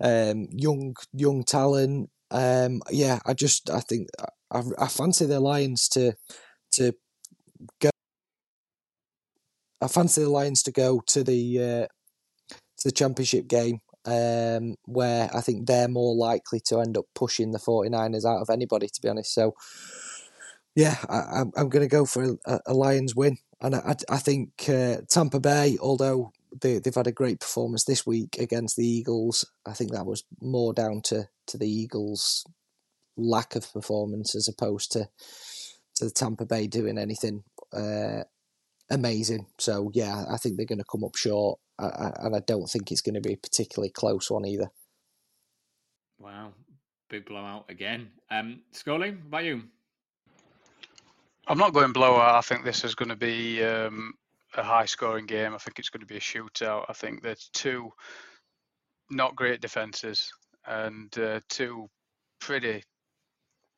Um, 0.01 0.47
young 0.51 0.95
young 1.13 1.43
talent. 1.43 2.09
Um, 2.31 2.81
yeah, 2.91 3.19
I 3.25 3.33
just 3.33 3.69
I 3.69 3.79
think 3.79 4.09
I, 4.51 4.61
I 4.79 4.87
fancy 4.87 5.25
the 5.25 5.39
Lions 5.39 5.87
to 5.89 6.13
to 6.73 6.93
go. 7.79 7.89
I 9.81 9.87
fancy 9.87 10.21
the 10.21 10.29
Lions 10.29 10.63
to 10.63 10.71
go 10.71 11.01
to 11.07 11.23
the 11.23 11.59
uh, 11.59 11.87
to 12.49 12.85
the 12.85 12.91
championship 12.91 13.47
game 13.47 13.79
um, 14.05 14.75
where 14.85 15.29
I 15.33 15.41
think 15.41 15.65
they're 15.65 15.87
more 15.87 16.15
likely 16.15 16.59
to 16.67 16.79
end 16.79 16.97
up 16.97 17.05
pushing 17.15 17.51
the 17.51 17.59
49ers 17.59 18.25
out 18.25 18.41
of 18.41 18.49
anybody, 18.49 18.87
to 18.87 19.01
be 19.01 19.09
honest. 19.09 19.33
So, 19.33 19.53
yeah, 20.75 20.97
I, 21.09 21.41
am 21.41 21.51
I'm 21.55 21.69
going 21.69 21.87
to 21.87 21.95
go 21.95 22.05
for 22.05 22.37
a, 22.45 22.59
a, 22.67 22.73
Lions 22.73 23.15
win, 23.15 23.37
and 23.61 23.75
I 23.75 23.95
I 24.09 24.17
think 24.17 24.67
uh, 24.67 24.97
Tampa 25.09 25.39
Bay, 25.39 25.77
although 25.81 26.33
they 26.61 26.79
they've 26.79 26.93
had 26.93 27.07
a 27.07 27.13
great 27.13 27.39
performance 27.39 27.85
this 27.85 28.05
week 28.05 28.37
against 28.39 28.75
the 28.75 28.85
Eagles, 28.85 29.49
I 29.65 29.71
think 29.71 29.93
that 29.93 30.05
was 30.05 30.25
more 30.41 30.73
down 30.73 31.01
to 31.05 31.29
to 31.47 31.57
the 31.57 31.69
Eagles' 31.69 32.45
lack 33.15 33.55
of 33.55 33.71
performance 33.71 34.35
as 34.35 34.49
opposed 34.49 34.91
to 34.91 35.07
to 35.95 36.05
the 36.05 36.11
Tampa 36.11 36.45
Bay 36.45 36.67
doing 36.67 36.97
anything 36.97 37.43
uh, 37.71 38.23
amazing. 38.91 39.47
So 39.57 39.91
yeah, 39.93 40.25
I 40.29 40.35
think 40.37 40.57
they're 40.57 40.65
going 40.65 40.79
to 40.79 40.85
come 40.91 41.05
up 41.05 41.15
short, 41.15 41.57
and 41.79 42.35
I 42.35 42.41
don't 42.45 42.67
think 42.67 42.91
it's 42.91 43.01
going 43.01 43.15
to 43.15 43.21
be 43.21 43.33
a 43.33 43.37
particularly 43.37 43.91
close 43.91 44.29
one 44.29 44.45
either. 44.45 44.67
Wow, 46.19 46.51
big 47.09 47.25
blowout 47.25 47.65
again. 47.69 48.09
Um, 48.29 48.61
Scully, 48.73 49.09
about 49.09 49.45
you? 49.45 49.63
I'm 51.47 51.57
not 51.59 51.73
going 51.73 51.93
blowout. 51.93 52.35
I 52.35 52.41
think 52.41 52.63
this 52.63 52.83
is 52.83 52.95
going 52.95 53.09
to 53.09 53.15
be 53.15 53.63
um, 53.63 54.13
a 54.55 54.63
high 54.63 54.85
scoring 54.85 55.27
game. 55.27 55.53
I 55.53 55.57
think 55.59 55.77
it's 55.77 55.89
going 55.89 56.01
to 56.01 56.07
be 56.07 56.17
a 56.17 56.19
shootout. 56.19 56.85
I 56.89 56.93
think 56.93 57.21
there's 57.21 57.49
two 57.53 57.91
not 59.11 59.35
great 59.35 59.61
defenses 59.61 60.31
and 60.65 61.15
uh, 61.19 61.39
two 61.47 61.87
pretty 62.39 62.83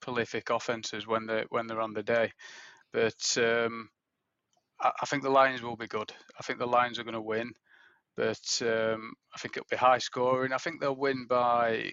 prolific 0.01 0.49
offenses 0.49 1.05
when 1.05 1.25
they 1.25 1.43
when 1.49 1.67
they're 1.67 1.81
on 1.81 1.93
the 1.93 2.03
day. 2.03 2.31
But 2.93 3.37
um, 3.37 3.89
I, 4.79 4.91
I, 5.01 5.05
think 5.05 5.23
the 5.23 5.29
Lions 5.29 5.61
will 5.61 5.75
be 5.75 5.87
good. 5.87 6.13
I 6.39 6.43
think 6.43 6.59
the 6.59 6.65
Lions 6.65 6.99
are 6.99 7.03
going 7.03 7.13
to 7.15 7.21
win, 7.21 7.51
but 8.15 8.61
um, 8.61 9.13
I 9.35 9.39
think 9.39 9.57
it'll 9.57 9.67
be 9.69 9.75
high 9.75 9.97
scoring. 9.97 10.53
I 10.53 10.57
think 10.57 10.79
they'll 10.79 10.95
win 10.95 11.25
by 11.27 11.91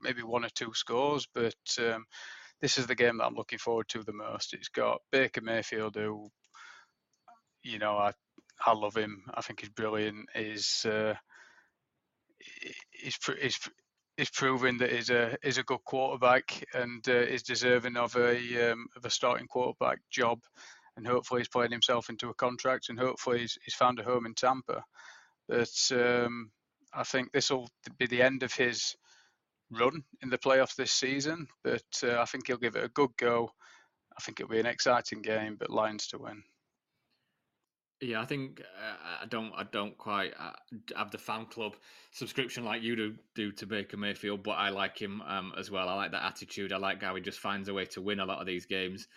maybe 0.00 0.24
one 0.24 0.44
or 0.44 0.50
two 0.50 0.72
scores, 0.74 1.28
but 1.32 1.54
um, 1.78 2.04
this 2.60 2.78
is 2.78 2.86
the 2.86 2.94
game 2.94 3.18
that 3.18 3.24
I'm 3.24 3.34
looking 3.34 3.58
forward 3.58 3.88
to 3.90 4.02
the 4.02 4.12
most. 4.12 4.54
It's 4.54 4.68
got 4.68 5.02
Baker 5.12 5.40
Mayfield, 5.40 5.96
who, 5.96 6.30
you 7.62 7.78
know, 7.78 7.96
I 7.96 8.12
I 8.64 8.72
love 8.72 8.96
him. 8.96 9.22
I 9.34 9.42
think 9.42 9.60
he's 9.60 9.68
brilliant. 9.70 10.28
He's 10.34 10.86
uh, 10.86 11.14
he's 12.90 13.18
he's 13.40 13.58
is 14.16 14.30
proving 14.30 14.78
that 14.78 14.92
he's 14.92 15.10
a 15.10 15.36
is 15.42 15.58
a 15.58 15.62
good 15.62 15.84
quarterback 15.84 16.64
and 16.74 17.06
uh, 17.08 17.12
is 17.12 17.42
deserving 17.42 17.96
of 17.96 18.16
a 18.16 18.72
um, 18.72 18.86
of 18.96 19.04
a 19.04 19.10
starting 19.10 19.46
quarterback 19.46 19.98
job, 20.10 20.40
and 20.96 21.06
hopefully 21.06 21.40
he's 21.40 21.48
playing 21.48 21.72
himself 21.72 22.08
into 22.08 22.30
a 22.30 22.34
contract, 22.34 22.88
and 22.88 22.98
hopefully 22.98 23.40
he's, 23.40 23.58
he's 23.64 23.74
found 23.74 24.00
a 24.00 24.02
home 24.02 24.26
in 24.26 24.34
Tampa. 24.34 24.82
But 25.48 25.90
um, 25.92 26.50
I 26.94 27.04
think 27.04 27.30
this 27.32 27.50
will 27.50 27.68
be 27.98 28.06
the 28.06 28.22
end 28.22 28.42
of 28.42 28.52
his 28.52 28.96
run 29.70 30.02
in 30.22 30.30
the 30.30 30.38
playoffs 30.38 30.76
this 30.76 30.92
season, 30.92 31.46
but 31.64 31.84
uh, 32.02 32.20
I 32.20 32.24
think 32.24 32.46
he'll 32.46 32.56
give 32.56 32.76
it 32.76 32.84
a 32.84 32.88
good 32.88 33.10
go. 33.16 33.50
I 34.16 34.22
think 34.22 34.40
it'll 34.40 34.50
be 34.50 34.60
an 34.60 34.66
exciting 34.66 35.22
game, 35.22 35.56
but 35.58 35.70
Lions 35.70 36.06
to 36.08 36.18
win. 36.18 36.42
Yeah, 38.00 38.20
I 38.20 38.26
think 38.26 38.60
uh, 38.60 39.22
I 39.22 39.26
don't 39.26 39.52
I 39.56 39.64
don't 39.64 39.96
quite 39.96 40.34
uh, 40.38 40.52
have 40.94 41.10
the 41.10 41.18
fan 41.18 41.46
club 41.46 41.76
subscription 42.12 42.62
like 42.62 42.82
you 42.82 42.94
do 42.94 43.14
do 43.34 43.52
to 43.52 43.66
Baker 43.66 43.96
Mayfield, 43.96 44.42
but 44.42 44.52
I 44.52 44.68
like 44.68 44.98
him 44.98 45.22
um, 45.22 45.52
as 45.58 45.70
well. 45.70 45.88
I 45.88 45.94
like 45.94 46.12
that 46.12 46.24
attitude. 46.24 46.74
I 46.74 46.76
like 46.76 47.02
how 47.02 47.14
he 47.14 47.22
just 47.22 47.38
finds 47.38 47.68
a 47.68 47.74
way 47.74 47.86
to 47.86 48.02
win 48.02 48.20
a 48.20 48.26
lot 48.26 48.40
of 48.40 48.46
these 48.46 48.66
games. 48.66 49.08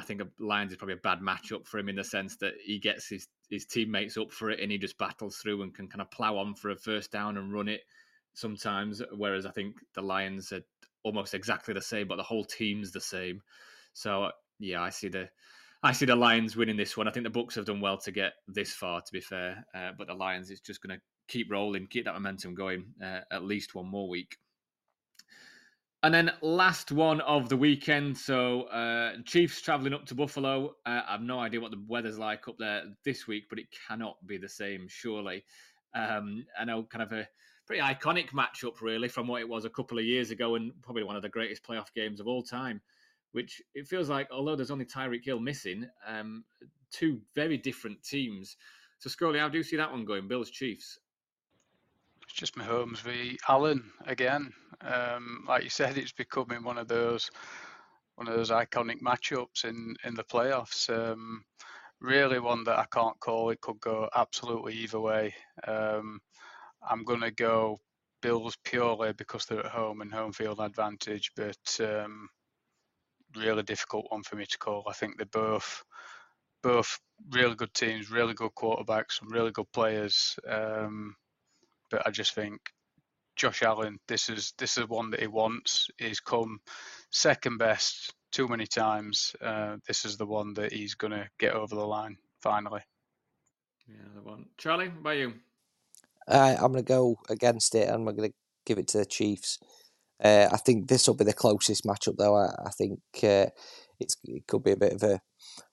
I 0.00 0.04
think 0.04 0.22
Lions 0.40 0.72
is 0.72 0.78
probably 0.78 0.94
a 0.94 0.98
bad 0.98 1.20
matchup 1.20 1.66
for 1.66 1.78
him 1.78 1.88
in 1.88 1.96
the 1.96 2.04
sense 2.04 2.36
that 2.36 2.54
he 2.64 2.80
gets 2.80 3.08
his 3.08 3.28
his 3.50 3.66
teammates 3.66 4.16
up 4.16 4.32
for 4.32 4.50
it 4.50 4.60
and 4.60 4.70
he 4.70 4.78
just 4.78 4.98
battles 4.98 5.36
through 5.36 5.62
and 5.62 5.74
can 5.74 5.86
kind 5.86 6.02
of 6.02 6.10
plow 6.10 6.36
on 6.38 6.54
for 6.54 6.70
a 6.70 6.76
first 6.76 7.12
down 7.12 7.36
and 7.36 7.52
run 7.52 7.68
it 7.68 7.82
sometimes. 8.34 9.02
Whereas 9.16 9.46
I 9.46 9.50
think 9.50 9.76
the 9.94 10.02
Lions 10.02 10.52
are 10.52 10.62
almost 11.04 11.34
exactly 11.34 11.74
the 11.74 11.82
same, 11.82 12.08
but 12.08 12.16
the 12.16 12.22
whole 12.22 12.44
team's 12.44 12.92
the 12.92 13.00
same. 13.00 13.42
So 13.92 14.30
yeah, 14.58 14.82
I 14.82 14.90
see 14.90 15.08
the 15.08 15.28
I 15.82 15.92
see 15.92 16.06
the 16.06 16.16
Lions 16.16 16.56
winning 16.56 16.76
this 16.76 16.96
one. 16.96 17.06
I 17.06 17.12
think 17.12 17.24
the 17.24 17.30
Bucs 17.40 17.54
have 17.54 17.66
done 17.66 17.80
well 17.80 17.98
to 17.98 18.10
get 18.10 18.32
this 18.48 18.72
far, 18.72 19.00
to 19.00 19.12
be 19.12 19.20
fair. 19.20 19.64
Uh, 19.74 19.90
but 19.96 20.08
the 20.08 20.14
Lions 20.14 20.50
is 20.50 20.60
just 20.60 20.82
going 20.82 20.96
to 20.96 21.02
keep 21.28 21.50
rolling, 21.52 21.86
keep 21.86 22.04
that 22.06 22.14
momentum 22.14 22.54
going 22.54 22.86
uh, 23.02 23.20
at 23.30 23.44
least 23.44 23.74
one 23.74 23.86
more 23.86 24.08
week. 24.08 24.36
And 26.02 26.14
then 26.14 26.32
last 26.42 26.92
one 26.92 27.20
of 27.22 27.48
the 27.48 27.56
weekend. 27.56 28.16
So 28.16 28.62
uh, 28.62 29.14
Chiefs 29.24 29.60
traveling 29.60 29.94
up 29.94 30.06
to 30.06 30.14
Buffalo. 30.14 30.76
Uh, 30.86 31.02
I 31.06 31.12
have 31.12 31.22
no 31.22 31.40
idea 31.40 31.60
what 31.60 31.70
the 31.70 31.84
weather's 31.86 32.18
like 32.18 32.46
up 32.48 32.56
there 32.58 32.84
this 33.04 33.26
week, 33.26 33.44
but 33.50 33.58
it 33.58 33.66
cannot 33.88 34.16
be 34.26 34.38
the 34.38 34.48
same, 34.48 34.86
surely. 34.88 35.44
Um, 35.94 36.44
I 36.58 36.64
know 36.64 36.84
kind 36.84 37.02
of 37.02 37.12
a 37.12 37.28
pretty 37.68 37.82
iconic 37.82 38.30
matchup, 38.30 38.80
really, 38.80 39.08
from 39.08 39.28
what 39.28 39.42
it 39.42 39.48
was 39.48 39.64
a 39.64 39.70
couple 39.70 39.98
of 39.98 40.04
years 40.04 40.32
ago, 40.32 40.56
and 40.56 40.72
probably 40.82 41.04
one 41.04 41.16
of 41.16 41.22
the 41.22 41.28
greatest 41.28 41.62
playoff 41.62 41.92
games 41.94 42.18
of 42.18 42.26
all 42.26 42.42
time. 42.42 42.80
which 43.32 43.62
it 43.74 43.86
feels 43.86 44.08
like, 44.08 44.28
although 44.32 44.56
there's 44.56 44.70
only 44.70 44.84
Tyreek 44.84 45.24
Hill 45.24 45.40
missing, 45.40 45.86
um, 46.06 46.44
two 46.90 47.20
very 47.34 47.56
different 47.58 48.02
teams. 48.02 48.56
So, 48.98 49.10
Scully, 49.10 49.38
how 49.38 49.48
do 49.48 49.58
you 49.58 49.64
see 49.64 49.76
that 49.76 49.90
one 49.90 50.04
going? 50.04 50.28
Bills 50.28 50.50
Chiefs. 50.50 50.98
It's 52.24 52.32
just 52.32 52.56
Mahomes 52.56 52.98
v 53.00 53.38
Allen 53.48 53.90
again. 54.06 54.52
Um, 54.80 55.44
like 55.48 55.64
you 55.64 55.70
said, 55.70 55.96
it's 55.96 56.12
becoming 56.12 56.62
one 56.62 56.78
of 56.78 56.88
those 56.88 57.30
one 58.16 58.26
of 58.28 58.34
those 58.34 58.50
iconic 58.50 59.00
matchups 59.00 59.64
in 59.64 59.94
in 60.04 60.14
the 60.14 60.24
playoffs. 60.24 60.90
Um, 60.90 61.44
really, 62.00 62.38
one 62.38 62.64
that 62.64 62.78
I 62.78 62.86
can't 62.92 63.18
call. 63.20 63.50
It 63.50 63.60
could 63.60 63.80
go 63.80 64.08
absolutely 64.14 64.74
either 64.74 65.00
way. 65.00 65.34
Um, 65.66 66.20
I'm 66.82 67.04
going 67.04 67.20
to 67.20 67.30
go 67.30 67.78
Bills 68.20 68.56
purely 68.64 69.12
because 69.12 69.46
they're 69.46 69.64
at 69.64 69.72
home 69.72 70.00
and 70.00 70.12
home 70.12 70.32
field 70.32 70.60
advantage, 70.60 71.32
but 71.36 71.80
um, 71.80 72.28
really 73.36 73.62
difficult 73.62 74.06
one 74.10 74.22
for 74.22 74.36
me 74.36 74.46
to 74.46 74.58
call. 74.58 74.84
I 74.88 74.92
think 74.92 75.16
they're 75.16 75.26
both 75.26 75.82
both 76.62 76.98
really 77.30 77.54
good 77.54 77.72
teams, 77.72 78.10
really 78.10 78.34
good 78.34 78.50
quarterbacks, 78.56 79.12
some 79.12 79.28
really 79.28 79.52
good 79.52 79.70
players. 79.72 80.36
Um, 80.48 81.14
but 81.90 82.06
I 82.06 82.10
just 82.10 82.34
think 82.34 82.60
Josh 83.36 83.62
Allen, 83.62 83.98
this 84.08 84.28
is 84.28 84.52
this 84.58 84.76
is 84.76 84.88
one 84.88 85.10
that 85.10 85.20
he 85.20 85.28
wants. 85.28 85.88
He's 85.98 86.20
come 86.20 86.58
second 87.10 87.58
best 87.58 88.12
too 88.32 88.48
many 88.48 88.66
times. 88.66 89.34
Uh, 89.40 89.76
this 89.86 90.04
is 90.04 90.16
the 90.16 90.26
one 90.26 90.54
that 90.54 90.72
he's 90.72 90.94
going 90.94 91.12
to 91.12 91.28
get 91.38 91.54
over 91.54 91.74
the 91.74 91.86
line 91.86 92.16
finally. 92.42 92.82
Yeah, 93.88 94.08
the 94.14 94.22
one. 94.22 94.46
Charlie, 94.58 94.88
by 94.88 95.14
you? 95.14 95.34
Uh, 96.28 96.56
I'm 96.56 96.72
going 96.72 96.84
to 96.84 96.88
go 96.88 97.16
against 97.28 97.74
it, 97.74 97.88
and 97.88 97.94
I'm 98.08 98.16
going 98.16 98.30
to 98.30 98.34
give 98.66 98.78
it 98.78 98.88
to 98.88 98.98
the 98.98 99.06
Chiefs. 99.06 99.58
Uh, 100.22 100.48
I 100.52 100.56
think 100.56 100.88
this 100.88 101.06
will 101.06 101.14
be 101.14 101.24
the 101.24 101.32
closest 101.32 101.84
matchup, 101.84 102.16
though. 102.18 102.36
I, 102.36 102.48
I 102.66 102.70
think 102.70 103.00
uh, 103.22 103.46
it's 104.00 104.16
it 104.24 104.46
could 104.46 104.64
be 104.64 104.72
a 104.72 104.76
bit 104.76 104.92
of 104.92 105.02
a 105.02 105.20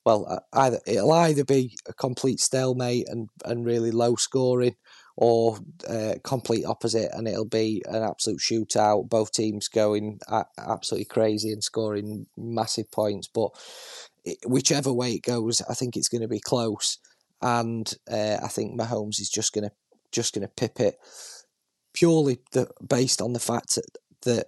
well, 0.05 0.45
either 0.53 0.79
it'll 0.85 1.11
either 1.11 1.43
be 1.43 1.75
a 1.87 1.93
complete 1.93 2.39
stalemate 2.39 3.07
and 3.09 3.29
and 3.43 3.65
really 3.65 3.91
low 3.91 4.15
scoring, 4.15 4.75
or 5.17 5.59
uh, 5.89 6.15
complete 6.23 6.65
opposite, 6.65 7.09
and 7.13 7.27
it'll 7.27 7.47
be 7.47 7.83
an 7.87 8.03
absolute 8.03 8.39
shootout. 8.39 9.09
Both 9.09 9.31
teams 9.31 9.67
going 9.67 10.19
absolutely 10.57 11.05
crazy 11.05 11.51
and 11.51 11.63
scoring 11.63 12.27
massive 12.37 12.91
points. 12.91 13.27
But 13.27 13.49
whichever 14.45 14.93
way 14.93 15.13
it 15.13 15.23
goes, 15.23 15.61
I 15.69 15.73
think 15.73 15.95
it's 15.95 16.09
going 16.09 16.21
to 16.21 16.27
be 16.27 16.39
close, 16.39 16.99
and 17.41 17.91
uh, 18.09 18.37
I 18.43 18.47
think 18.47 18.79
Mahomes 18.79 19.19
is 19.19 19.29
just 19.29 19.53
going 19.53 19.67
to 19.67 19.75
just 20.15 20.33
going 20.33 20.47
to 20.47 20.53
pip 20.53 20.79
it 20.79 20.97
purely 21.93 22.39
the, 22.51 22.69
based 22.87 23.21
on 23.21 23.33
the 23.33 23.39
fact 23.39 23.75
that, 23.75 23.97
that 24.23 24.47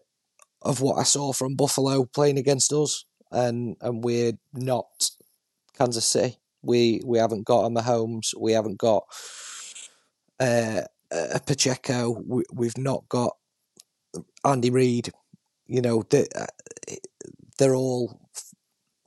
of 0.62 0.82
what 0.82 0.98
I 0.98 1.04
saw 1.04 1.34
from 1.34 1.56
Buffalo 1.56 2.06
playing 2.06 2.38
against 2.38 2.74
us, 2.74 3.06
and 3.32 3.76
and 3.82 4.04
we're 4.04 4.34
not 4.54 4.86
Kansas 5.78 6.06
City. 6.06 6.38
We 6.62 7.02
we 7.06 7.20
haven't 7.20 7.46
got 7.46 7.66
a 7.66 7.70
Mahomes. 7.70 8.34
We 8.38 8.54
haven't 8.54 8.78
got 8.78 9.04
uh, 10.40 10.82
a 11.12 11.40
Pacheco. 11.46 12.22
We, 12.26 12.44
we've 12.52 12.78
not 12.78 13.08
got 13.10 13.36
Andy 14.44 14.70
Reid. 14.70 15.12
You 15.68 15.82
know, 15.82 16.04
they, 16.10 16.28
uh, 16.36 16.46
they're 17.58 17.76
all 17.76 18.20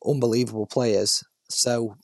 unbelievable 0.05 0.67
players. 0.67 1.23
So, 1.49 1.97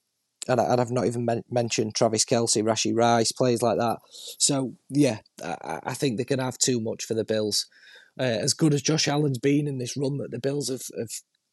and, 0.49 0.61
I, 0.61 0.77
have 0.77 0.91
not 0.91 1.07
even 1.07 1.25
men- 1.25 1.45
mentioned 1.51 1.95
Travis 1.95 2.25
Kelce, 2.25 2.63
Rashee 2.63 2.97
Rice, 2.97 3.33
players 3.33 3.63
like 3.63 3.79
that. 3.79 3.99
So, 4.39 4.75
yeah, 4.89 5.19
I, 5.45 5.81
I 5.85 5.95
think 5.95 6.17
they 6.17 6.25
can 6.25 6.39
have 6.39 6.59
too 6.59 6.81
much 6.81 7.05
for 7.05 7.15
the 7.15 7.25
Bills. 7.25 7.67
Uh, 8.19 8.23
as 8.23 8.55
good 8.55 8.73
as 8.73 8.83
Josh 8.83 9.09
Allen's 9.09 9.39
been 9.39 9.67
in 9.67 9.79
this 9.79 9.97
run 9.97 10.19
that 10.19 10.31
the 10.31 10.39
Bills 10.39 10.69
have, 10.69 10.83
have 10.99 11.11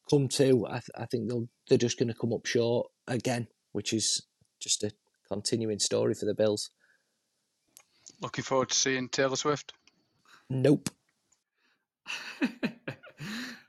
come 0.09 0.27
to, 0.29 0.65
I, 0.67 0.73
th- 0.73 0.89
I 0.97 1.05
think 1.05 1.29
they'll 1.29 1.47
they're 1.67 1.77
just 1.77 1.97
going 1.97 2.09
to 2.09 2.13
come 2.13 2.33
up 2.33 2.45
short 2.45 2.87
again, 3.07 3.47
which 3.71 3.93
is 3.93 4.25
just 4.59 4.83
a 4.83 4.91
continuing 5.27 5.79
story 5.79 6.13
for 6.13 6.25
the 6.25 6.35
Bills. 6.35 6.69
Looking 8.21 8.43
forward 8.43 8.69
to 8.69 8.75
seeing 8.75 9.09
Taylor 9.09 9.35
Swift. 9.35 9.73
Nope. 10.49 10.89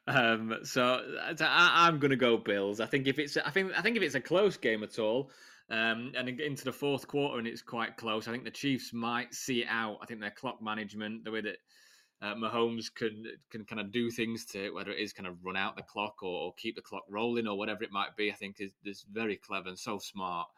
um, 0.06 0.58
so 0.62 1.00
I, 1.40 1.88
am 1.88 1.98
going 1.98 2.10
to 2.10 2.16
go 2.16 2.36
Bills. 2.36 2.80
I 2.80 2.86
think 2.86 3.06
if 3.06 3.18
it's, 3.18 3.36
I 3.36 3.50
think, 3.50 3.72
I 3.76 3.82
think 3.82 3.96
if 3.96 4.02
it's 4.02 4.14
a 4.14 4.20
close 4.20 4.56
game 4.56 4.82
at 4.82 4.98
all, 4.98 5.30
um, 5.70 6.12
and 6.16 6.28
into 6.28 6.64
the 6.64 6.72
fourth 6.72 7.08
quarter 7.08 7.38
and 7.38 7.46
it's 7.46 7.62
quite 7.62 7.96
close, 7.96 8.28
I 8.28 8.32
think 8.32 8.44
the 8.44 8.50
Chiefs 8.50 8.92
might 8.92 9.32
see 9.32 9.62
it 9.62 9.68
out. 9.70 9.98
I 10.02 10.06
think 10.06 10.20
their 10.20 10.30
clock 10.30 10.60
management, 10.60 11.24
the 11.24 11.30
way 11.30 11.40
that 11.40 11.56
uh, 12.20 12.34
Mahomes 12.34 12.94
can 12.94 13.24
can 13.50 13.64
kind 13.64 13.80
of 13.80 13.90
do 13.90 14.10
things 14.10 14.44
to 14.46 14.70
whether 14.70 14.90
it 14.90 15.00
is 15.00 15.12
kind 15.12 15.26
of 15.26 15.36
run 15.42 15.56
out 15.56 15.76
the 15.76 15.82
clock 15.82 16.22
or, 16.22 16.46
or 16.46 16.54
keep 16.54 16.76
the 16.76 16.82
clock 16.82 17.04
rolling 17.08 17.46
or 17.46 17.56
whatever 17.56 17.82
it 17.82 17.92
might 17.92 18.16
be. 18.16 18.30
I 18.30 18.34
think 18.34 18.56
is, 18.60 18.72
is 18.84 19.04
very 19.10 19.36
clever 19.36 19.68
and 19.68 19.78
so 19.78 19.98
smart. 19.98 20.48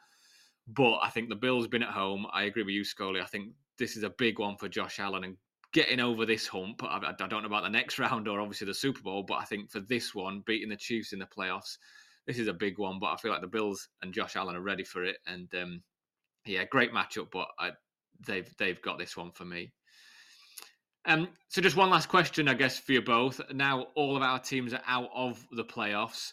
But 0.68 0.98
I 0.98 1.10
think 1.10 1.28
the 1.28 1.36
Bills 1.36 1.68
been 1.68 1.84
at 1.84 1.90
home. 1.90 2.26
I 2.32 2.44
agree 2.44 2.64
with 2.64 2.74
you, 2.74 2.84
Scully. 2.84 3.20
I 3.20 3.26
think 3.26 3.52
this 3.78 3.96
is 3.96 4.02
a 4.02 4.10
big 4.10 4.40
one 4.40 4.56
for 4.56 4.68
Josh 4.68 4.98
Allen 4.98 5.22
and 5.22 5.36
getting 5.76 6.00
over 6.00 6.24
this 6.24 6.46
hump. 6.46 6.82
I, 6.82 6.98
I, 7.06 7.12
don't 7.12 7.42
know 7.42 7.46
about 7.46 7.62
the 7.62 7.68
next 7.68 7.98
round 7.98 8.26
or 8.28 8.40
obviously 8.40 8.66
the 8.66 8.72
Super 8.72 9.02
Bowl, 9.02 9.22
but 9.22 9.34
I 9.34 9.44
think 9.44 9.70
for 9.70 9.80
this 9.80 10.14
one, 10.14 10.42
beating 10.46 10.70
the 10.70 10.76
Chiefs 10.76 11.12
in 11.12 11.18
the 11.18 11.26
playoffs, 11.26 11.76
this 12.26 12.38
is 12.38 12.48
a 12.48 12.54
big 12.54 12.78
one. 12.78 12.98
But 12.98 13.12
I 13.12 13.16
feel 13.16 13.30
like 13.30 13.42
the 13.42 13.46
Bills 13.46 13.86
and 14.00 14.14
Josh 14.14 14.36
Allen 14.36 14.56
are 14.56 14.62
ready 14.62 14.84
for 14.84 15.04
it. 15.04 15.18
And 15.26 15.54
um, 15.54 15.82
yeah, 16.46 16.64
great 16.64 16.94
matchup, 16.94 17.26
but 17.30 17.48
I, 17.58 17.72
they've 18.26 18.50
they've 18.56 18.80
got 18.80 18.98
this 18.98 19.18
one 19.18 19.32
for 19.32 19.44
me. 19.44 19.70
Um, 21.04 21.28
so 21.48 21.60
just 21.60 21.76
one 21.76 21.90
last 21.90 22.08
question, 22.08 22.48
I 22.48 22.54
guess, 22.54 22.78
for 22.78 22.92
you 22.92 23.02
both. 23.02 23.38
Now 23.52 23.88
all 23.96 24.16
of 24.16 24.22
our 24.22 24.38
teams 24.38 24.72
are 24.72 24.82
out 24.86 25.10
of 25.14 25.46
the 25.52 25.64
playoffs. 25.64 26.32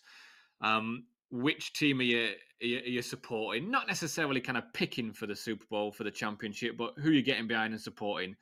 Um, 0.61 1.03
which 1.31 1.73
team 1.73 1.99
are 1.99 2.03
you, 2.03 2.29
are 2.61 2.65
you, 2.65 3.01
supporting? 3.01 3.69
Not 3.69 3.87
necessarily 3.87 4.39
kind 4.39 4.57
of 4.57 4.63
picking 4.73 5.11
for 5.11 5.27
the 5.27 5.35
Super 5.35 5.65
Bowl 5.69 5.91
for 5.91 6.05
the 6.05 6.11
championship, 6.11 6.77
but 6.77 6.93
who 6.97 7.11
you're 7.11 7.23
getting 7.23 7.47
behind 7.47 7.73
and 7.73 7.81
supporting. 7.81 8.37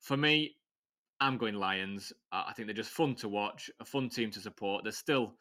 For 0.00 0.16
me, 0.16 0.56
I'm 1.20 1.38
going 1.38 1.54
Lions. 1.54 2.12
I 2.30 2.52
think 2.52 2.68
they're 2.68 2.74
just 2.74 2.90
fun 2.90 3.14
to 3.16 3.28
watch, 3.28 3.70
a 3.80 3.84
fun 3.84 4.08
team 4.08 4.30
to 4.32 4.40
support. 4.40 4.84
They're 4.84 4.92
still 4.92 5.34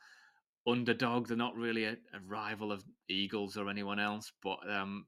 underdog. 0.67 1.27
They're 1.27 1.37
not 1.37 1.55
really 1.55 1.85
a, 1.85 1.91
a 1.91 2.19
rival 2.25 2.71
of 2.71 2.83
Eagles 3.09 3.57
or 3.57 3.69
anyone 3.69 3.99
else, 3.99 4.31
but 4.41 4.59
um, 4.69 5.05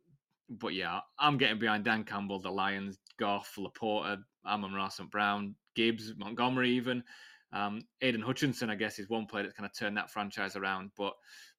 but 0.50 0.74
yeah, 0.74 1.00
I'm 1.20 1.38
getting 1.38 1.60
behind 1.60 1.84
Dan 1.84 2.04
Campbell, 2.04 2.40
the 2.40 2.52
Lions, 2.52 2.98
Goff, 3.20 3.58
LaPorta, 3.58 4.18
Amon-Ra 4.46 4.88
St. 4.90 5.12
Brown, 5.12 5.56
Gibbs, 5.76 6.14
Montgomery, 6.18 6.72
even. 6.72 7.04
Um, 7.54 7.82
Aidan 8.02 8.22
Hutchinson, 8.22 8.70
I 8.70 8.76
guess, 8.76 9.00
is 9.00 9.10
one 9.10 9.26
player 9.26 9.44
that's 9.44 9.56
kind 9.56 9.70
of 9.70 9.78
turned 9.78 9.98
that 9.98 10.12
franchise 10.12 10.56
around. 10.56 10.92
But 10.98 11.14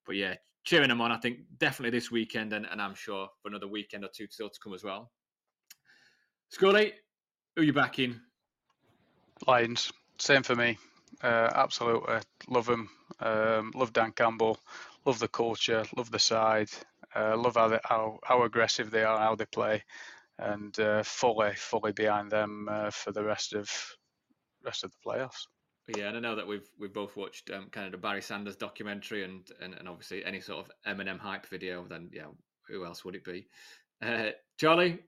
but 0.05 0.15
yeah, 0.15 0.35
cheering 0.63 0.89
them 0.89 1.01
on. 1.01 1.11
I 1.11 1.17
think 1.17 1.39
definitely 1.57 1.97
this 1.97 2.11
weekend, 2.11 2.53
and, 2.53 2.65
and 2.65 2.81
I'm 2.81 2.95
sure 2.95 3.27
for 3.41 3.47
another 3.49 3.67
weekend 3.67 4.03
or 4.03 4.09
two 4.13 4.27
still 4.29 4.49
to 4.49 4.59
come 4.63 4.73
as 4.73 4.83
well. 4.83 5.11
Scully, 6.49 6.93
who 7.55 7.61
are 7.61 7.65
you 7.65 7.73
backing? 7.73 8.19
Lions. 9.47 9.91
Same 10.17 10.43
for 10.43 10.55
me. 10.55 10.77
Uh, 11.21 11.49
absolutely 11.53 12.19
love 12.47 12.65
them. 12.65 12.89
Um, 13.19 13.71
love 13.75 13.93
Dan 13.93 14.11
Campbell. 14.11 14.57
Love 15.05 15.19
the 15.19 15.27
culture. 15.27 15.83
Love 15.95 16.11
the 16.11 16.19
side. 16.19 16.69
Uh, 17.15 17.35
love 17.37 17.55
how, 17.55 17.67
they, 17.69 17.79
how 17.83 18.19
how 18.23 18.43
aggressive 18.43 18.91
they 18.91 19.03
are, 19.03 19.17
how 19.17 19.35
they 19.35 19.45
play, 19.45 19.83
and 20.37 20.79
uh, 20.79 21.01
fully 21.03 21.53
fully 21.55 21.91
behind 21.91 22.29
them 22.29 22.67
uh, 22.69 22.91
for 22.91 23.11
the 23.11 23.23
rest 23.23 23.53
of 23.53 23.69
rest 24.63 24.83
of 24.83 24.91
the 24.91 25.09
playoffs. 25.09 25.47
Yeah, 25.97 26.09
and 26.09 26.17
I 26.17 26.19
know 26.19 26.35
that 26.35 26.47
we've 26.47 26.69
we've 26.77 26.93
both 26.93 27.15
watched 27.15 27.49
um, 27.49 27.67
kind 27.71 27.87
of 27.87 27.91
the 27.91 27.97
Barry 27.97 28.21
Sanders 28.21 28.55
documentary 28.55 29.23
and, 29.23 29.47
and 29.59 29.73
and 29.73 29.87
obviously 29.89 30.23
any 30.23 30.39
sort 30.39 30.65
of 30.65 30.71
Eminem 30.87 31.19
hype 31.19 31.47
video. 31.47 31.85
Then 31.89 32.09
yeah, 32.13 32.27
who 32.67 32.85
else 32.85 33.03
would 33.03 33.15
it 33.15 33.23
be? 33.23 33.47
Uh, 34.01 34.29
Charlie. 34.57 34.99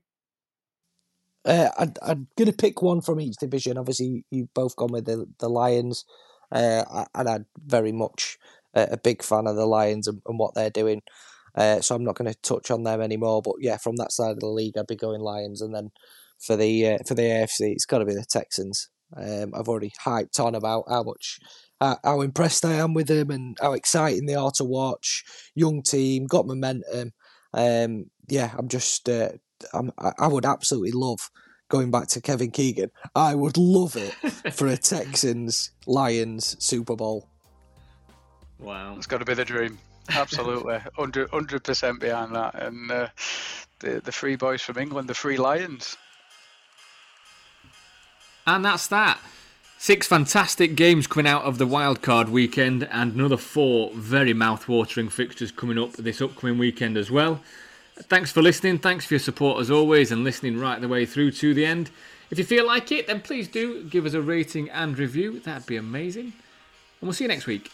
Uh, 1.45 1.69
I, 1.77 2.11
I'm 2.11 2.27
going 2.37 2.51
to 2.51 2.55
pick 2.57 2.81
one 2.81 3.01
from 3.01 3.19
each 3.19 3.37
division. 3.37 3.77
Obviously, 3.77 4.25
you've 4.29 4.53
both 4.53 4.75
gone 4.75 4.91
with 4.91 5.05
the 5.05 5.25
the 5.39 5.49
Lions, 5.49 6.05
uh, 6.51 7.05
and 7.15 7.29
I'm 7.29 7.45
very 7.65 7.91
much 7.91 8.37
a 8.73 8.97
big 8.97 9.21
fan 9.23 9.47
of 9.47 9.55
the 9.55 9.65
Lions 9.65 10.07
and, 10.07 10.21
and 10.27 10.39
what 10.39 10.53
they're 10.55 10.69
doing. 10.69 11.01
Uh, 11.55 11.81
so 11.81 11.95
I'm 11.95 12.03
not 12.03 12.15
going 12.15 12.31
to 12.31 12.39
touch 12.41 12.71
on 12.71 12.83
them 12.83 13.01
anymore. 13.01 13.41
But 13.41 13.55
yeah, 13.59 13.77
from 13.77 13.97
that 13.97 14.11
side 14.11 14.31
of 14.31 14.39
the 14.39 14.47
league, 14.47 14.77
I'd 14.77 14.87
be 14.87 14.95
going 14.95 15.21
Lions, 15.21 15.61
and 15.61 15.73
then 15.75 15.89
for 16.39 16.55
the 16.55 16.87
uh, 16.87 16.97
for 17.07 17.15
the 17.15 17.23
AFC, 17.23 17.71
it's 17.71 17.85
got 17.85 17.99
to 17.99 18.05
be 18.05 18.13
the 18.13 18.25
Texans. 18.25 18.89
Um, 19.15 19.53
I've 19.55 19.67
already 19.67 19.91
hyped 20.05 20.39
on 20.39 20.55
about 20.55 20.85
how 20.87 21.03
much, 21.03 21.39
uh, 21.81 21.97
how 22.03 22.21
impressed 22.21 22.63
I 22.63 22.73
am 22.73 22.93
with 22.93 23.07
them 23.07 23.29
and 23.29 23.57
how 23.61 23.73
exciting 23.73 24.25
they 24.25 24.35
are 24.35 24.51
to 24.51 24.63
watch. 24.63 25.23
Young 25.53 25.81
team, 25.81 26.27
got 26.27 26.47
momentum. 26.47 27.11
Um, 27.53 28.05
yeah, 28.29 28.51
I'm 28.57 28.69
just, 28.69 29.09
uh, 29.09 29.31
I'm, 29.74 29.91
I 29.97 30.28
would 30.28 30.45
absolutely 30.45 30.91
love 30.91 31.30
going 31.70 31.89
back 31.89 32.07
to 32.09 32.22
Kevin 32.22 32.51
Keegan. 32.51 32.91
I 33.16 33.34
would 33.34 33.57
love 33.57 33.95
it 33.95 34.12
for 34.53 34.68
a 34.68 34.78
Texans 34.78 35.72
Lions 35.88 36.55
Super 36.64 36.95
Bowl. 36.95 37.28
Wow, 38.59 38.95
it's 38.97 39.07
got 39.07 39.20
to 39.20 39.26
be 39.26 39.34
the 39.34 39.45
dream. 39.45 39.80
Absolutely, 40.09 40.80
hundred 40.97 41.64
percent 41.64 41.99
behind 41.99 42.36
that, 42.36 42.55
and 42.55 42.91
uh, 42.91 43.07
the 43.80 44.01
the 44.01 44.12
three 44.12 44.36
boys 44.36 44.62
from 44.62 44.78
England, 44.78 45.07
the 45.09 45.14
three 45.14 45.38
Lions. 45.38 45.97
And 48.45 48.66
that's 48.66 48.88
that. 48.88 49.20
Six 49.78 50.05
fantastic 50.07 50.76
games 50.76 51.07
coming 51.07 51.28
out 51.28 51.43
of 51.43 51.57
the 51.57 51.66
wildcard 51.66 52.30
weekend, 52.30 52.84
and 52.91 53.16
another 53.16 53.38
four 53.38 53.91
very 53.93 54.34
mouth-watering 54.34 55.09
fixtures 55.09 55.51
coming 55.51 55.80
up 55.80 55.93
this 55.93 56.22
upcoming 56.22 56.59
weekend 56.59 56.97
as 56.97 57.09
well. 57.09 57.41
Thanks 57.95 58.31
for 58.31 58.41
listening. 58.41 58.79
Thanks 58.79 59.05
for 59.05 59.15
your 59.15 59.19
support 59.19 59.59
as 59.61 59.69
always, 59.69 60.11
and 60.11 60.23
listening 60.23 60.59
right 60.59 60.79
the 60.79 60.87
way 60.87 61.05
through 61.05 61.31
to 61.31 61.53
the 61.53 61.65
end. 61.65 61.91
If 62.29 62.37
you 62.37 62.45
feel 62.45 62.65
like 62.65 62.91
it, 62.91 63.07
then 63.07 63.21
please 63.21 63.47
do 63.47 63.83
give 63.83 64.05
us 64.05 64.13
a 64.13 64.21
rating 64.21 64.69
and 64.69 64.97
review. 64.97 65.39
That'd 65.39 65.67
be 65.67 65.75
amazing. 65.75 66.25
And 66.25 66.33
we'll 67.01 67.13
see 67.13 67.25
you 67.25 67.27
next 67.27 67.47
week. 67.47 67.71